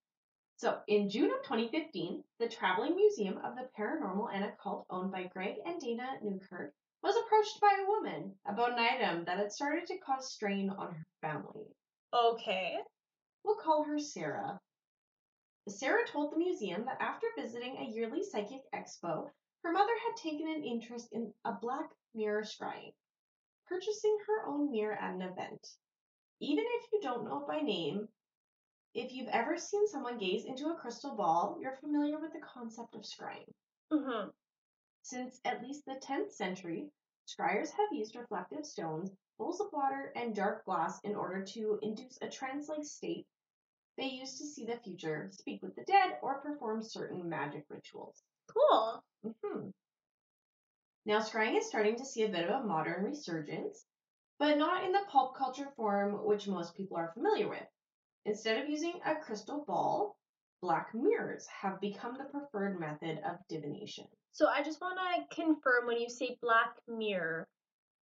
So, 0.59 0.81
in 0.87 1.11
June 1.11 1.31
of 1.31 1.43
2015, 1.43 2.23
the 2.39 2.49
Traveling 2.49 2.95
Museum 2.95 3.39
of 3.39 3.57
the 3.57 3.69
Paranormal 3.79 4.29
and 4.33 4.45
Occult, 4.45 4.87
owned 4.89 5.13
by 5.13 5.25
Greg 5.25 5.57
and 5.67 5.81
Dana 5.81 6.19
Newkirk, 6.23 6.73
was 7.03 7.17
approached 7.17 7.61
by 7.61 7.77
a 7.79 7.87
woman 7.87 8.35
about 8.47 8.73
an 8.73 8.79
item 8.79 9.25
that 9.25 9.39
had 9.39 9.53
started 9.53 9.87
to 9.87 9.99
cause 9.99 10.33
strain 10.33 10.71
on 10.71 10.95
her 10.95 11.07
family. 11.21 11.67
Okay. 12.15 12.79
We'll 13.45 13.57
call 13.57 13.85
her 13.85 13.99
Sarah. 13.99 14.61
Sarah 15.69 16.07
told 16.07 16.33
the 16.33 16.39
museum 16.39 16.85
that 16.85 17.01
after 17.01 17.27
visiting 17.37 17.77
a 17.77 17.91
yearly 17.91 18.23
psychic 18.23 18.63
expo, 18.75 19.31
her 19.63 19.73
mother 19.73 19.93
had 20.07 20.17
taken 20.17 20.49
an 20.49 20.65
interest 20.65 21.09
in 21.13 21.33
a 21.45 21.53
black 21.53 21.91
mirror 22.15 22.43
scrying, 22.43 22.93
purchasing 23.67 24.17
her 24.27 24.47
own 24.47 24.71
mirror 24.71 24.95
at 24.95 25.15
an 25.15 25.23
event. 25.23 25.67
Even 26.41 26.65
if 26.67 26.93
you 26.93 27.01
don't 27.01 27.25
know 27.25 27.41
it 27.41 27.49
by 27.49 27.61
name, 27.61 28.09
if 28.95 29.13
you've 29.13 29.29
ever 29.29 29.57
seen 29.57 29.87
someone 29.89 30.19
gaze 30.19 30.45
into 30.45 30.69
a 30.69 30.77
crystal 30.77 31.15
ball, 31.15 31.59
you're 31.61 31.77
familiar 31.77 32.19
with 32.19 32.33
the 32.33 32.41
concept 32.41 32.95
of 32.95 33.03
scrying. 33.03 33.53
Mm-hmm. 33.93 34.31
Since 35.03 35.41
at 35.45 35.63
least 35.63 35.85
the 35.87 36.01
10th 36.03 36.33
century, 36.33 36.91
scryers 37.27 37.71
have 37.71 37.93
used 37.93 38.17
reflective 38.17 38.67
stones, 38.67 39.11
bowls 39.39 39.61
of 39.61 39.73
water, 39.73 40.13
and 40.17 40.35
dark 40.35 40.65
glass 40.65 41.01
in 41.05 41.15
order 41.15 41.45
to 41.45 41.79
induce 41.83 42.19
a 42.23 42.29
trance 42.29 42.69
like 42.69 42.85
state 42.85 43.27
they 43.97 44.07
use 44.07 44.39
to 44.39 44.45
see 44.45 44.67
the 44.67 44.79
future, 44.79 45.31
speak 45.33 45.63
with 45.63 45.75
the 45.75 45.85
dead, 45.85 46.19
or 46.21 46.41
perform 46.41 46.83
certain 46.83 47.29
magic 47.29 47.65
rituals. 47.71 48.23
Cool. 48.47 49.03
hmm 49.25 49.71
Now, 51.07 51.21
scrying 51.21 51.57
is 51.57 51.67
starting 51.67 51.97
to 51.97 52.05
see 52.05 52.25
a 52.25 52.29
bit 52.29 52.45
of 52.45 52.63
a 52.63 52.67
modern 52.67 53.05
resurgence, 53.05 53.87
but 54.39 54.59
not 54.59 54.85
in 54.85 54.93
the 54.93 55.05
pulp 55.09 55.37
culture 55.37 55.69
form 55.77 56.25
which 56.25 56.49
most 56.49 56.75
people 56.77 56.97
are 56.97 57.13
familiar 57.15 57.49
with. 57.49 57.67
Instead 58.25 58.63
of 58.63 58.69
using 58.69 59.01
a 59.05 59.15
crystal 59.17 59.65
ball, 59.67 60.17
black 60.61 60.95
mirrors 60.95 61.47
have 61.47 61.81
become 61.81 62.17
the 62.19 62.25
preferred 62.25 62.79
method 62.79 63.19
of 63.25 63.37
divination. 63.49 64.07
So 64.33 64.49
I 64.49 64.63
just 64.63 64.81
want 64.81 64.99
to 64.99 65.35
confirm 65.35 65.87
when 65.87 66.01
you 66.01 66.09
say 66.11 66.37
black 66.43 66.75
mirror, 66.89 67.49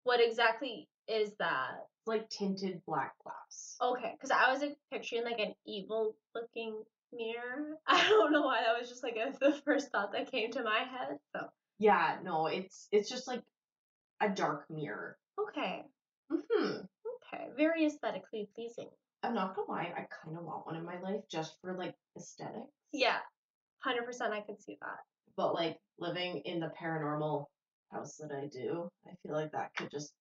what 0.05 0.20
exactly 0.20 0.88
is 1.09 1.33
that? 1.38 1.87
like 2.07 2.29
tinted 2.29 2.83
black 2.87 3.14
glass. 3.23 3.77
Okay, 3.81 4.12
because 4.12 4.31
I 4.31 4.53
was 4.53 4.61
like, 4.61 4.77
picturing 4.92 5.25
like 5.25 5.38
an 5.38 5.55
evil 5.66 6.14
looking 6.35 6.83
mirror. 7.12 7.79
I 7.87 8.07
don't 8.09 8.33
know 8.33 8.42
why 8.42 8.61
that 8.62 8.79
was 8.79 8.88
just 8.88 9.03
like 9.03 9.16
a, 9.16 9.33
the 9.38 9.53
first 9.64 9.90
thought 9.90 10.12
that 10.12 10.31
came 10.31 10.51
to 10.53 10.62
my 10.62 10.81
head. 10.81 11.18
So 11.35 11.47
Yeah, 11.79 12.18
no, 12.23 12.47
it's 12.47 12.88
it's 12.92 13.09
just 13.09 13.27
like 13.27 13.42
a 14.20 14.29
dark 14.29 14.66
mirror. 14.70 15.16
okay, 15.40 15.85
hmm 16.31 16.77
okay, 17.33 17.49
very 17.57 17.87
aesthetically 17.87 18.49
pleasing. 18.55 18.89
I'm 19.23 19.35
not 19.35 19.57
gonna 19.57 19.71
lie, 19.71 19.93
I 19.97 20.07
kind 20.25 20.37
of 20.37 20.45
want 20.45 20.67
one 20.67 20.77
in 20.77 20.85
my 20.85 21.01
life 21.01 21.23
just 21.31 21.55
for 21.61 21.75
like 21.75 21.95
aesthetics. 22.17 22.73
Yeah, 22.93 23.19
hundred 23.79 24.05
percent, 24.05 24.33
I 24.33 24.41
could 24.41 24.61
see 24.63 24.77
that. 24.81 24.99
But 25.37 25.55
like 25.55 25.79
living 25.99 26.43
in 26.45 26.61
the 26.61 26.73
paranormal 26.81 27.47
house 27.91 28.17
that 28.17 28.33
I 28.33 28.47
do, 28.47 28.89
I 29.07 29.13
feel 29.23 29.35
like 29.35 29.53
that 29.53 29.75
could 29.77 29.91
just. 29.91 30.13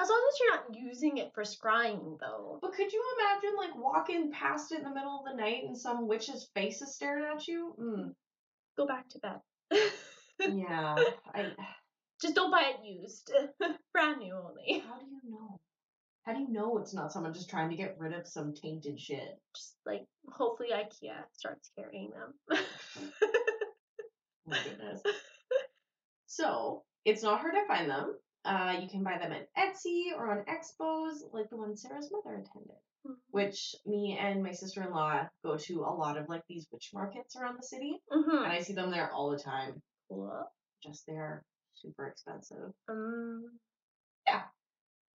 As 0.00 0.08
long 0.08 0.30
as 0.32 0.38
you're 0.38 0.54
not 0.54 0.80
using 0.80 1.16
it 1.18 1.32
for 1.34 1.42
scrying, 1.42 2.18
though. 2.20 2.60
But 2.62 2.74
could 2.74 2.92
you 2.92 3.02
imagine 3.18 3.56
like 3.56 3.76
walking 3.76 4.30
past 4.30 4.70
it 4.70 4.78
in 4.78 4.84
the 4.84 4.94
middle 4.94 5.18
of 5.18 5.24
the 5.24 5.36
night 5.36 5.64
and 5.64 5.76
some 5.76 6.06
witch's 6.06 6.48
face 6.54 6.80
is 6.82 6.94
staring 6.94 7.24
at 7.34 7.48
you? 7.48 7.74
Mm. 7.80 8.14
Go 8.76 8.86
back 8.86 9.08
to 9.10 9.18
bed. 9.18 9.40
Yeah, 10.40 10.94
I. 11.34 11.50
Just 12.20 12.34
don't 12.34 12.50
buy 12.50 12.72
it 12.74 12.84
used. 12.86 13.32
Brand 13.92 14.18
new 14.20 14.34
only. 14.34 14.80
How 14.86 14.98
do 14.98 15.06
you 15.06 15.30
know? 15.30 15.60
How 16.24 16.34
do 16.34 16.40
you 16.40 16.48
know 16.52 16.76
it's 16.78 16.92
not 16.92 17.12
someone 17.12 17.32
just 17.32 17.48
trying 17.48 17.70
to 17.70 17.76
get 17.76 17.96
rid 17.98 18.12
of 18.12 18.26
some 18.26 18.52
tainted 18.54 19.00
shit? 19.00 19.38
Just 19.56 19.76
like 19.86 20.04
hopefully 20.30 20.68
IKEA 20.74 21.14
starts 21.32 21.70
carrying 21.78 22.10
them. 22.10 22.34
Oh 22.50 22.58
my 24.46 24.58
goodness. 24.64 25.00
So 26.30 26.82
it's 27.04 27.22
not 27.22 27.40
hard 27.40 27.54
to 27.54 27.66
find 27.66 27.90
them. 27.90 28.14
Uh, 28.44 28.76
you 28.80 28.88
can 28.88 29.02
buy 29.02 29.18
them 29.18 29.32
at 29.32 29.48
Etsy 29.58 30.12
or 30.16 30.30
on 30.30 30.44
expos, 30.44 31.16
like 31.32 31.48
the 31.50 31.56
one 31.56 31.76
Sarah's 31.76 32.12
mother 32.12 32.36
attended, 32.36 32.76
which 33.30 33.74
me 33.86 34.16
and 34.20 34.42
my 34.42 34.52
sister 34.52 34.82
in 34.82 34.90
law 34.92 35.26
go 35.44 35.56
to 35.56 35.80
a 35.80 35.90
lot 35.94 36.16
of 36.18 36.28
like 36.28 36.42
these 36.48 36.68
witch 36.70 36.90
markets 36.94 37.34
around 37.34 37.56
the 37.58 37.66
city, 37.66 38.00
Mm-hmm. 38.12 38.44
and 38.44 38.52
I 38.52 38.60
see 38.60 38.74
them 38.74 38.90
there 38.90 39.10
all 39.10 39.30
the 39.30 39.38
time. 39.38 39.82
Cool. 40.08 40.44
Just 40.82 41.04
they're 41.06 41.42
super 41.80 42.06
expensive. 42.06 42.72
Um, 42.88 43.58
yeah. 44.26 44.42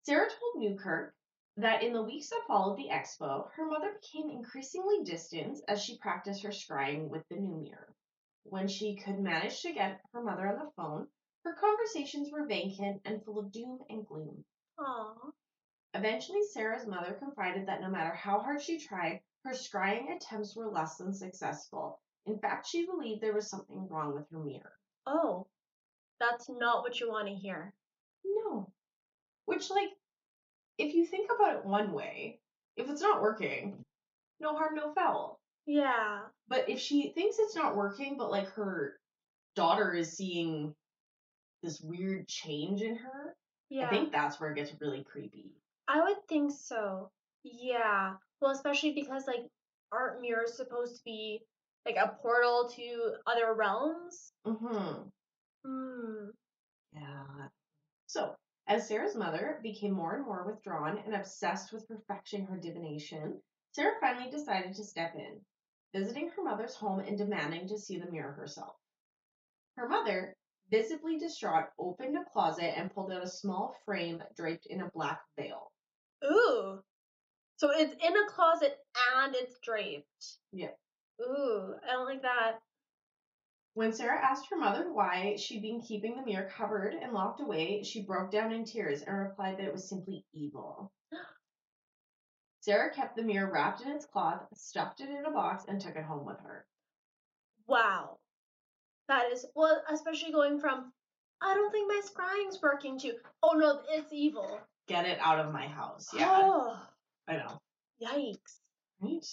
Sarah 0.03 0.27
told 0.27 0.63
Newkirk 0.63 1.13
that 1.57 1.83
in 1.83 1.93
the 1.93 2.03
weeks 2.03 2.29
that 2.29 2.41
followed 2.47 2.77
the 2.77 2.89
expo, 2.89 3.49
her 3.55 3.65
mother 3.65 3.93
became 4.01 4.29
increasingly 4.29 5.03
distant 5.03 5.59
as 5.67 5.81
she 5.83 5.97
practiced 5.99 6.43
her 6.43 6.49
scrying 6.49 7.09
with 7.09 7.27
the 7.29 7.35
new 7.35 7.55
mirror. 7.55 7.93
When 8.43 8.67
she 8.67 8.95
could 8.95 9.19
manage 9.19 9.61
to 9.61 9.73
get 9.73 10.01
her 10.13 10.23
mother 10.23 10.47
on 10.47 10.59
the 10.59 10.71
phone, 10.75 11.07
her 11.45 11.53
conversations 11.53 12.31
were 12.31 12.45
vacant 12.45 13.01
and 13.05 13.23
full 13.23 13.39
of 13.39 13.51
doom 13.51 13.79
and 13.89 14.05
gloom. 14.05 14.43
aw. 14.79 15.31
Eventually, 15.93 16.41
Sarah's 16.51 16.87
mother 16.87 17.13
confided 17.13 17.67
that 17.67 17.81
no 17.81 17.89
matter 17.89 18.15
how 18.15 18.39
hard 18.39 18.61
she 18.61 18.79
tried, 18.79 19.21
her 19.43 19.51
scrying 19.51 20.15
attempts 20.15 20.55
were 20.55 20.71
less 20.71 20.97
than 20.97 21.13
successful. 21.13 22.01
In 22.25 22.39
fact, 22.39 22.65
she 22.65 22.85
believed 22.85 23.21
there 23.21 23.33
was 23.33 23.49
something 23.49 23.87
wrong 23.89 24.13
with 24.13 24.29
her 24.31 24.39
mirror. 24.39 24.73
Oh, 25.05 25.45
that's 26.29 26.49
not 26.49 26.81
what 26.81 26.99
you 26.99 27.09
want 27.09 27.27
to 27.27 27.33
hear. 27.33 27.73
No. 28.25 28.71
Which, 29.45 29.69
like, 29.69 29.89
if 30.77 30.93
you 30.93 31.05
think 31.05 31.29
about 31.35 31.57
it 31.57 31.65
one 31.65 31.91
way, 31.91 32.39
if 32.77 32.89
it's 32.89 33.01
not 33.01 33.21
working, 33.21 33.83
no 34.39 34.55
harm, 34.55 34.75
no 34.75 34.93
foul. 34.93 35.39
Yeah. 35.65 36.19
But 36.47 36.69
if 36.69 36.79
she 36.79 37.09
thinks 37.09 37.37
it's 37.39 37.55
not 37.55 37.75
working, 37.75 38.15
but 38.17 38.31
like 38.31 38.49
her 38.53 38.99
daughter 39.55 39.93
is 39.93 40.11
seeing 40.11 40.73
this 41.61 41.79
weird 41.81 42.27
change 42.27 42.81
in 42.81 42.95
her, 42.97 43.35
Yeah. 43.69 43.87
I 43.87 43.89
think 43.89 44.11
that's 44.11 44.39
where 44.39 44.51
it 44.51 44.55
gets 44.55 44.73
really 44.81 45.03
creepy. 45.03 45.51
I 45.87 46.03
would 46.03 46.27
think 46.27 46.51
so. 46.51 47.11
Yeah. 47.43 48.13
Well, 48.41 48.51
especially 48.51 48.93
because 48.93 49.27
like 49.27 49.45
aren't 49.91 50.21
mirrors 50.21 50.57
supposed 50.57 50.97
to 50.97 51.01
be 51.05 51.41
like 51.85 51.95
a 51.95 52.17
portal 52.21 52.69
to 52.75 53.13
other 53.27 53.53
realms? 53.53 54.31
Mm-hmm. 54.45 55.03
Hmm. 55.65 56.29
Yeah. 56.93 57.47
So, 58.07 58.35
as 58.67 58.87
Sarah's 58.87 59.15
mother 59.15 59.59
became 59.63 59.93
more 59.93 60.15
and 60.15 60.25
more 60.25 60.45
withdrawn 60.45 60.97
and 61.05 61.15
obsessed 61.15 61.73
with 61.73 61.87
perfecting 61.87 62.45
her 62.45 62.57
divination, 62.57 63.41
Sarah 63.71 63.99
finally 63.99 64.29
decided 64.29 64.75
to 64.75 64.83
step 64.83 65.15
in, 65.15 65.41
visiting 65.93 66.29
her 66.29 66.43
mother's 66.43 66.75
home 66.75 66.99
and 66.99 67.17
demanding 67.17 67.67
to 67.67 67.77
see 67.77 67.97
the 67.97 68.11
mirror 68.11 68.33
herself. 68.33 68.75
Her 69.75 69.89
mother, 69.89 70.35
visibly 70.69 71.17
distraught, 71.17 71.69
opened 71.79 72.15
a 72.17 72.23
closet 72.31 72.77
and 72.77 72.93
pulled 72.93 73.11
out 73.11 73.23
a 73.23 73.27
small 73.27 73.75
frame 73.85 74.21
draped 74.35 74.67
in 74.67 74.81
a 74.81 74.91
black 74.93 75.21
veil. 75.35 75.71
Ooh. 76.23 76.83
So 77.57 77.71
it's 77.71 77.93
in 77.93 78.15
a 78.15 78.29
closet 78.29 78.77
and 79.15 79.35
it's 79.35 79.57
draped. 79.59 80.37
Yeah. 80.51 80.71
Ooh, 81.21 81.75
I 81.83 81.93
don't 81.93 82.05
like 82.05 82.21
that. 82.21 82.59
When 83.75 83.91
Sarah 83.91 84.23
asked 84.23 84.49
her 84.49 84.57
mother 84.57 84.93
why 84.93 85.35
she'd 85.35 85.63
been 85.63 85.81
keeping 85.81 86.15
the 86.15 86.23
mirror 86.23 86.47
covered 86.55 86.93
and 86.93 87.11
locked 87.11 87.41
away, 87.41 87.81
she 87.83 88.03
broke 88.03 88.29
down 88.29 88.51
in 88.51 88.65
tears 88.65 89.01
and 89.01 89.17
replied 89.17 89.57
that 89.57 89.65
it 89.65 89.73
was 89.73 89.89
simply 89.89 90.25
evil. 90.31 90.91
Sarah 92.61 92.93
kept 92.93 93.15
the 93.15 93.23
mirror 93.23 93.51
wrapped 93.51 93.81
in 93.81 93.89
its 93.91 94.05
cloth, 94.05 94.45
stuffed 94.53 95.01
it 95.01 95.09
in 95.09 95.25
a 95.25 95.31
box, 95.31 95.65
and 95.67 95.81
took 95.81 95.95
it 95.95 96.03
home 96.03 96.25
with 96.25 96.39
her. 96.41 96.65
Wow. 97.67 98.19
That 99.07 99.31
is 99.31 99.45
well, 99.55 99.81
especially 99.89 100.31
going 100.31 100.59
from 100.59 100.93
I 101.41 101.55
don't 101.55 101.71
think 101.71 101.89
my 101.89 102.01
scrying's 102.05 102.61
working 102.61 102.99
to 102.99 103.13
oh 103.41 103.57
no, 103.57 103.81
it's 103.89 104.13
evil. 104.13 104.59
Get 104.87 105.05
it 105.05 105.17
out 105.19 105.39
of 105.39 105.51
my 105.51 105.67
house. 105.67 106.09
Yeah, 106.13 106.29
Oh, 106.31 106.79
I 107.27 107.37
know. 107.37 107.59
yikes. 108.01 108.59
Right? 109.01 109.25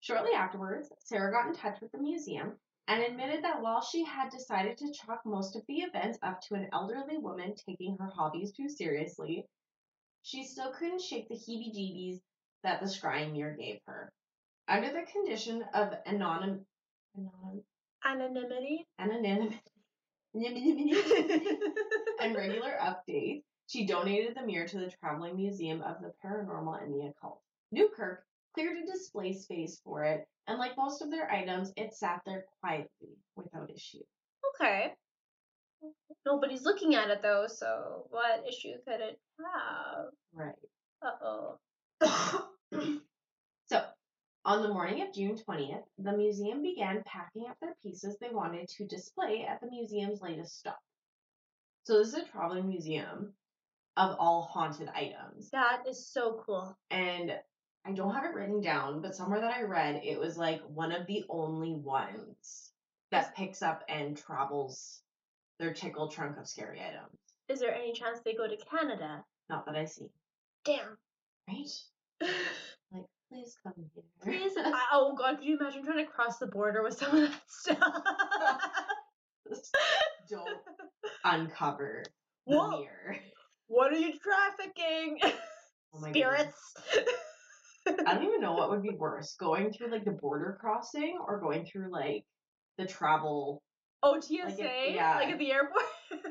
Shortly 0.00 0.32
afterwards, 0.34 0.90
Sarah 0.98 1.30
got 1.30 1.46
in 1.46 1.54
touch 1.54 1.80
with 1.80 1.92
the 1.92 1.98
museum 1.98 2.54
and 2.92 3.02
admitted 3.04 3.42
that 3.42 3.62
while 3.62 3.80
she 3.80 4.04
had 4.04 4.30
decided 4.30 4.76
to 4.76 4.92
chalk 4.92 5.22
most 5.24 5.56
of 5.56 5.62
the 5.66 5.76
events 5.76 6.18
up 6.22 6.42
to 6.42 6.54
an 6.54 6.68
elderly 6.74 7.16
woman 7.16 7.54
taking 7.54 7.96
her 7.96 8.10
hobbies 8.14 8.52
too 8.52 8.68
seriously, 8.68 9.46
she 10.22 10.44
still 10.44 10.74
couldn't 10.74 11.00
shake 11.00 11.26
the 11.28 11.34
heebie 11.34 11.72
jeebies 11.74 12.20
that 12.62 12.80
the 12.80 12.86
scrying 12.86 13.32
mirror 13.32 13.56
gave 13.58 13.78
her. 13.86 14.12
Under 14.68 14.88
the 14.88 15.06
condition 15.10 15.64
of 15.72 15.94
anonym, 16.06 16.66
anonym, 17.16 17.62
Anonymity. 18.04 18.86
anonymity 18.98 20.92
and 22.20 22.36
regular 22.36 22.72
updates, 22.78 23.42
she 23.68 23.86
donated 23.86 24.36
the 24.36 24.44
mirror 24.44 24.68
to 24.68 24.78
the 24.78 24.92
Traveling 25.00 25.36
Museum 25.36 25.80
of 25.80 26.02
the 26.02 26.12
Paranormal 26.22 26.82
and 26.82 26.92
the 26.92 27.06
Occult. 27.06 27.40
Newkirk 27.70 28.22
cleared 28.54 28.76
a 28.76 28.86
display 28.86 29.32
space 29.32 29.80
for 29.84 30.04
it, 30.04 30.26
and 30.46 30.58
like 30.58 30.76
most 30.76 31.02
of 31.02 31.10
their 31.10 31.30
items, 31.30 31.72
it 31.76 31.94
sat 31.94 32.22
there 32.26 32.44
quietly 32.60 33.16
without 33.36 33.70
issue. 33.70 34.02
Okay. 34.54 34.92
Nobody's 36.24 36.62
looking 36.62 36.94
at 36.94 37.10
it 37.10 37.22
though, 37.22 37.46
so 37.48 38.06
what 38.10 38.44
issue 38.48 38.74
could 38.86 39.00
it 39.00 39.18
have? 39.38 40.06
Right. 40.32 40.54
Uh 41.04 41.10
oh. 41.22 41.58
so, 43.66 43.82
on 44.44 44.62
the 44.62 44.68
morning 44.68 45.02
of 45.02 45.14
June 45.14 45.36
20th, 45.36 45.84
the 45.98 46.16
museum 46.16 46.62
began 46.62 47.02
packing 47.04 47.46
up 47.48 47.56
their 47.60 47.74
pieces 47.82 48.16
they 48.20 48.30
wanted 48.30 48.68
to 48.68 48.86
display 48.86 49.46
at 49.48 49.60
the 49.60 49.70
museum's 49.70 50.20
latest 50.20 50.58
stop. 50.58 50.78
So, 51.84 51.98
this 51.98 52.08
is 52.08 52.14
a 52.14 52.24
traveling 52.24 52.68
museum 52.68 53.34
of 53.96 54.16
all 54.18 54.42
haunted 54.42 54.88
items. 54.88 55.50
That 55.50 55.82
is 55.88 56.06
so 56.06 56.42
cool. 56.46 56.76
and 56.90 57.32
I 57.84 57.92
don't 57.92 58.14
have 58.14 58.24
it 58.24 58.34
written 58.34 58.60
down, 58.60 59.02
but 59.02 59.14
somewhere 59.14 59.40
that 59.40 59.54
I 59.54 59.62
read, 59.62 60.02
it 60.04 60.18
was 60.18 60.36
like 60.36 60.60
one 60.68 60.92
of 60.92 61.06
the 61.06 61.24
only 61.28 61.74
ones 61.74 62.70
that 63.10 63.34
picks 63.34 63.60
up 63.60 63.82
and 63.88 64.16
travels 64.16 65.00
their 65.58 65.74
tickle 65.74 66.08
trunk 66.08 66.38
of 66.38 66.48
scary 66.48 66.80
items. 66.80 67.18
Is 67.48 67.60
there 67.60 67.74
any 67.74 67.92
chance 67.92 68.20
they 68.24 68.34
go 68.34 68.46
to 68.48 68.56
Canada? 68.70 69.24
Not 69.50 69.66
that 69.66 69.74
I 69.74 69.84
see. 69.84 70.06
Damn. 70.64 70.96
Right? 71.48 72.30
Like, 72.92 73.06
please 73.30 73.56
come 73.62 73.72
here. 73.94 74.04
Please. 74.22 74.52
I, 74.58 74.82
oh 74.92 75.14
god, 75.16 75.38
could 75.38 75.46
you 75.46 75.58
imagine 75.58 75.82
trying 75.82 76.04
to 76.04 76.10
cross 76.10 76.36
the 76.36 76.46
border 76.46 76.82
with 76.82 76.98
some 76.98 77.16
of 77.16 77.30
that 77.30 77.40
stuff? 77.48 78.02
don't 80.28 80.58
uncover 81.24 82.04
the 82.46 82.56
Whoa. 82.56 82.80
mirror. 82.80 83.16
what 83.66 83.92
are 83.92 83.98
you 83.98 84.12
trafficking? 84.18 85.18
Oh. 85.94 86.08
Spirits. 86.08 86.74
I 87.86 88.14
don't 88.14 88.24
even 88.24 88.40
know 88.40 88.54
what 88.54 88.70
would 88.70 88.82
be 88.82 88.90
worse, 88.96 89.34
going 89.38 89.72
through 89.72 89.90
like 89.90 90.04
the 90.04 90.12
border 90.12 90.56
crossing 90.60 91.18
or 91.26 91.40
going 91.40 91.66
through 91.66 91.90
like 91.90 92.24
the 92.78 92.86
travel. 92.86 93.62
Oh, 94.02 94.20
TSA? 94.20 94.44
Like 94.44 94.58
it- 94.60 94.94
yeah. 94.94 95.16
Like 95.16 95.28
at 95.28 95.38
the 95.38 95.52
airport? 95.52 95.84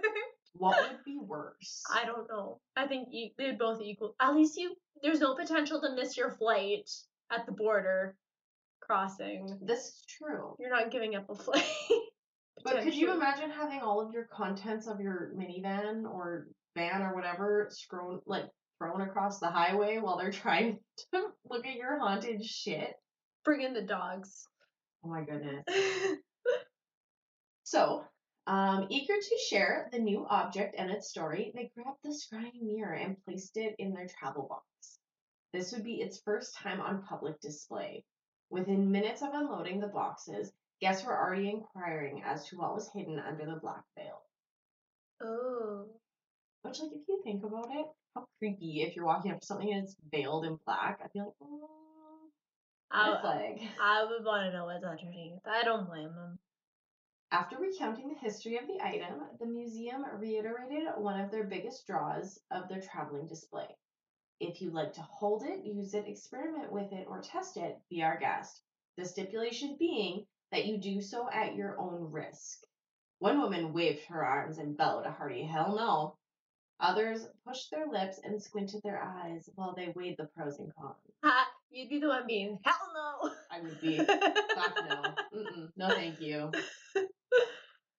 What 0.53 0.77
would 0.81 1.03
be 1.05 1.17
worse? 1.17 1.81
I 1.89 2.05
don't 2.05 2.27
know. 2.29 2.59
I 2.75 2.85
think 2.85 3.07
e- 3.13 3.33
they're 3.37 3.57
both 3.57 3.81
equal. 3.81 4.15
At 4.19 4.35
least 4.35 4.57
you, 4.57 4.75
there's 5.01 5.21
no 5.21 5.33
potential 5.33 5.79
to 5.79 5.95
miss 5.95 6.17
your 6.17 6.31
flight 6.31 6.89
at 7.31 7.45
the 7.45 7.53
border 7.53 8.15
crossing. 8.81 9.57
This 9.61 9.79
is 9.79 10.03
true. 10.09 10.55
You're 10.59 10.69
not 10.69 10.91
giving 10.91 11.15
up 11.15 11.29
a 11.29 11.35
flight. 11.43 11.63
But 12.65 12.81
could 12.83 12.93
you 12.93 13.13
imagine 13.13 13.49
having 13.49 13.79
all 13.79 14.05
of 14.05 14.13
your 14.13 14.25
contents 14.25 14.87
of 14.87 14.99
your 14.99 15.31
minivan 15.37 16.03
or 16.03 16.47
van 16.75 17.01
or 17.01 17.15
whatever 17.15 17.67
scroll 17.71 18.21
like 18.25 18.45
thrown 18.81 19.01
across 19.01 19.39
the 19.39 19.49
highway 19.49 19.99
while 19.99 20.17
they're 20.17 20.31
trying 20.43 20.79
to 21.13 21.27
look 21.49 21.65
at 21.65 21.75
your 21.75 21.99
haunted 21.99 22.43
shit? 22.43 22.95
Bring 23.45 23.61
in 23.61 23.73
the 23.73 23.81
dogs. 23.81 24.47
Oh 25.05 25.09
my 25.09 25.21
goodness. 25.23 25.63
So, 27.63 28.03
um, 28.47 28.87
eager 28.89 29.13
to 29.13 29.37
share 29.47 29.87
the 29.93 29.99
new 29.99 30.25
object 30.29 30.75
and 30.77 30.91
its 30.91 31.07
story, 31.09 31.53
they 31.55 31.71
grabbed 31.73 31.99
the 32.03 32.09
scrying 32.09 32.61
mirror 32.61 32.95
and 32.95 33.15
placed 33.23 33.55
it 33.55 33.75
in 33.79 33.93
their 33.93 34.07
travel 34.07 34.45
box. 34.49 34.99
This 35.53 35.71
would 35.71 35.85
be 35.85 36.01
its 36.01 36.19
first 36.25 36.53
time 36.57 36.81
on 36.81 37.03
public 37.03 37.39
display. 37.39 38.03
Within 38.49 38.91
minutes 38.91 39.21
of 39.21 39.29
unloading 39.33 39.79
the 39.79 39.87
boxes, 39.87 40.51
guests 40.81 41.05
were 41.05 41.17
already 41.17 41.49
inquiring 41.49 42.23
as 42.25 42.45
to 42.47 42.57
what 42.57 42.73
was 42.73 42.91
hidden 42.93 43.19
under 43.19 43.45
the 43.45 43.61
black 43.61 43.85
veil. 43.97 44.21
oh. 45.23 45.85
Which, 46.63 46.81
like, 46.81 46.91
if 46.91 47.07
you 47.07 47.21
think 47.23 47.45
about 47.45 47.69
it, 47.71 47.87
how 48.15 48.27
creepy 48.39 48.81
if 48.81 48.95
you're 48.95 49.05
walking 49.05 49.31
up 49.31 49.39
to 49.39 49.45
something 49.45 49.71
and 49.71 49.83
it's 49.83 49.95
veiled 50.11 50.45
in 50.45 50.57
black. 50.65 50.99
I'd 51.03 51.13
be 51.13 51.19
like, 51.19 51.29
oh, 51.41 51.69
I, 52.91 53.21
flag. 53.21 53.61
I 53.81 54.03
would 54.03 54.25
want 54.25 54.51
to 54.51 54.57
know 54.57 54.65
what's 54.65 54.83
underneath. 54.83 55.39
I 55.45 55.63
don't 55.63 55.87
blame 55.87 56.13
them. 56.13 56.39
After 57.31 57.57
recounting 57.57 58.09
the 58.09 58.19
history 58.19 58.57
of 58.57 58.67
the 58.67 58.83
item, 58.83 59.21
the 59.39 59.45
museum 59.45 60.03
reiterated 60.19 60.89
one 60.97 61.19
of 61.19 61.31
their 61.31 61.45
biggest 61.45 61.87
draws 61.87 62.37
of 62.51 62.67
their 62.67 62.81
traveling 62.81 63.27
display. 63.27 63.67
If 64.41 64.61
you 64.61 64.71
like 64.71 64.93
to 64.93 65.01
hold 65.01 65.43
it, 65.43 65.63
use 65.63 65.93
it, 65.93 66.07
experiment 66.07 66.71
with 66.73 66.91
it, 66.91 67.07
or 67.07 67.21
test 67.21 67.55
it, 67.55 67.79
be 67.89 68.03
our 68.03 68.19
guest. 68.19 68.61
The 68.97 69.05
stipulation 69.05 69.77
being 69.79 70.25
that 70.51 70.65
you 70.65 70.77
do 70.77 70.99
so 70.99 71.29
at 71.31 71.55
your 71.55 71.79
own 71.79 72.11
risk. 72.11 72.59
One 73.19 73.39
woman 73.39 73.71
waved 73.71 74.03
her 74.05 74.25
arms 74.25 74.57
and 74.57 74.75
bellowed 74.75 75.05
a 75.05 75.11
hearty 75.11 75.43
hell 75.43 75.75
no. 75.75 76.17
Others 76.81 77.27
pushed 77.47 77.69
their 77.69 77.87
lips 77.87 78.19
and 78.23 78.41
squinted 78.41 78.81
their 78.83 79.01
eyes 79.01 79.47
while 79.55 79.73
they 79.75 79.93
weighed 79.95 80.15
the 80.17 80.27
pros 80.35 80.57
and 80.59 80.73
cons. 80.75 80.95
Ha, 81.23 81.47
you'd 81.69 81.89
be 81.89 81.99
the 81.99 82.07
one 82.07 82.25
being 82.27 82.57
hell 82.63 82.75
no. 82.95 83.31
I 83.51 83.61
would 83.61 83.79
be, 83.79 83.97
fuck 83.97 84.75
no. 84.89 85.39
Mm-mm, 85.39 85.69
no, 85.77 85.89
thank 85.89 86.19
you. 86.19 86.51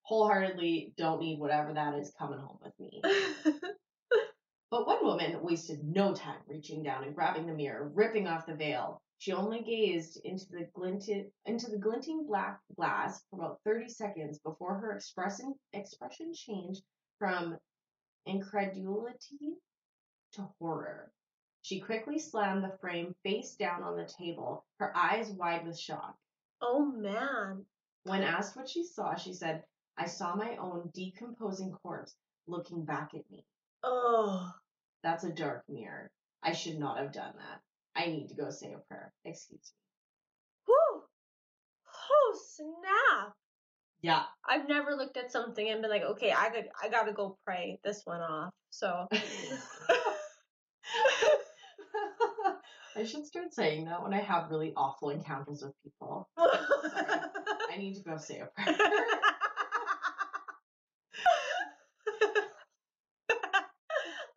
Wholeheartedly 0.03 0.95
don't 0.99 1.21
need 1.21 1.39
whatever 1.39 1.73
that 1.73 1.95
is 1.95 2.13
coming 2.19 2.41
home 2.41 2.59
with 2.63 2.73
me. 2.81 3.03
But 4.73 4.87
one 4.87 5.05
woman 5.05 5.43
wasted 5.43 5.85
no 5.85 6.15
time 6.15 6.41
reaching 6.49 6.83
down 6.83 7.05
and 7.05 7.15
grabbing 7.15 7.47
the 7.47 7.53
mirror, 7.53 7.91
ripping 7.95 8.27
off 8.27 8.47
the 8.47 8.55
veil. 8.55 9.03
She 9.19 9.33
only 9.33 9.63
gazed 9.63 10.19
into 10.25 10.47
the 10.51 10.67
glinted 10.75 11.31
into 11.45 11.71
the 11.71 11.79
glinting 11.79 12.27
black 12.27 12.59
glass 12.75 13.23
for 13.31 13.37
about 13.37 13.61
thirty 13.65 13.89
seconds 13.89 14.41
before 14.41 14.79
her 14.79 14.93
expression 14.93 15.55
expression 15.75 16.33
changed 16.35 16.83
from 17.19 17.59
incredulity 18.27 19.59
to 20.33 20.43
horror. 20.59 21.13
She 21.63 21.81
quickly 21.81 22.19
slammed 22.19 22.65
the 22.65 22.77
frame 22.81 23.15
face 23.23 23.55
down 23.55 23.83
on 23.83 23.97
the 23.97 24.05
table, 24.07 24.65
her 24.79 24.97
eyes 24.97 25.31
wide 25.31 25.65
with 25.67 25.79
shock. 25.79 26.17
oh 26.61 26.85
man. 26.85 27.67
When 28.05 28.23
asked 28.23 28.57
what 28.57 28.69
she 28.69 28.85
saw, 28.85 29.15
she 29.15 29.33
said, 29.33 29.65
I 29.97 30.07
saw 30.07 30.35
my 30.35 30.57
own 30.57 30.91
decomposing 30.93 31.73
corpse 31.73 32.17
looking 32.47 32.85
back 32.85 33.15
at 33.15 33.31
me. 33.31 33.45
Oh. 33.83 34.53
That's 35.03 35.25
a 35.25 35.33
dark 35.33 35.69
mirror. 35.69 36.11
I 36.43 36.53
should 36.53 36.79
not 36.79 36.99
have 36.99 37.13
done 37.13 37.35
that. 37.37 37.61
I 37.95 38.07
need 38.07 38.29
to 38.29 38.35
go 38.35 38.51
say 38.51 38.73
a 38.73 38.79
prayer. 38.79 39.13
Excuse 39.25 39.73
me. 39.73 39.79
Whew. 40.67 41.03
Oh 42.11 42.39
snap. 42.49 43.37
Yeah. 44.03 44.25
I've 44.49 44.69
never 44.69 44.95
looked 44.97 45.17
at 45.17 45.31
something 45.31 45.69
and 45.69 45.81
been 45.81 45.91
like, 45.91 46.03
okay, 46.03 46.35
I 46.37 46.51
could 46.51 46.69
I 46.83 46.89
gotta 46.89 47.13
go 47.13 47.39
pray 47.47 47.79
this 47.85 48.03
one 48.05 48.21
off. 48.21 48.53
So 48.71 49.07
I 52.97 53.05
should 53.05 53.27
start 53.27 53.55
saying 53.55 53.85
that 53.87 54.03
when 54.03 54.13
I 54.13 54.21
have 54.21 54.51
really 54.51 54.73
awful 54.77 55.11
encounters 55.11 55.63
with 55.63 55.73
people. 55.85 56.29
I 56.37 57.77
need 57.79 57.95
to 57.95 58.03
go 58.03 58.17
say 58.19 58.41
a 58.41 58.47
prayer. 58.47 58.77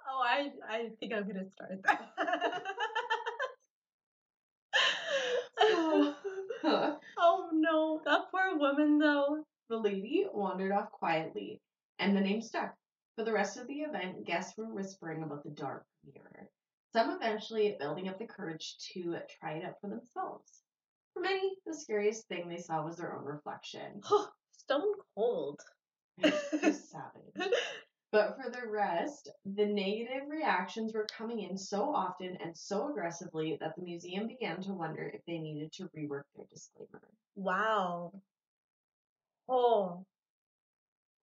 oh, 0.07 0.21
I 0.23 0.51
I 0.69 0.89
think 0.99 1.13
I'm 1.13 1.27
gonna 1.27 1.49
start 1.55 1.81
that. 1.83 2.11
oh 7.17 7.49
no, 7.51 8.01
that 8.05 8.21
poor 8.31 8.57
woman 8.57 8.99
though. 8.99 9.44
The 9.69 9.77
lady 9.77 10.25
wandered 10.31 10.71
off 10.71 10.91
quietly, 10.91 11.61
and 11.99 12.15
the 12.15 12.21
name 12.21 12.41
stuck. 12.41 12.75
For 13.15 13.23
the 13.23 13.33
rest 13.33 13.57
of 13.57 13.67
the 13.67 13.81
event, 13.81 14.25
guests 14.25 14.57
were 14.57 14.65
whispering 14.65 15.23
about 15.23 15.43
the 15.43 15.49
dark 15.51 15.85
mirror, 16.13 16.49
some 16.91 17.11
eventually 17.11 17.75
building 17.79 18.07
up 18.09 18.19
the 18.19 18.25
courage 18.25 18.77
to 18.93 19.17
try 19.39 19.53
it 19.53 19.65
out 19.65 19.79
for 19.79 19.89
themselves. 19.89 20.61
For 21.13 21.21
many, 21.21 21.57
the 21.65 21.73
scariest 21.73 22.27
thing 22.27 22.49
they 22.49 22.57
saw 22.57 22.83
was 22.83 22.97
their 22.97 23.15
own 23.15 23.23
reflection. 23.23 24.01
Stone 24.51 24.95
cold. 25.15 25.61
Savage. 26.21 27.53
But 28.11 28.37
for 28.37 28.49
the 28.49 28.67
rest, 28.67 29.29
the 29.45 29.65
negative 29.65 30.29
reactions 30.29 30.93
were 30.93 31.05
coming 31.05 31.41
in 31.41 31.57
so 31.57 31.93
often 31.93 32.37
and 32.41 32.55
so 32.57 32.89
aggressively 32.89 33.57
that 33.59 33.75
the 33.75 33.81
museum 33.81 34.27
began 34.27 34.61
to 34.61 34.73
wonder 34.73 35.11
if 35.13 35.25
they 35.25 35.37
needed 35.37 35.73
to 35.73 35.89
rework 35.89 36.23
their 36.35 36.45
disclaimer. 36.49 37.01
Wow. 37.35 38.13
Oh, 39.47 40.05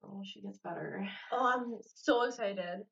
Oh, 0.05 0.23
she 0.25 0.41
gets 0.43 0.59
better. 0.59 1.09
oh, 1.31 1.47
I'm 1.55 1.79
so 1.95 2.23
excited. 2.25 2.83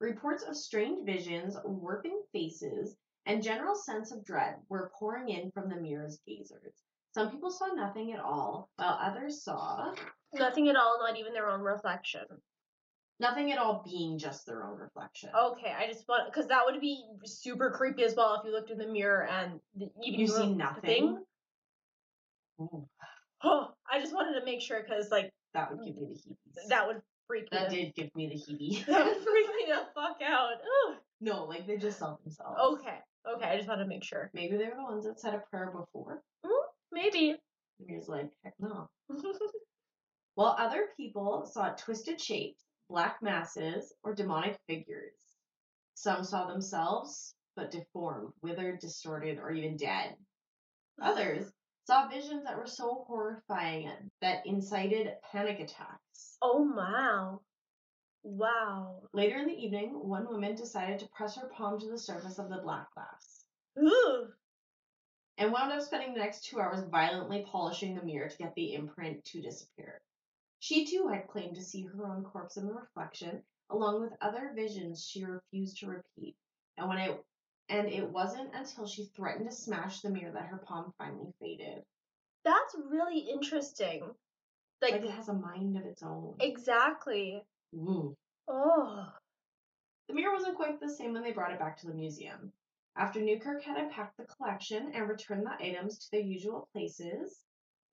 Reports 0.00 0.42
of 0.42 0.56
strange 0.56 1.04
visions, 1.04 1.56
warping 1.64 2.22
faces, 2.32 2.96
and 3.26 3.42
general 3.42 3.74
sense 3.74 4.10
of 4.10 4.24
dread 4.24 4.56
were 4.68 4.90
pouring 4.98 5.28
in 5.28 5.50
from 5.52 5.68
the 5.68 5.76
mirror's 5.76 6.18
gazers. 6.26 6.72
Some 7.14 7.30
people 7.30 7.50
saw 7.50 7.66
nothing 7.74 8.12
at 8.12 8.20
all, 8.20 8.70
while 8.76 8.98
others 9.00 9.42
saw 9.44 9.94
Nothing 10.32 10.68
at 10.70 10.76
all, 10.76 10.98
not 10.98 11.18
even 11.18 11.34
their 11.34 11.50
own 11.50 11.60
reflection. 11.60 12.24
nothing 13.20 13.52
at 13.52 13.58
all 13.58 13.82
being 13.84 14.16
just 14.18 14.46
their 14.46 14.64
own 14.64 14.78
reflection. 14.78 15.28
Okay, 15.38 15.72
I 15.78 15.86
just 15.86 16.08
want 16.08 16.32
because 16.32 16.48
that 16.48 16.62
would 16.64 16.80
be 16.80 17.04
super 17.24 17.70
creepy 17.70 18.02
as 18.02 18.14
well 18.16 18.34
if 18.40 18.46
you 18.46 18.50
looked 18.52 18.70
in 18.70 18.78
the 18.78 18.86
mirror 18.88 19.26
and 19.28 19.60
You 20.00 20.26
the 20.26 20.32
see 20.32 20.38
thing. 20.40 20.56
nothing? 20.56 21.18
Oh, 23.44 23.68
I 23.90 24.00
just 24.00 24.14
wanted 24.14 24.38
to 24.38 24.44
make 24.44 24.60
sure 24.60 24.82
because 24.82 25.10
like 25.10 25.30
that 25.54 25.70
would 25.70 25.84
give 25.84 25.96
me 25.96 26.06
the 26.08 26.14
heebies. 26.14 26.68
that 26.68 26.86
would 26.86 27.02
freak 27.26 27.44
me. 27.52 27.58
That 27.58 27.70
the- 27.70 27.76
did 27.76 27.94
give 27.94 28.14
me 28.14 28.28
the 28.28 28.34
heebie. 28.34 28.86
that 28.86 29.04
would 29.06 29.16
freak 29.16 29.46
me 29.48 29.66
the 29.68 29.82
fuck 29.94 30.18
out. 30.26 30.52
Ugh. 30.88 30.96
no, 31.20 31.44
like 31.44 31.66
they 31.66 31.76
just 31.76 31.98
saw 31.98 32.16
themselves. 32.24 32.58
Okay, 32.62 32.98
okay, 33.34 33.46
I 33.46 33.56
just 33.56 33.68
wanted 33.68 33.84
to 33.84 33.88
make 33.88 34.04
sure. 34.04 34.30
Maybe 34.34 34.56
they're 34.56 34.74
the 34.76 34.82
ones 34.82 35.04
that 35.04 35.20
said 35.20 35.34
a 35.34 35.38
prayer 35.50 35.72
before. 35.74 36.22
Hmm, 36.44 36.66
maybe. 36.90 37.36
And 37.88 37.96
was 37.96 38.08
like, 38.08 38.30
heck 38.44 38.54
no. 38.60 38.88
While 40.34 40.56
other 40.58 40.86
people 40.96 41.44
saw 41.46 41.70
twisted 41.70 42.20
shapes, 42.20 42.62
black 42.88 43.22
masses, 43.22 43.92
or 44.02 44.14
demonic 44.14 44.56
figures. 44.66 45.12
Some 45.94 46.24
saw 46.24 46.46
themselves, 46.46 47.34
but 47.54 47.70
deformed, 47.70 48.32
withered, 48.42 48.80
distorted, 48.80 49.38
or 49.38 49.50
even 49.52 49.76
dead. 49.76 50.16
Others 51.00 51.52
saw 51.84 52.08
visions 52.08 52.44
that 52.44 52.56
were 52.56 52.66
so 52.66 53.04
horrifying 53.06 54.10
that 54.20 54.46
incited 54.46 55.12
panic 55.30 55.60
attacks. 55.60 56.36
oh 56.40 56.72
wow, 56.76 57.40
wow. 58.22 59.02
Later 59.12 59.38
in 59.38 59.46
the 59.46 59.64
evening, 59.64 59.90
one 59.90 60.28
woman 60.28 60.54
decided 60.54 61.00
to 61.00 61.08
press 61.08 61.36
her 61.36 61.48
palm 61.48 61.80
to 61.80 61.88
the 61.90 61.98
surface 61.98 62.38
of 62.38 62.48
the 62.48 62.58
black 62.58 62.92
glass 62.94 63.44
Ooh. 63.78 64.28
and 65.38 65.52
wound 65.52 65.72
up 65.72 65.82
spending 65.82 66.14
the 66.14 66.20
next 66.20 66.44
two 66.44 66.60
hours 66.60 66.84
violently 66.90 67.44
polishing 67.50 67.94
the 67.94 68.04
mirror 68.04 68.28
to 68.28 68.36
get 68.36 68.54
the 68.54 68.74
imprint 68.74 69.24
to 69.26 69.42
disappear. 69.42 70.00
She 70.60 70.86
too 70.86 71.08
had 71.08 71.26
claimed 71.26 71.56
to 71.56 71.64
see 71.64 71.82
her 71.82 72.06
own 72.06 72.22
corpse 72.22 72.56
in 72.56 72.66
the 72.66 72.72
reflection, 72.72 73.42
along 73.70 74.00
with 74.02 74.12
other 74.20 74.52
visions 74.54 75.04
she 75.04 75.24
refused 75.24 75.78
to 75.78 75.88
repeat. 75.88 76.36
And 76.76 76.88
when 76.88 76.98
it 76.98 77.24
and 77.68 77.88
it 77.88 78.08
wasn't 78.08 78.54
until 78.54 78.86
she 78.86 79.06
threatened 79.16 79.48
to 79.48 79.54
smash 79.56 80.00
the 80.00 80.10
mirror 80.10 80.32
that 80.32 80.46
her 80.46 80.58
palm 80.58 80.92
finally 80.98 81.32
faded. 81.40 81.84
That's 82.44 82.74
really 82.90 83.20
interesting. 83.20 84.02
Like, 84.80 84.92
Like, 84.92 85.04
it 85.04 85.10
has 85.10 85.28
a 85.28 85.34
mind 85.34 85.76
of 85.76 85.84
its 85.84 86.02
own. 86.02 86.36
exactly. 86.40 87.44
Ooh. 87.74 88.16
Oh. 88.48 89.06
The 90.08 90.14
mirror 90.14 90.34
wasn't 90.34 90.56
quite 90.56 90.80
the 90.80 90.88
same 90.90 91.12
when 91.12 91.22
they 91.22 91.32
brought 91.32 91.52
it 91.52 91.58
back 91.60 91.78
to 91.78 91.86
the 91.86 91.94
museum. 91.94 92.52
After 92.96 93.20
Newkirk 93.20 93.62
had 93.62 93.78
unpacked 93.78 94.16
the 94.18 94.24
collection 94.24 94.92
and 94.92 95.08
returned 95.08 95.46
the 95.46 95.64
items 95.64 95.98
to 95.98 96.10
their 96.10 96.20
usual 96.20 96.68
places, 96.72 97.44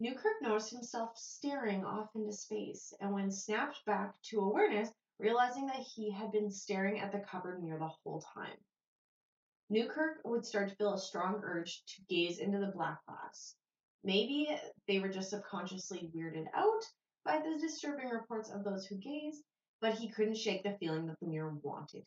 Newkirk 0.02 0.42
noticed 0.42 0.72
himself 0.72 1.18
staring 1.18 1.86
off 1.86 2.10
into 2.16 2.34
space, 2.34 2.94
and 3.00 3.14
when 3.14 3.32
snapped 3.32 3.86
back 3.86 4.20
to 4.24 4.40
awareness, 4.42 4.90
realizing 5.20 5.68
that 5.68 5.78
he 5.96 6.10
had 6.12 6.32
been 6.32 6.50
staring 6.52 7.00
at 7.00 7.12
the 7.12 7.20
cupboard 7.20 7.62
mirror 7.64 7.80
the 7.80 7.88
whole 8.04 8.22
time. 8.34 8.58
Newkirk 9.70 10.18
would 10.26 10.46
start 10.46 10.70
to 10.70 10.76
feel 10.76 10.94
a 10.94 11.00
strong 11.00 11.42
urge 11.44 11.84
to 11.86 12.02
gaze 12.10 12.40
into 12.40 12.60
the 12.60 12.72
black 12.76 13.06
glass. 13.06 13.56
Maybe 14.04 14.50
they 14.88 15.00
were 15.00 15.10
just 15.10 15.30
subconsciously 15.30 16.10
weirded 16.16 16.46
out 16.56 16.84
by 17.24 17.40
the 17.40 17.60
disturbing 17.60 18.10
reports 18.10 18.50
of 18.50 18.64
those 18.64 18.86
who 18.86 18.96
gazed, 18.96 19.44
but 19.82 19.94
he 19.94 20.10
couldn't 20.10 20.38
shake 20.38 20.64
the 20.64 20.78
feeling 20.80 21.06
that 21.08 21.20
the 21.20 21.28
mirror 21.28 21.54
wanted 21.62 21.98
him. 21.98 22.06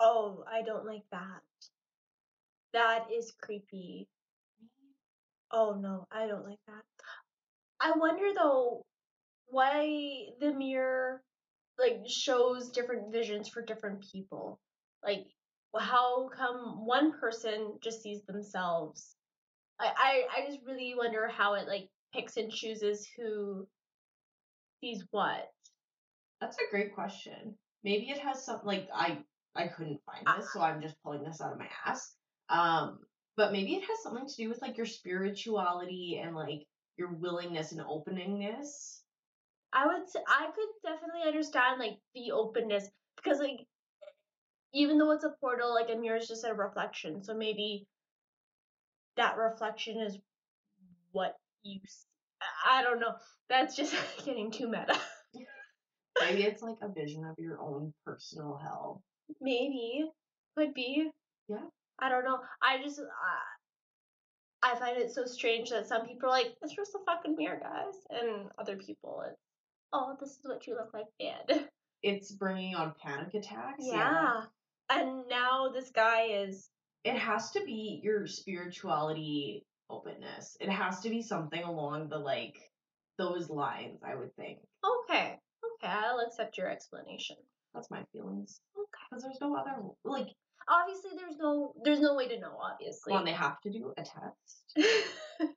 Oh, 0.00 0.44
I 0.50 0.62
don't 0.62 0.86
like 0.86 1.04
that. 1.12 1.42
That 2.72 3.06
is 3.12 3.32
creepy. 3.40 4.08
Oh 5.50 5.78
no, 5.80 6.06
I 6.10 6.26
don't 6.26 6.44
like 6.44 6.58
that. 6.66 6.82
I 7.80 7.92
wonder 7.92 8.32
though 8.34 8.82
why 9.46 10.26
the 10.40 10.52
mirror 10.52 11.22
like 11.78 12.00
shows 12.06 12.70
different 12.70 13.12
visions 13.12 13.48
for 13.48 13.62
different 13.62 14.04
people. 14.12 14.58
Like 15.02 15.26
how 15.78 16.28
come 16.28 16.86
one 16.86 17.12
person 17.18 17.78
just 17.82 18.02
sees 18.02 18.22
themselves? 18.22 19.16
I, 19.80 19.86
I, 19.86 20.42
I 20.42 20.46
just 20.46 20.60
really 20.66 20.94
wonder 20.96 21.28
how 21.28 21.54
it 21.54 21.66
like 21.66 21.88
picks 22.12 22.36
and 22.36 22.50
chooses 22.50 23.08
who 23.16 23.66
sees 24.80 25.04
what. 25.10 25.50
That's 26.40 26.56
a 26.56 26.70
great 26.70 26.94
question. 26.94 27.56
Maybe 27.82 28.10
it 28.10 28.18
has 28.18 28.44
some 28.44 28.60
like 28.64 28.88
I 28.94 29.18
I 29.56 29.68
couldn't 29.68 30.00
find 30.06 30.38
this, 30.38 30.52
so 30.52 30.60
I'm 30.60 30.82
just 30.82 30.96
pulling 31.02 31.22
this 31.22 31.40
out 31.40 31.52
of 31.52 31.58
my 31.58 31.68
ass. 31.86 32.14
Um, 32.48 32.98
but 33.36 33.52
maybe 33.52 33.74
it 33.74 33.84
has 33.88 34.02
something 34.02 34.26
to 34.26 34.36
do 34.36 34.48
with 34.48 34.62
like 34.62 34.76
your 34.76 34.86
spirituality 34.86 36.20
and 36.22 36.34
like 36.34 36.66
your 36.96 37.12
willingness 37.12 37.72
and 37.72 37.80
openingness. 37.80 39.00
I 39.72 39.86
would 39.86 40.02
I 40.28 40.46
could 40.54 40.68
definitely 40.90 41.26
understand 41.26 41.80
like 41.80 41.98
the 42.14 42.32
openness 42.32 42.88
because 43.16 43.38
like 43.38 43.66
even 44.74 44.98
though 44.98 45.12
it's 45.12 45.24
a 45.24 45.34
portal, 45.40 45.72
like 45.72 45.88
a 45.90 45.98
mirror 45.98 46.16
is 46.16 46.28
just 46.28 46.44
a 46.44 46.52
reflection. 46.52 47.22
So 47.22 47.34
maybe 47.34 47.86
that 49.16 49.36
reflection 49.38 50.00
is 50.00 50.18
what 51.12 51.36
you 51.62 51.80
see. 51.86 52.06
I 52.68 52.82
don't 52.82 53.00
know. 53.00 53.14
That's 53.48 53.76
just 53.76 53.94
getting 54.24 54.50
too 54.50 54.68
meta. 54.68 54.98
Maybe 56.20 56.44
it's 56.44 56.62
like 56.62 56.76
a 56.80 56.88
vision 56.88 57.24
of 57.24 57.34
your 57.38 57.60
own 57.60 57.92
personal 58.04 58.58
hell. 58.62 59.02
Maybe. 59.40 60.04
Could 60.56 60.72
be. 60.72 61.10
Yeah. 61.48 61.66
I 61.98 62.08
don't 62.08 62.24
know. 62.24 62.38
I 62.62 62.82
just. 62.82 63.00
Uh, 63.00 63.04
I 64.62 64.76
find 64.76 64.96
it 64.96 65.12
so 65.12 65.26
strange 65.26 65.70
that 65.70 65.86
some 65.86 66.06
people 66.06 66.28
are 66.28 66.32
like, 66.32 66.54
it's 66.62 66.74
just 66.74 66.94
a 66.94 67.04
fucking 67.04 67.36
mirror, 67.36 67.60
guys. 67.60 67.94
And 68.08 68.46
other 68.58 68.76
people, 68.76 69.22
it's, 69.28 69.38
oh, 69.92 70.16
this 70.18 70.30
is 70.30 70.40
what 70.42 70.66
you 70.66 70.74
look 70.74 70.94
like, 70.94 71.04
dead. 71.20 71.68
It's 72.02 72.32
bringing 72.32 72.74
on 72.74 72.94
panic 73.02 73.34
attacks. 73.34 73.84
Yeah. 73.84 74.44
And 74.90 75.24
now 75.28 75.68
this 75.68 75.90
guy 75.90 76.28
is. 76.44 76.68
It 77.04 77.16
has 77.16 77.50
to 77.52 77.64
be 77.64 78.00
your 78.02 78.26
spirituality 78.26 79.66
openness. 79.90 80.56
It 80.60 80.70
has 80.70 81.00
to 81.00 81.10
be 81.10 81.22
something 81.22 81.62
along 81.62 82.08
the 82.08 82.18
like 82.18 82.56
those 83.18 83.50
lines, 83.50 84.00
I 84.02 84.14
would 84.14 84.34
think. 84.36 84.58
Okay. 84.84 85.38
Okay, 85.76 85.92
I'll 85.92 86.20
accept 86.20 86.56
your 86.56 86.70
explanation. 86.70 87.36
That's 87.74 87.90
my 87.90 88.02
feelings. 88.12 88.60
Okay. 88.76 88.88
Because 89.10 89.24
there's 89.24 89.40
no 89.40 89.54
other 89.56 89.76
like 90.04 90.28
Obviously, 90.68 91.10
there's 91.16 91.36
no 91.36 91.74
there's 91.84 92.00
no 92.00 92.14
way 92.14 92.28
to 92.28 92.40
know. 92.40 92.56
Obviously. 92.60 93.12
one 93.12 93.24
they 93.24 93.32
have 93.32 93.60
to 93.62 93.70
do 93.70 93.92
a 93.96 94.02
test. 94.02 94.76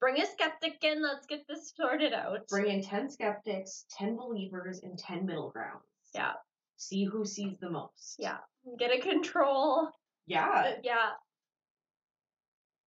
Bring 0.00 0.20
a 0.20 0.26
skeptic 0.26 0.82
in. 0.82 1.02
Let's 1.02 1.26
get 1.26 1.44
this 1.48 1.72
sorted 1.76 2.12
out. 2.12 2.46
Bring 2.48 2.70
in 2.70 2.82
ten 2.82 3.10
skeptics, 3.10 3.84
ten 3.90 4.16
believers, 4.16 4.80
and 4.82 4.98
ten 4.98 5.26
middle 5.26 5.50
grounds. 5.50 5.82
Yeah. 6.14 6.32
See 6.76 7.04
who 7.04 7.24
sees 7.24 7.58
the 7.60 7.70
most. 7.70 8.16
Yeah. 8.18 8.38
Get 8.78 8.90
a 8.92 9.00
control. 9.00 9.90
Yeah. 10.26 10.74
yeah. 10.82 11.10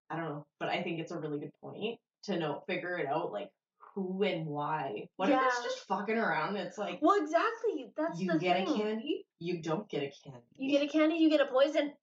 I 0.09 0.15
don't 0.17 0.25
know, 0.25 0.45
but 0.59 0.69
I 0.69 0.81
think 0.83 0.99
it's 0.99 1.11
a 1.11 1.17
really 1.19 1.39
good 1.39 1.53
point 1.61 1.99
to 2.23 2.37
know 2.37 2.63
figure 2.67 2.97
it 2.97 3.07
out 3.07 3.31
like 3.31 3.49
who 3.95 4.23
and 4.23 4.45
why. 4.45 5.07
What 5.15 5.29
if 5.29 5.39
it's 5.41 5.63
just 5.63 5.87
fucking 5.87 6.17
around? 6.17 6.55
It's 6.57 6.77
like 6.77 6.99
Well, 7.01 7.21
exactly. 7.21 7.91
That's 7.95 8.19
you 8.19 8.37
get 8.39 8.65
thing. 8.65 8.75
a 8.75 8.77
candy, 8.83 9.25
you 9.39 9.61
don't 9.61 9.87
get 9.89 10.03
a 10.03 10.11
candy. 10.23 10.45
You 10.57 10.71
get 10.79 10.87
a 10.87 10.91
candy. 10.91 11.15
You 11.15 11.29
get 11.29 11.41
a 11.41 11.45
poison. 11.45 11.93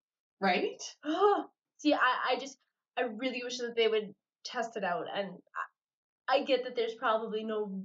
right? 0.41 0.81
See, 1.79 1.93
I, 1.93 2.33
I 2.33 2.39
just, 2.41 2.57
I 2.97 3.03
really 3.03 3.43
wish 3.45 3.59
that 3.59 3.75
they 3.77 3.89
would 3.89 4.15
test 4.45 4.77
it 4.77 4.85
out. 4.85 5.05
And 5.15 5.29
I, 6.29 6.39
I 6.39 6.45
get 6.45 6.65
that 6.65 6.75
there's 6.77 6.95
probably 6.95 7.45
no 7.45 7.83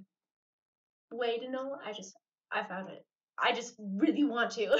way 1.11 1.39
to 1.39 1.51
know. 1.51 1.75
I 1.85 1.91
just, 1.91 2.13
I 2.51 2.63
found 2.63 2.89
it. 2.89 3.03
I 3.41 3.53
just 3.53 3.75
really 3.79 4.23
want 4.23 4.51
to. 4.51 4.77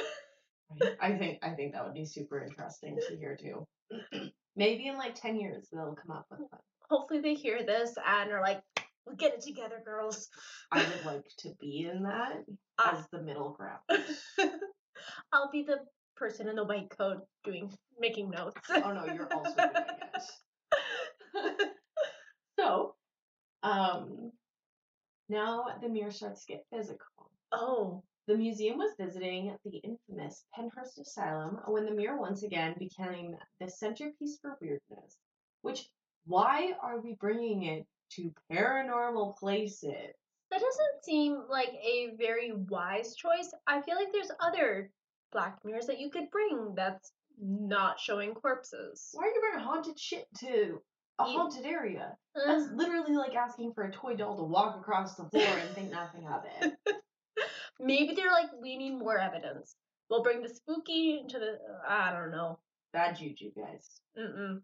I 1.02 1.12
think 1.18 1.40
I 1.44 1.50
think 1.50 1.74
that 1.74 1.84
would 1.84 1.94
be 1.94 2.06
super 2.06 2.42
interesting 2.44 2.98
to 3.10 3.18
hear 3.18 3.36
too. 3.36 3.68
Maybe 4.56 4.88
in 4.88 4.98
like 4.98 5.16
ten 5.16 5.36
years 5.38 5.68
they'll 5.72 5.96
come 5.96 6.16
up 6.16 6.26
with 6.30 6.40
one. 6.50 6.62
Hopefully 6.90 7.22
they 7.22 7.34
hear 7.34 7.64
this 7.66 7.94
and 8.06 8.32
are 8.32 8.42
like, 8.42 8.62
we'll 9.06 9.16
get 9.16 9.34
it 9.34 9.42
together, 9.42 9.82
girls. 9.84 10.30
I 10.72 10.80
would 10.84 11.06
like 11.06 11.26
to 11.40 11.50
be 11.60 11.90
in 11.92 12.04
that 12.04 12.44
Ah. 12.80 12.98
as 12.98 13.08
the 13.12 13.22
middle 13.22 13.52
ground. 13.52 13.80
I'll 15.34 15.50
be 15.52 15.64
the 15.64 15.80
person 16.16 16.48
in 16.48 16.56
the 16.56 16.64
white 16.66 16.90
coat 16.98 17.26
doing, 17.44 17.72
making 18.00 18.30
notes. 18.30 18.60
Oh 18.70 18.92
no, 18.94 19.06
you're 19.06 19.28
also 19.34 19.56
doing 19.56 19.70
it. 21.34 21.70
so, 22.60 22.96
um, 23.64 24.32
now 25.30 25.66
the 25.82 25.90
mirror 25.90 26.12
starts 26.12 26.46
to 26.46 26.54
get 26.54 26.66
physical. 26.72 27.32
oh, 27.52 28.04
The 28.28 28.38
museum 28.38 28.78
was 28.78 28.96
visiting 29.00 29.58
the 29.66 29.78
infamous 29.78 30.46
Pennhurst 30.56 31.00
Asylum 31.00 31.60
when 31.68 31.86
the 31.86 31.92
mirror 31.92 32.20
once 32.20 32.44
again 32.44 32.76
became 32.78 33.36
the 33.60 33.70
centerpiece 33.70 34.38
for 34.42 34.58
weirdness. 34.62 35.18
Which, 35.62 35.90
why 36.26 36.74
are 36.82 37.00
we 37.00 37.16
bringing 37.20 37.64
it 37.64 37.86
to 38.12 38.34
paranormal 38.52 39.38
places? 39.38 40.14
that 40.52 40.60
doesn't 40.60 41.04
seem 41.04 41.42
like 41.50 41.70
a 41.70 42.10
very 42.18 42.52
wise 42.52 43.16
choice. 43.16 43.52
I 43.66 43.82
feel 43.82 43.96
like 43.96 44.12
there's 44.12 44.32
other 44.40 44.92
black 45.32 45.60
mirrors 45.64 45.88
that 45.88 46.00
you 46.00 46.10
could 46.10 46.30
bring 46.30 46.74
that's 46.76 47.12
not 47.42 48.00
showing 48.00 48.34
corpses. 48.34 49.10
Why 49.14 49.24
are 49.24 49.28
you 49.28 49.40
bringing 49.40 49.66
haunted 49.66 49.98
shit 50.00 50.28
to 50.40 50.82
a 51.20 51.24
haunted 51.24 51.66
area? 51.66 52.18
Uh, 52.36 52.46
That's 52.46 52.72
literally 52.74 53.16
like 53.16 53.34
asking 53.34 53.74
for 53.74 53.84
a 53.86 53.92
toy 53.92 54.16
doll 54.16 54.38
to 54.38 54.44
walk 54.44 54.78
across 54.78 55.16
the 55.16 55.24
floor 55.30 55.58
and 55.58 55.70
think 55.70 55.92
nothing 55.92 56.28
of 56.28 56.44
it. 56.60 56.74
maybe 57.82 58.14
they're 58.16 58.32
like, 58.32 58.50
we 58.62 58.78
need 58.78 58.92
more 58.92 59.18
evidence. 59.18 59.76
We'll 60.10 60.24
bring 60.24 60.42
the 60.42 60.50
spooky 60.50 61.20
into 61.22 61.40
the. 61.40 61.58
Uh, 61.88 61.88
I 61.88 62.12
don't 62.12 62.32
know. 62.32 62.60
Bad 62.94 63.18
juju, 63.18 63.52
guys. 63.56 63.90
Mm-mm. 64.18 64.62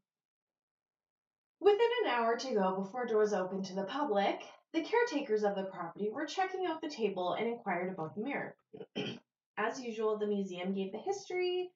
Within 1.59 1.89
an 2.03 2.11
hour 2.11 2.38
to 2.38 2.53
go 2.53 2.76
before 2.84 3.05
doors 3.05 3.34
opened 3.34 3.65
to 3.65 3.76
the 3.76 3.86
public, 3.86 4.41
the 4.74 4.84
caretakers 4.84 5.43
of 5.43 5.55
the 5.55 5.63
property 5.63 6.09
were 6.11 6.26
checking 6.26 6.65
out 6.68 6.82
the 6.82 6.89
table 6.89 7.34
and 7.34 7.47
inquired 7.47 7.91
about 7.91 8.15
the 8.15 8.24
mirror. 8.24 8.55
As 9.57 9.82
usual, 9.82 10.18
the 10.18 10.28
museum 10.28 10.74
gave 10.74 10.91
the 10.91 10.99
history 10.99 11.72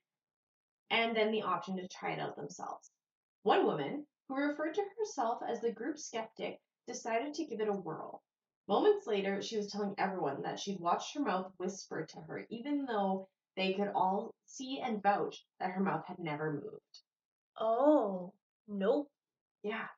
and 0.92 1.16
then 1.16 1.32
the 1.32 1.42
option 1.42 1.78
to 1.78 1.88
try 1.88 2.12
it 2.12 2.20
out 2.20 2.36
themselves. 2.36 2.92
One 3.44 3.66
woman, 3.66 4.06
who 4.28 4.36
referred 4.36 4.76
to 4.76 4.84
herself 5.00 5.40
as 5.48 5.62
the 5.62 5.72
group 5.72 5.98
skeptic, 5.98 6.60
decided 6.88 7.34
to 7.34 7.46
give 7.46 7.60
it 7.60 7.68
a 7.68 7.74
whirl. 7.74 8.22
Moments 8.72 9.06
later, 9.06 9.42
she 9.42 9.58
was 9.58 9.70
telling 9.70 9.96
everyone 9.98 10.44
that 10.44 10.58
she'd 10.58 10.80
watched 10.80 11.14
her 11.16 11.20
mouth 11.20 11.52
whisper 11.58 12.06
to 12.06 12.22
her, 12.22 12.46
even 12.50 12.86
though 12.86 13.28
they 13.58 13.74
could 13.74 13.90
all 13.90 14.34
see 14.46 14.80
and 14.80 15.04
vouch 15.04 15.46
that 15.60 15.72
her 15.72 15.82
mouth 15.84 16.06
had 16.06 16.20
never 16.20 16.54
moved. 16.54 17.02
Oh, 17.60 18.32
nope. 18.70 19.12
Yeah. 19.62 19.90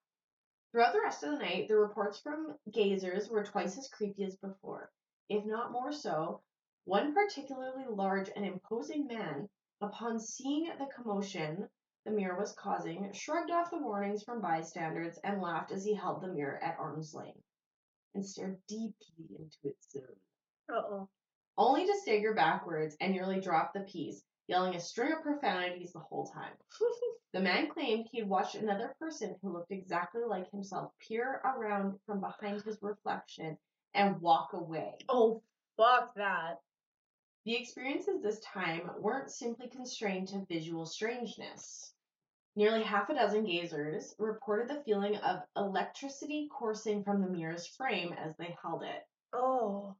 Throughout 0.71 0.93
the 0.93 1.01
rest 1.01 1.21
of 1.21 1.29
the 1.29 1.37
night, 1.37 1.67
the 1.67 1.77
reports 1.77 2.19
from 2.19 2.57
gazers 2.71 3.29
were 3.29 3.43
twice 3.43 3.77
as 3.77 3.89
creepy 3.89 4.23
as 4.23 4.37
before, 4.37 4.91
if 5.29 5.45
not 5.45 5.71
more 5.71 5.91
so. 5.91 6.41
One 6.85 7.13
particularly 7.13 7.85
large 7.85 8.31
and 8.35 8.43
imposing 8.43 9.05
man, 9.05 9.49
upon 9.81 10.19
seeing 10.19 10.75
the 10.79 10.89
commotion 10.95 11.69
the 12.05 12.11
mirror 12.11 12.39
was 12.39 12.53
causing, 12.53 13.13
shrugged 13.13 13.51
off 13.51 13.69
the 13.69 13.77
warnings 13.77 14.23
from 14.23 14.41
bystanders 14.41 15.19
and 15.23 15.43
laughed 15.43 15.71
as 15.71 15.85
he 15.85 15.93
held 15.93 16.23
the 16.23 16.33
mirror 16.33 16.57
at 16.63 16.79
arm's 16.79 17.13
length 17.13 17.45
and 18.15 18.25
stare 18.25 18.57
deeply 18.67 19.27
into 19.37 19.57
its 19.63 19.91
zone, 19.91 20.19
Uh 20.69 20.73
oh. 20.75 21.09
only 21.57 21.85
to 21.85 21.95
stagger 22.01 22.33
backwards 22.33 22.95
and 23.01 23.13
nearly 23.13 23.39
drop 23.39 23.73
the 23.73 23.81
piece, 23.81 24.23
yelling 24.47 24.75
a 24.75 24.79
string 24.79 25.11
of 25.13 25.21
profanities 25.23 25.93
the 25.93 25.99
whole 25.99 26.27
time. 26.27 26.53
The 27.33 27.39
man 27.41 27.67
claimed 27.67 28.07
he 28.11 28.19
had 28.19 28.29
watched 28.29 28.53
another 28.53 28.95
person 28.99 29.35
who 29.41 29.51
looked 29.51 29.71
exactly 29.71 30.21
like 30.23 30.51
himself 30.51 30.91
peer 30.99 31.41
around 31.43 31.99
from 32.05 32.19
behind 32.19 32.61
his 32.61 32.77
reflection 32.83 33.57
and 33.95 34.21
walk 34.21 34.53
away. 34.53 34.99
Oh, 35.09 35.41
fuck 35.75 36.13
that. 36.13 36.61
The 37.45 37.55
experiences 37.55 38.21
this 38.21 38.39
time 38.41 38.87
weren't 38.99 39.31
simply 39.31 39.67
constrained 39.67 40.27
to 40.27 40.45
visual 40.47 40.85
strangeness. 40.85 41.95
Nearly 42.55 42.83
half 42.83 43.09
a 43.09 43.15
dozen 43.15 43.45
gazers 43.45 44.13
reported 44.19 44.67
the 44.67 44.83
feeling 44.83 45.17
of 45.17 45.41
electricity 45.55 46.47
coursing 46.51 47.03
from 47.03 47.21
the 47.21 47.27
mirror's 47.27 47.65
frame 47.65 48.13
as 48.13 48.35
they 48.37 48.55
held 48.61 48.83
it, 48.83 49.07
Oh. 49.33 49.95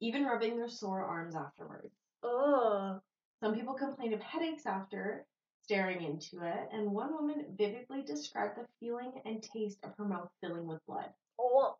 even 0.00 0.24
rubbing 0.24 0.56
their 0.56 0.68
sore 0.68 1.04
arms 1.04 1.34
afterwards. 1.34 1.92
Oh. 2.22 3.00
Some 3.40 3.54
people 3.54 3.74
complained 3.74 4.14
of 4.14 4.22
headaches 4.22 4.66
after 4.66 5.26
staring 5.62 6.02
into 6.02 6.44
it, 6.44 6.68
and 6.70 6.92
one 6.92 7.12
woman 7.12 7.56
vividly 7.56 8.02
described 8.02 8.56
the 8.56 8.68
feeling 8.78 9.20
and 9.24 9.42
taste 9.42 9.82
of 9.82 9.96
her 9.96 10.04
mouth 10.04 10.30
filling 10.40 10.66
with 10.66 10.84
blood. 10.86 11.12
Oh. 11.40 11.76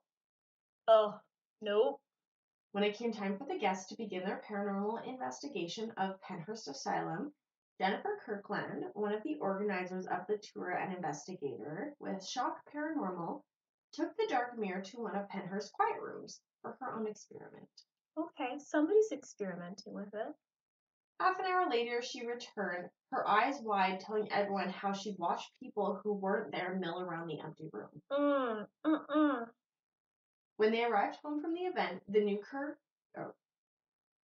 Oh. 0.88 1.20
Nope. 1.60 2.00
When 2.72 2.82
it 2.82 2.96
came 2.96 3.12
time 3.12 3.38
for 3.38 3.44
the 3.46 3.58
guests 3.58 3.88
to 3.90 3.96
begin 3.96 4.24
their 4.24 4.42
paranormal 4.48 5.06
investigation 5.06 5.92
of 5.92 6.20
Pennhurst 6.20 6.68
Asylum, 6.68 7.32
Jennifer 7.78 8.18
Kirkland, 8.24 8.86
one 8.94 9.12
of 9.12 9.22
the 9.22 9.36
organizers 9.40 10.06
of 10.06 10.26
the 10.26 10.38
tour 10.38 10.70
and 10.70 10.94
investigator 10.94 11.94
with 11.98 12.26
Shock 12.26 12.58
Paranormal, 12.74 13.42
took 13.92 14.16
the 14.16 14.26
dark 14.28 14.58
mirror 14.58 14.80
to 14.80 15.00
one 15.00 15.14
of 15.14 15.28
Pennhurst's 15.28 15.70
quiet 15.70 16.00
rooms 16.00 16.40
for 16.62 16.76
her 16.80 16.94
own 16.94 17.06
experiment. 17.06 17.68
Okay, 18.18 18.58
somebody's 18.58 19.12
experimenting 19.12 19.92
with 19.92 20.12
it. 20.14 20.34
Half 21.20 21.38
an 21.38 21.46
hour 21.46 21.70
later, 21.70 22.02
she 22.02 22.26
returned, 22.26 22.90
her 23.10 23.26
eyes 23.28 23.60
wide, 23.62 24.00
telling 24.00 24.30
everyone 24.32 24.70
how 24.70 24.92
she'd 24.92 25.18
watched 25.18 25.50
people 25.60 26.00
who 26.02 26.12
weren't 26.14 26.52
there 26.52 26.74
mill 26.74 27.00
around 27.00 27.28
the 27.28 27.40
empty 27.40 27.68
room. 27.72 28.02
Mm, 28.10 28.66
mm-mm. 28.86 29.48
When 30.56 30.72
they 30.72 30.84
arrived 30.84 31.16
home 31.22 31.40
from 31.40 31.54
the 31.54 31.60
event, 31.60 32.02
the 32.08 32.24
Newkirk. 32.24 32.78
Oh, 33.18 33.34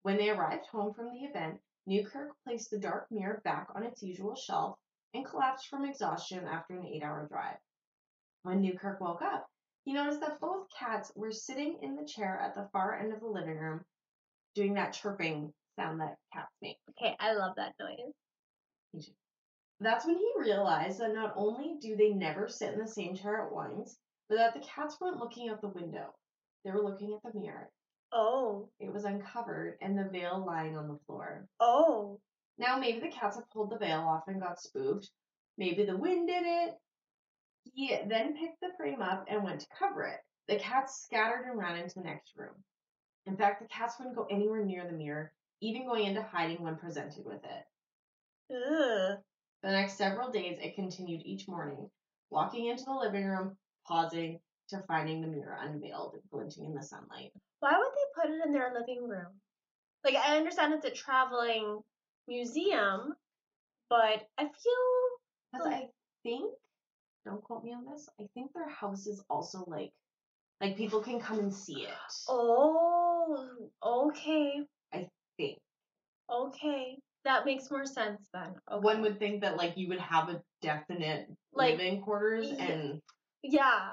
when 0.02 0.16
they 0.16 0.30
arrived 0.30 0.66
home 0.66 0.92
from 0.94 1.10
the 1.10 1.24
event, 1.24 1.60
Newkirk 1.86 2.30
placed 2.44 2.70
the 2.70 2.78
dark 2.78 3.10
mirror 3.10 3.40
back 3.44 3.68
on 3.74 3.82
its 3.82 4.02
usual 4.02 4.36
shelf 4.36 4.78
and 5.14 5.24
collapsed 5.24 5.68
from 5.68 5.84
exhaustion 5.84 6.46
after 6.46 6.74
an 6.74 6.86
eight-hour 6.86 7.26
drive. 7.28 7.58
When 8.42 8.60
Newkirk 8.60 9.00
woke 9.00 9.22
up, 9.22 9.46
he 9.84 9.92
noticed 9.92 10.20
that 10.20 10.40
both 10.40 10.68
cats 10.78 11.12
were 11.16 11.32
sitting 11.32 11.78
in 11.82 11.96
the 11.96 12.04
chair 12.04 12.38
at 12.38 12.54
the 12.54 12.68
far 12.72 12.94
end 12.94 13.12
of 13.12 13.20
the 13.20 13.26
living 13.26 13.58
room, 13.58 13.84
doing 14.54 14.74
that 14.74 14.92
chirping 14.92 15.52
sound 15.76 16.00
that 16.00 16.18
cats 16.32 16.52
make. 16.60 16.78
Okay, 16.90 17.16
I 17.18 17.32
love 17.34 17.56
that 17.56 17.74
noise. 17.80 19.10
That's 19.80 20.06
when 20.06 20.16
he 20.16 20.32
realized 20.38 21.00
that 21.00 21.14
not 21.14 21.34
only 21.36 21.78
do 21.80 21.96
they 21.96 22.10
never 22.10 22.48
sit 22.48 22.72
in 22.72 22.78
the 22.78 22.86
same 22.86 23.16
chair 23.16 23.46
at 23.46 23.52
once, 23.52 23.98
but 24.28 24.36
that 24.36 24.54
the 24.54 24.60
cats 24.60 25.00
weren't 25.00 25.18
looking 25.18 25.48
out 25.48 25.60
the 25.60 25.68
window. 25.68 26.14
They 26.64 26.70
were 26.70 26.82
looking 26.82 27.14
at 27.14 27.32
the 27.32 27.40
mirror. 27.40 27.68
Oh. 28.12 28.68
It 28.78 28.92
was 28.92 29.04
uncovered 29.04 29.78
and 29.80 29.98
the 29.98 30.08
veil 30.10 30.44
lying 30.46 30.76
on 30.76 30.88
the 30.88 30.98
floor. 31.06 31.46
Oh. 31.60 32.20
Now, 32.58 32.78
maybe 32.78 33.00
the 33.00 33.08
cats 33.08 33.36
have 33.36 33.50
pulled 33.50 33.70
the 33.70 33.78
veil 33.78 34.00
off 34.00 34.24
and 34.28 34.40
got 34.40 34.60
spooked. 34.60 35.10
Maybe 35.56 35.84
the 35.84 35.96
wind 35.96 36.28
did 36.28 36.44
it. 36.44 36.74
He 37.74 37.96
then 38.06 38.36
picked 38.36 38.60
the 38.60 38.72
frame 38.76 39.00
up 39.00 39.24
and 39.28 39.42
went 39.42 39.60
to 39.60 39.66
cover 39.78 40.04
it. 40.04 40.20
The 40.48 40.56
cats 40.56 41.02
scattered 41.04 41.46
and 41.46 41.58
ran 41.58 41.78
into 41.78 41.94
the 41.94 42.04
next 42.04 42.36
room. 42.36 42.54
In 43.26 43.36
fact, 43.36 43.62
the 43.62 43.68
cats 43.68 43.94
wouldn't 43.98 44.16
go 44.16 44.26
anywhere 44.30 44.64
near 44.64 44.84
the 44.84 44.92
mirror, 44.92 45.32
even 45.60 45.86
going 45.86 46.06
into 46.06 46.22
hiding 46.22 46.62
when 46.62 46.76
presented 46.76 47.24
with 47.24 47.40
it. 47.44 48.54
Ugh. 48.54 49.18
The 49.62 49.70
next 49.70 49.96
several 49.96 50.30
days, 50.30 50.58
it 50.60 50.74
continued 50.74 51.22
each 51.24 51.46
morning, 51.46 51.88
walking 52.30 52.66
into 52.66 52.84
the 52.84 52.92
living 52.92 53.24
room, 53.24 53.56
pausing, 53.86 54.40
to 54.68 54.82
finding 54.88 55.20
the 55.20 55.28
mirror 55.28 55.56
unveiled, 55.60 56.16
glinting 56.30 56.64
in 56.64 56.74
the 56.74 56.82
sunlight. 56.82 57.32
Why 57.60 57.78
would 57.78 57.92
they 57.94 58.01
put 58.14 58.30
it 58.30 58.40
in 58.44 58.52
their 58.52 58.72
living 58.72 59.06
room? 59.08 59.40
Like, 60.04 60.16
I 60.16 60.36
understand 60.36 60.74
it's 60.74 60.84
a 60.84 60.90
traveling 60.90 61.80
museum, 62.28 63.14
but 63.88 64.26
I 64.38 64.42
feel 64.42 65.64
like 65.64 65.74
I 65.74 65.86
think, 66.22 66.52
don't 67.24 67.42
quote 67.42 67.62
me 67.64 67.72
on 67.72 67.84
this, 67.90 68.08
I 68.20 68.24
think 68.34 68.52
their 68.54 68.68
house 68.68 69.06
is 69.06 69.22
also 69.30 69.64
like, 69.66 69.90
like 70.60 70.76
people 70.76 71.00
can 71.00 71.20
come 71.20 71.38
and 71.38 71.52
see 71.54 71.82
it. 71.82 72.12
Oh, 72.28 73.48
okay, 73.84 74.60
I 74.92 75.08
think. 75.36 75.58
okay. 76.30 76.96
That 77.24 77.44
makes 77.44 77.70
more 77.70 77.86
sense 77.86 78.28
then. 78.34 78.54
Okay. 78.70 78.82
One 78.84 79.00
would 79.02 79.20
think 79.20 79.42
that 79.42 79.56
like 79.56 79.74
you 79.76 79.86
would 79.88 80.00
have 80.00 80.28
a 80.28 80.42
definite 80.60 81.28
Like, 81.52 81.78
living 81.78 82.02
quarters 82.02 82.50
yeah. 82.50 82.64
and 82.64 83.00
Yeah. 83.44 83.90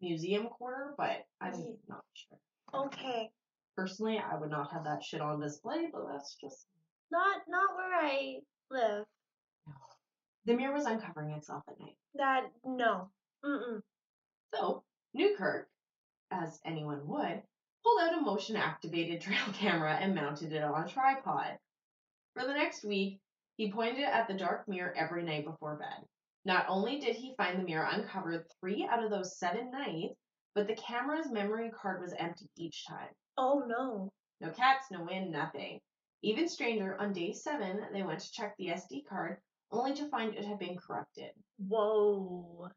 museum 0.00 0.46
quarter, 0.46 0.94
but 0.96 1.24
I'm 1.40 1.76
not 1.88 2.04
sure. 2.14 2.38
Okay. 2.86 3.30
Personally, 3.78 4.18
I 4.18 4.36
would 4.36 4.50
not 4.50 4.72
have 4.72 4.82
that 4.86 5.04
shit 5.04 5.20
on 5.20 5.38
display, 5.38 5.88
but 5.92 6.02
that's 6.10 6.34
just 6.34 6.66
Not 7.12 7.42
not 7.46 7.76
where 7.76 7.94
I 7.94 8.38
live. 8.72 9.04
the 10.46 10.54
mirror 10.54 10.74
was 10.74 10.84
uncovering 10.86 11.30
itself 11.30 11.62
at 11.68 11.78
night. 11.78 11.96
That 12.16 12.50
no. 12.64 13.08
Mm-mm. 13.44 13.80
So 14.52 14.82
Newkirk, 15.14 15.68
as 16.32 16.58
anyone 16.64 17.06
would, 17.06 17.40
pulled 17.84 18.00
out 18.02 18.18
a 18.18 18.20
motion 18.20 18.56
activated 18.56 19.20
trail 19.22 19.46
camera 19.52 19.94
and 19.94 20.12
mounted 20.12 20.52
it 20.52 20.64
on 20.64 20.82
a 20.82 20.88
tripod. 20.88 21.56
For 22.34 22.44
the 22.48 22.54
next 22.54 22.82
week, 22.84 23.20
he 23.58 23.70
pointed 23.70 24.00
it 24.00 24.08
at 24.12 24.26
the 24.26 24.34
dark 24.34 24.66
mirror 24.66 24.92
every 24.96 25.22
night 25.22 25.44
before 25.44 25.76
bed. 25.76 26.04
Not 26.44 26.66
only 26.68 26.98
did 26.98 27.14
he 27.14 27.36
find 27.36 27.60
the 27.60 27.64
mirror 27.64 27.88
uncovered 27.88 28.44
three 28.58 28.88
out 28.90 29.04
of 29.04 29.10
those 29.12 29.38
seven 29.38 29.70
nights, 29.70 30.16
but 30.56 30.66
the 30.66 30.74
camera's 30.74 31.30
memory 31.30 31.70
card 31.70 32.00
was 32.00 32.12
empty 32.18 32.50
each 32.56 32.84
time. 32.84 33.14
Oh 33.40 33.62
no. 33.68 34.10
No 34.40 34.50
cats, 34.50 34.90
no 34.90 35.04
wind, 35.04 35.30
nothing. 35.30 35.80
Even 36.22 36.48
stranger, 36.48 37.00
on 37.00 37.12
day 37.12 37.32
seven, 37.32 37.86
they 37.92 38.02
went 38.02 38.18
to 38.18 38.32
check 38.32 38.56
the 38.56 38.70
SD 38.70 39.06
card, 39.06 39.40
only 39.70 39.94
to 39.94 40.08
find 40.08 40.34
it 40.34 40.44
had 40.44 40.58
been 40.58 40.76
corrupted. 40.76 41.30
Whoa. 41.56 42.68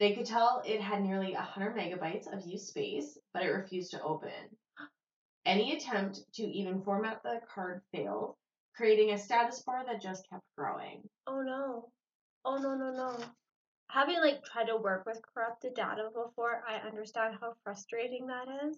They 0.00 0.12
could 0.12 0.26
tell 0.26 0.60
it 0.66 0.80
had 0.80 1.02
nearly 1.02 1.34
100 1.34 1.76
megabytes 1.76 2.26
of 2.26 2.44
used 2.44 2.66
space, 2.66 3.16
but 3.32 3.44
it 3.44 3.50
refused 3.50 3.92
to 3.92 4.02
open. 4.02 4.58
Any 5.46 5.76
attempt 5.76 6.20
to 6.34 6.42
even 6.42 6.82
format 6.82 7.22
the 7.22 7.40
card 7.48 7.80
failed, 7.92 8.34
creating 8.74 9.12
a 9.12 9.18
status 9.18 9.62
bar 9.62 9.84
that 9.86 10.02
just 10.02 10.28
kept 10.28 10.42
growing. 10.58 11.08
Oh 11.28 11.42
no. 11.42 11.92
Oh 12.44 12.56
no 12.56 12.74
no 12.74 12.90
no. 12.90 13.24
Having 13.88 14.20
like 14.20 14.44
tried 14.44 14.66
to 14.66 14.76
work 14.78 15.06
with 15.06 15.22
corrupted 15.32 15.74
data 15.74 16.10
before, 16.12 16.64
I 16.66 16.78
understand 16.78 17.36
how 17.40 17.54
frustrating 17.62 18.26
that 18.26 18.48
is. 18.64 18.76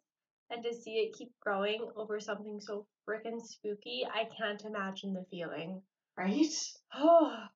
And 0.50 0.64
to 0.64 0.74
see 0.74 0.98
it 1.00 1.16
keep 1.16 1.32
growing 1.40 1.90
over 1.94 2.18
something 2.20 2.60
so 2.60 2.86
frickin' 3.06 3.40
spooky, 3.40 4.06
I 4.06 4.24
can't 4.36 4.64
imagine 4.64 5.12
the 5.12 5.26
feeling. 5.30 5.82
Right? 6.16 6.52
Oh. 6.94 7.48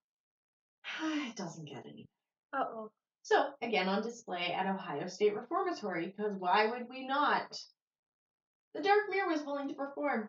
it 1.02 1.36
doesn't 1.36 1.68
get 1.68 1.86
any. 1.86 2.06
Uh 2.52 2.64
oh. 2.68 2.90
So, 3.22 3.54
again 3.62 3.88
on 3.88 4.02
display 4.02 4.52
at 4.52 4.66
Ohio 4.66 5.06
State 5.06 5.34
Reformatory, 5.34 6.08
because 6.08 6.34
why 6.36 6.66
would 6.66 6.88
we 6.88 7.06
not? 7.06 7.58
The 8.74 8.82
Dark 8.82 9.08
Mirror 9.10 9.28
was 9.28 9.44
willing 9.44 9.68
to 9.68 9.74
perform. 9.74 10.28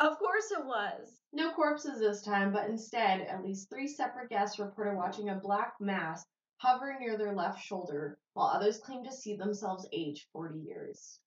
Of 0.00 0.18
course 0.18 0.50
it 0.50 0.64
was. 0.64 1.20
No 1.32 1.52
corpses 1.52 2.00
this 2.00 2.22
time, 2.22 2.52
but 2.52 2.68
instead, 2.68 3.22
at 3.22 3.42
least 3.42 3.70
three 3.70 3.88
separate 3.88 4.28
guests 4.28 4.58
reported 4.58 4.96
watching 4.96 5.30
a 5.30 5.36
black 5.36 5.74
mass 5.80 6.26
hovering 6.58 6.98
near 7.00 7.16
their 7.16 7.34
left 7.34 7.62
shoulder, 7.62 8.18
while 8.34 8.48
others 8.48 8.78
claimed 8.78 9.06
to 9.06 9.12
see 9.12 9.36
themselves 9.36 9.88
age 9.92 10.28
40 10.32 10.58
years. 10.58 11.20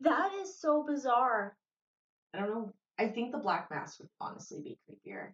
That 0.00 0.32
is 0.40 0.58
so 0.58 0.84
bizarre. 0.84 1.56
I 2.34 2.38
don't 2.38 2.50
know. 2.50 2.72
I 2.98 3.08
think 3.08 3.32
the 3.32 3.38
black 3.38 3.70
mass 3.70 3.98
would 3.98 4.08
honestly 4.20 4.60
be 4.60 4.78
creepier. 4.88 5.32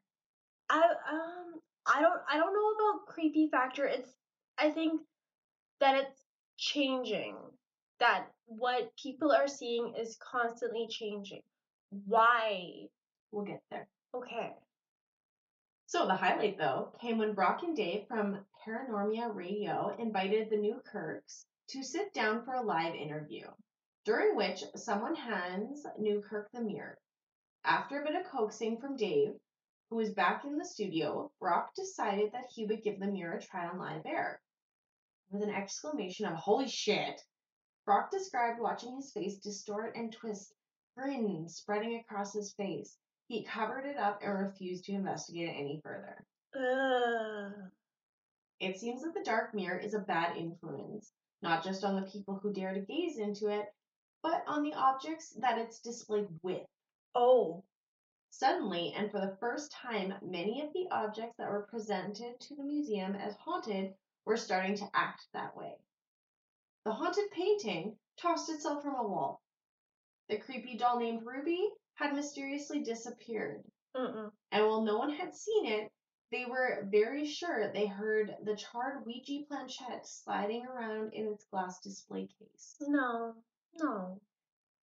I 0.69 0.79
um 0.79 1.61
I 1.87 2.01
don't 2.01 2.21
I 2.31 2.37
don't 2.37 2.53
know 2.53 2.91
about 2.91 3.07
creepy 3.07 3.49
factor. 3.51 3.87
It's 3.87 4.11
I 4.59 4.71
think 4.71 5.01
that 5.81 5.97
it's 5.97 6.25
changing. 6.57 7.37
That 8.01 8.27
what 8.47 8.93
people 8.97 9.33
are 9.33 9.49
seeing 9.49 9.95
is 9.99 10.19
constantly 10.21 10.87
changing. 10.89 11.43
Why? 11.91 12.89
We'll 13.33 13.45
get 13.45 13.63
there. 13.71 13.89
Okay. 14.15 14.53
So 15.87 16.07
the 16.07 16.15
highlight, 16.15 16.59
though, 16.59 16.93
came 17.01 17.17
when 17.17 17.33
Brock 17.33 17.63
and 17.63 17.75
Dave 17.75 18.07
from 18.09 18.45
Paranormia 18.67 19.35
Radio 19.35 19.97
invited 19.99 20.51
the 20.51 20.57
Newkirks 20.57 21.47
to 21.69 21.83
sit 21.83 22.13
down 22.13 22.45
for 22.45 22.55
a 22.55 22.63
live 22.63 22.95
interview, 22.95 23.47
during 24.05 24.35
which 24.37 24.65
someone 24.75 25.15
hands 25.15 25.85
Newkirk 25.99 26.51
the 26.53 26.61
mirror. 26.63 26.99
After 27.65 28.01
a 28.01 28.05
bit 28.05 28.17
of 28.17 28.27
coaxing 28.31 28.81
from 28.81 28.97
Dave, 28.97 29.39
who 29.91 29.97
was 29.97 30.15
back 30.15 30.45
in 30.45 30.57
the 30.57 30.65
studio, 30.65 31.31
Brock 31.41 31.75
decided 31.75 32.33
that 32.33 32.49
he 32.49 32.67
would 32.67 32.83
give 32.83 33.01
the 33.01 33.07
mirror 33.07 33.37
a 33.37 33.43
try 33.43 33.67
on 33.67 33.79
live 33.79 34.07
air. 34.07 34.41
With 35.31 35.43
an 35.43 35.51
exclamation 35.51 36.25
of 36.25 36.37
"Holy 36.37 36.69
shit!" 36.69 37.21
Brock 37.85 38.11
described 38.11 38.61
watching 38.61 38.97
his 38.97 39.13
face 39.13 39.39
distort 39.39 39.95
and 39.95 40.13
twist, 40.13 40.55
grin 40.97 41.49
spreading 41.49 41.97
across 41.97 42.33
his 42.33 42.53
face. 42.55 42.97
He 43.27 43.45
covered 43.45 43.85
it 43.85 43.99
up 43.99 44.21
and 44.23 44.39
refused 44.39 44.85
to 44.85 44.93
investigate 44.93 45.51
it 45.51 45.59
any 45.59 45.81
further. 45.83 46.25
Ugh. 46.55 47.71
It 48.59 48.79
seems 48.79 49.03
that 49.03 49.13
the 49.15 49.23
dark 49.23 49.55
mirror 49.55 49.79
is 49.79 49.95
a 49.95 49.99
bad 49.99 50.37
influence, 50.37 51.13
not 51.43 51.63
just 51.63 51.85
on 51.85 51.95
the 51.95 52.11
people 52.11 52.39
who 52.43 52.53
dare 52.53 52.73
to 52.73 52.81
gaze 52.81 53.19
into 53.19 53.49
it, 53.49 53.67
but 54.23 54.43
on 54.47 54.63
the 54.63 54.75
objects 54.75 55.31
that 55.41 55.59
it's 55.59 55.81
displayed 55.81 56.29
with. 56.43 56.67
Oh. 57.15 57.65
Suddenly, 58.31 58.93
and 58.97 59.11
for 59.11 59.21
the 59.21 59.37
first 59.41 59.73
time, 59.73 60.15
many 60.23 60.63
of 60.63 60.73
the 60.73 60.87
objects 60.91 61.37
that 61.39 61.51
were 61.51 61.67
presented 61.71 62.39
to 62.41 62.55
the 62.55 62.63
museum 62.63 63.15
as 63.15 63.35
haunted 63.37 63.95
were 64.25 64.37
starting 64.37 64.77
to 64.77 64.91
act 64.95 65.27
that 65.33 65.57
way. 65.57 65.75
The 66.85 66.93
haunted 66.93 67.31
painting 67.31 67.99
tossed 68.17 68.51
itself 68.51 68.83
from 68.83 68.95
a 68.95 69.07
wall. 69.07 69.43
The 70.29 70.39
creepy 70.39 70.77
doll 70.77 71.01
named 71.01 71.25
Ruby 71.25 71.71
had 71.95 72.15
mysteriously 72.15 72.83
disappeared, 72.83 73.65
Mm-mm. 73.97 74.31
and 74.53 74.67
while 74.67 74.83
no 74.83 74.99
one 74.99 75.11
had 75.11 75.35
seen 75.35 75.67
it, 75.67 75.91
they 76.31 76.45
were 76.45 76.87
very 76.91 77.27
sure 77.27 77.73
they 77.73 77.87
heard 77.87 78.37
the 78.45 78.55
charred 78.55 79.07
Ouija 79.07 79.45
planchette 79.49 80.07
sliding 80.07 80.67
around 80.67 81.15
in 81.15 81.27
its 81.27 81.45
glass 81.47 81.81
display 81.81 82.29
case. 82.39 82.77
No. 82.81 83.35
No. 83.75 84.21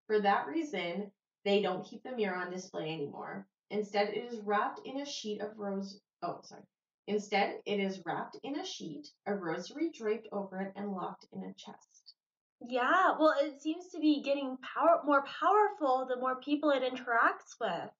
For 0.07 0.19
that 0.21 0.47
reason, 0.47 1.11
they 1.43 1.61
don't 1.61 1.85
keep 1.85 2.03
the 2.03 2.15
mirror 2.15 2.35
on 2.35 2.51
display 2.51 2.93
anymore. 2.93 3.47
Instead, 3.69 4.09
it 4.09 4.31
is 4.31 4.39
wrapped 4.41 4.81
in 4.85 4.99
a 4.99 5.05
sheet 5.05 5.41
of 5.41 5.57
rose. 5.57 5.99
Oh, 6.21 6.39
sorry. 6.43 6.63
Instead, 7.07 7.61
it 7.65 7.79
is 7.79 8.03
wrapped 8.05 8.37
in 8.43 8.59
a 8.59 8.65
sheet, 8.65 9.11
a 9.25 9.35
rosary 9.35 9.91
draped 9.91 10.27
over 10.31 10.61
it, 10.61 10.73
and 10.75 10.91
locked 10.91 11.27
in 11.31 11.43
a 11.43 11.53
chest. 11.53 12.15
Yeah, 12.61 13.17
well 13.19 13.35
it 13.41 13.61
seems 13.61 13.89
to 13.89 13.99
be 13.99 14.21
getting 14.23 14.57
power 14.57 15.01
more 15.05 15.23
powerful 15.23 16.05
the 16.07 16.15
more 16.15 16.39
people 16.39 16.71
it 16.71 16.83
interacts 16.83 17.59
with. 17.59 17.91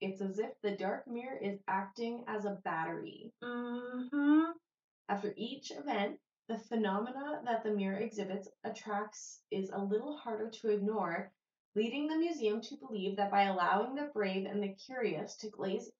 It's 0.00 0.20
as 0.20 0.38
if 0.38 0.50
the 0.62 0.76
dark 0.76 1.06
mirror 1.06 1.36
is 1.36 1.60
acting 1.68 2.24
as 2.28 2.44
a 2.44 2.58
battery. 2.64 3.32
Mm-hmm. 3.42 4.52
After 5.08 5.34
each 5.36 5.70
event, 5.72 6.18
the 6.48 6.58
phenomena 6.58 7.40
that 7.44 7.64
the 7.64 7.70
mirror 7.70 7.98
exhibits 7.98 8.48
attracts 8.64 9.40
is 9.50 9.70
a 9.70 9.82
little 9.82 10.16
harder 10.16 10.50
to 10.50 10.70
ignore, 10.70 11.32
leading 11.74 12.06
the 12.06 12.16
museum 12.16 12.60
to 12.60 12.76
believe 12.76 13.16
that 13.16 13.30
by 13.30 13.44
allowing 13.44 13.94
the 13.94 14.10
brave 14.12 14.46
and 14.46 14.62
the 14.62 14.74
curious 14.86 15.36
to 15.36 15.48
glaze 15.48 15.90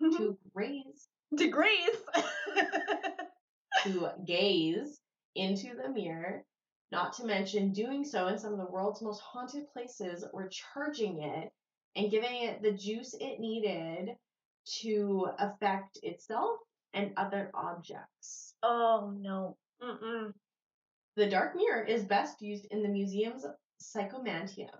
to 0.00 0.38
graze 0.54 1.08
Degrees. 1.34 1.96
to 3.82 4.10
gaze 4.24 5.00
into 5.34 5.74
the 5.74 5.88
mirror, 5.88 6.44
not 6.92 7.14
to 7.14 7.24
mention 7.24 7.72
doing 7.72 8.04
so 8.04 8.28
in 8.28 8.38
some 8.38 8.52
of 8.52 8.58
the 8.58 8.70
world's 8.70 9.02
most 9.02 9.20
haunted 9.20 9.68
places, 9.72 10.24
were 10.32 10.48
charging 10.48 11.22
it 11.22 11.52
and 11.96 12.10
giving 12.10 12.42
it 12.44 12.62
the 12.62 12.72
juice 12.72 13.14
it 13.14 13.40
needed 13.40 14.16
to 14.80 15.28
affect 15.38 15.98
itself 16.02 16.58
and 16.92 17.12
other 17.16 17.50
objects. 17.54 18.53
Oh 18.64 19.14
no. 19.20 19.56
Mm-mm. 19.82 20.32
The 21.16 21.28
dark 21.28 21.54
mirror 21.54 21.84
is 21.84 22.04
best 22.04 22.42
used 22.42 22.66
in 22.70 22.82
the 22.82 22.88
museum's 22.88 23.44
psychomantium, 23.80 24.74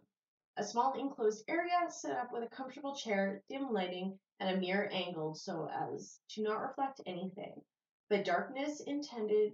a 0.57 0.65
small 0.65 0.95
enclosed 0.99 1.45
area 1.49 1.79
set 1.89 2.17
up 2.17 2.33
with 2.33 2.43
a 2.43 2.55
comfortable 2.55 2.95
chair, 2.97 3.43
dim 3.49 3.73
lighting, 3.73 4.19
and 4.41 4.57
a 4.57 4.61
mirror 4.61 4.89
angled 4.93 5.39
so 5.39 5.69
as 5.73 6.19
to 6.31 6.43
not 6.43 6.61
reflect 6.61 7.01
anything, 7.07 7.61
but 8.09 8.25
darkness 8.25 8.81
intended 8.81 9.53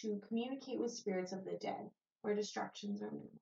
to 0.00 0.20
communicate 0.28 0.78
with 0.78 0.92
spirits 0.92 1.32
of 1.32 1.44
the 1.44 1.58
dead, 1.60 1.90
where 2.22 2.34
distractions 2.34 3.02
are 3.02 3.10
minimal. 3.10 3.40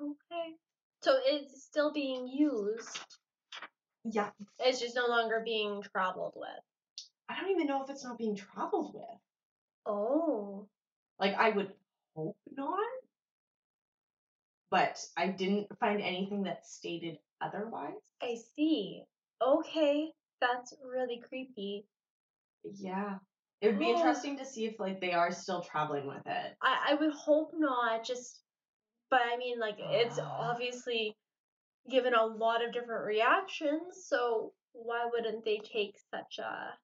Okay. 0.00 0.54
So 1.00 1.18
it's 1.24 1.62
still 1.62 1.92
being 1.92 2.26
used. 2.26 2.98
Yeah, 4.04 4.30
It's 4.60 4.80
just 4.80 4.96
no 4.96 5.06
longer 5.06 5.42
being 5.44 5.82
traveled 5.82 6.34
with. 6.36 6.48
I 7.28 7.40
don't 7.40 7.50
even 7.50 7.66
know 7.66 7.82
if 7.82 7.90
it's 7.90 8.04
not 8.04 8.18
being 8.18 8.36
traveled 8.36 8.94
with. 8.94 9.18
Oh. 9.86 10.68
Like, 11.18 11.34
I 11.34 11.50
would 11.50 11.72
hope 12.16 12.36
not. 12.50 12.78
But 14.70 14.98
I 15.16 15.28
didn't 15.28 15.66
find 15.78 16.00
anything 16.00 16.42
that 16.44 16.66
stated 16.66 17.18
otherwise. 17.40 18.00
I 18.22 18.36
see. 18.56 19.02
Okay. 19.42 20.10
That's 20.40 20.74
really 20.84 21.22
creepy. 21.28 21.86
Yeah. 22.64 23.18
It 23.60 23.68
would 23.68 23.78
be 23.78 23.86
Oh. 23.92 23.96
interesting 23.96 24.36
to 24.38 24.44
see 24.44 24.66
if 24.66 24.80
like 24.80 25.00
they 25.00 25.12
are 25.12 25.30
still 25.30 25.62
traveling 25.62 26.06
with 26.06 26.26
it. 26.26 26.56
I, 26.62 26.86
I 26.90 26.94
would 26.94 27.12
hope 27.12 27.52
not, 27.54 28.04
just 28.04 28.40
but 29.10 29.20
I 29.22 29.36
mean 29.36 29.60
like 29.60 29.76
it's 29.78 30.18
Ah. 30.18 30.50
obviously 30.50 31.16
given 31.88 32.14
a 32.14 32.24
lot 32.24 32.64
of 32.64 32.72
different 32.72 33.04
reactions, 33.04 34.06
so 34.06 34.52
why 34.72 35.06
wouldn't 35.12 35.44
they 35.44 35.58
take 35.58 35.96
such 36.10 36.38
a 36.38 36.78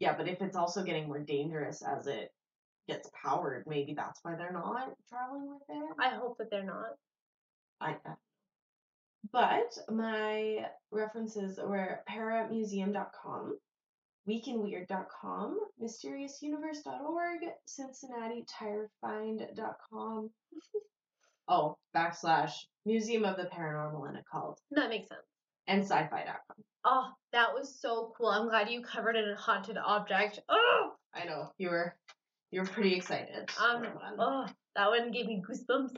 Yeah, 0.00 0.16
but 0.16 0.26
if 0.26 0.40
it's 0.40 0.56
also 0.56 0.82
getting 0.82 1.06
more 1.06 1.20
dangerous 1.20 1.82
as 1.82 2.06
it 2.06 2.32
gets 2.88 3.10
powered, 3.22 3.64
maybe 3.66 3.94
that's 3.94 4.20
why 4.22 4.34
they're 4.36 4.52
not 4.52 4.92
traveling 5.08 5.48
with 5.48 5.62
it. 5.68 5.94
I 5.98 6.10
hope 6.10 6.38
that 6.38 6.50
they're 6.50 6.62
not. 6.64 6.94
I, 7.80 7.96
I 8.06 8.14
but 9.32 9.76
my 9.90 10.66
references 10.92 11.58
were 11.62 12.00
paramuseum.com, 12.08 13.58
weekinweird.com, 14.28 15.58
mysteriousuniverse.org, 15.82 17.40
cincinnatirefined.com. 17.68 20.30
oh, 21.48 21.76
backslash 21.94 22.52
museum 22.84 23.24
of 23.24 23.36
the 23.36 23.44
paranormal 23.44 24.08
and 24.08 24.18
occult, 24.18 24.60
That 24.70 24.90
makes 24.90 25.08
sense. 25.08 25.20
and 25.66 25.82
sci-fi.com. 25.82 26.56
Oh, 26.84 27.08
that 27.32 27.52
was 27.52 27.74
so 27.80 28.12
cool. 28.16 28.28
I'm 28.28 28.48
glad 28.48 28.70
you 28.70 28.80
covered 28.82 29.16
it 29.16 29.26
in 29.26 29.34
haunted 29.34 29.76
object. 29.76 30.38
Oh, 30.48 30.92
I 31.12 31.24
know 31.24 31.50
you 31.58 31.70
were 31.70 31.96
you 32.50 32.60
were 32.60 32.66
pretty 32.66 32.94
excited. 32.94 33.50
um, 33.60 33.82
for 33.82 34.00
oh, 34.18 34.46
that 34.74 34.88
one 34.88 35.10
gave 35.10 35.26
me 35.26 35.42
goosebumps. 35.48 35.96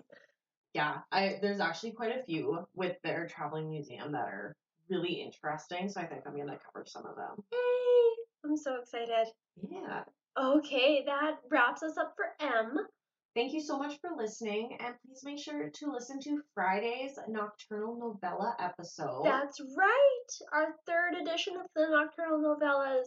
Yeah, 0.74 0.98
I 1.10 1.38
there's 1.40 1.60
actually 1.60 1.92
quite 1.92 2.16
a 2.16 2.22
few 2.24 2.66
with 2.74 2.96
their 3.02 3.26
traveling 3.26 3.70
museum 3.70 4.12
that 4.12 4.26
are 4.26 4.54
really 4.88 5.14
interesting, 5.14 5.88
so 5.88 6.00
I 6.00 6.06
think 6.06 6.22
I'm 6.26 6.36
gonna 6.36 6.58
cover 6.64 6.84
some 6.86 7.06
of 7.06 7.16
them. 7.16 7.44
Yay! 7.52 8.24
I'm 8.44 8.56
so 8.56 8.76
excited. 8.80 9.28
Yeah. 9.70 10.04
Okay, 10.38 11.02
that 11.06 11.38
wraps 11.50 11.82
us 11.82 11.96
up 11.96 12.14
for 12.16 12.26
M. 12.40 12.78
Thank 13.34 13.52
you 13.52 13.60
so 13.60 13.78
much 13.78 14.00
for 14.00 14.10
listening, 14.16 14.76
and 14.80 14.94
please 15.06 15.22
make 15.24 15.38
sure 15.38 15.68
to 15.68 15.92
listen 15.92 16.20
to 16.20 16.42
Friday's 16.54 17.18
nocturnal 17.28 17.96
novella 17.96 18.56
episode. 18.58 19.22
That's 19.24 19.60
right. 19.60 20.30
Our 20.52 20.74
third 20.86 21.14
edition 21.20 21.56
of 21.56 21.66
the 21.74 21.88
Nocturnal 21.88 22.40
Novellas. 22.40 23.06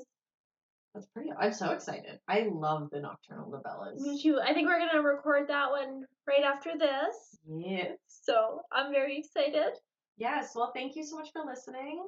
That's 0.94 1.08
pretty. 1.08 1.30
I'm 1.32 1.54
so 1.54 1.72
excited. 1.72 2.20
I 2.28 2.50
love 2.52 2.90
the 2.92 3.00
nocturnal 3.00 3.50
novellas. 3.50 4.00
Me 4.00 4.22
too. 4.22 4.40
I 4.44 4.54
think 4.54 4.68
we're 4.68 4.80
gonna 4.80 5.02
record 5.02 5.48
that 5.48 5.72
one 5.72 6.06
right 6.28 6.44
after 6.44 6.72
this. 6.78 7.40
Yes. 7.48 7.98
So 8.08 8.62
I'm 8.72 8.92
very 8.92 9.20
excited. 9.20 9.78
Yes. 10.18 10.52
Well, 10.56 10.72
thank 10.74 10.96
you 10.96 11.04
so 11.04 11.18
much 11.18 11.30
for 11.32 11.44
listening. 11.46 12.06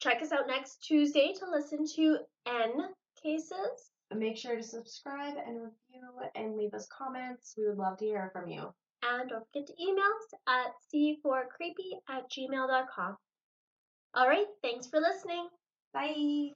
Check 0.00 0.22
us 0.22 0.32
out 0.32 0.46
next 0.46 0.82
Tuesday 0.82 1.34
to 1.38 1.50
listen 1.50 1.86
to 1.96 2.18
N 2.46 2.72
cases. 3.22 3.90
Make 4.14 4.36
sure 4.36 4.56
to 4.56 4.62
subscribe 4.62 5.34
and 5.36 5.56
review 5.56 6.30
and 6.34 6.56
leave 6.56 6.74
us 6.74 6.86
comments. 6.86 7.54
We 7.56 7.68
would 7.68 7.78
love 7.78 7.98
to 7.98 8.04
hear 8.04 8.30
from 8.32 8.48
you. 8.48 8.72
And 9.02 9.28
don't 9.28 9.44
forget 9.52 9.66
to 9.66 9.82
email 9.82 10.04
us 10.04 10.34
at 10.46 10.72
c4creepy 10.92 11.98
at 12.08 12.30
gmail.com. 12.30 13.16
All 14.14 14.28
right, 14.28 14.46
thanks 14.62 14.86
for 14.86 15.00
listening. 15.00 15.48
Bye. 15.92 16.50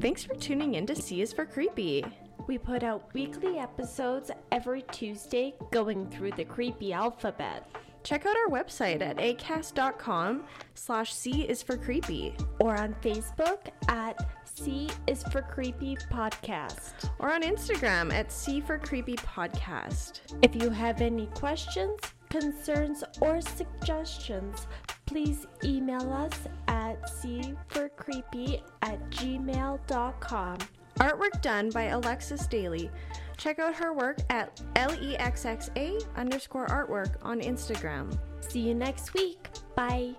Thanks 0.00 0.24
for 0.24 0.34
tuning 0.34 0.74
in 0.74 0.86
to 0.86 0.94
C 0.94 1.22
is 1.22 1.32
for 1.32 1.46
Creepy. 1.46 2.04
We 2.46 2.58
put 2.58 2.82
out 2.82 3.08
weekly 3.14 3.58
episodes 3.58 4.30
every 4.52 4.82
Tuesday 4.92 5.54
going 5.72 6.08
through 6.10 6.32
the 6.32 6.44
creepy 6.44 6.92
alphabet. 6.92 7.66
Check 8.04 8.24
out 8.26 8.36
our 8.36 8.48
website 8.52 9.00
at 9.02 9.16
acast.com 9.16 10.44
slash 10.74 11.12
C 11.12 11.42
is 11.42 11.60
for 11.62 11.76
creepy 11.76 12.34
Or 12.60 12.76
on 12.76 12.94
Facebook 13.02 13.66
at 13.88 14.28
C 14.44 14.88
is 15.08 15.24
for 15.24 15.42
Creepy 15.42 15.96
Podcast. 16.12 17.10
or 17.18 17.32
on 17.32 17.42
Instagram 17.42 18.12
at 18.12 18.30
C 18.30 18.60
for 18.60 18.78
Creepy 18.78 19.16
Podcast. 19.16 20.20
If 20.42 20.54
you 20.54 20.70
have 20.70 21.00
any 21.00 21.26
questions, 21.28 21.98
concerns, 22.28 23.04
or 23.20 23.40
suggestions, 23.40 24.66
please 25.06 25.46
email 25.64 26.12
us 26.12 26.46
at 26.68 27.02
cforcreepy 27.22 28.62
at 28.82 29.10
gmail.com. 29.10 30.58
Artwork 30.98 31.42
done 31.42 31.70
by 31.70 31.84
Alexis 31.84 32.46
Daly. 32.46 32.90
Check 33.36 33.58
out 33.58 33.74
her 33.74 33.92
work 33.92 34.18
at 34.30 34.60
LEXXA 34.74 36.06
underscore 36.16 36.66
artwork 36.68 37.16
on 37.22 37.40
Instagram. 37.40 38.18
See 38.40 38.60
you 38.60 38.74
next 38.74 39.12
week. 39.12 39.48
Bye. 39.74 40.14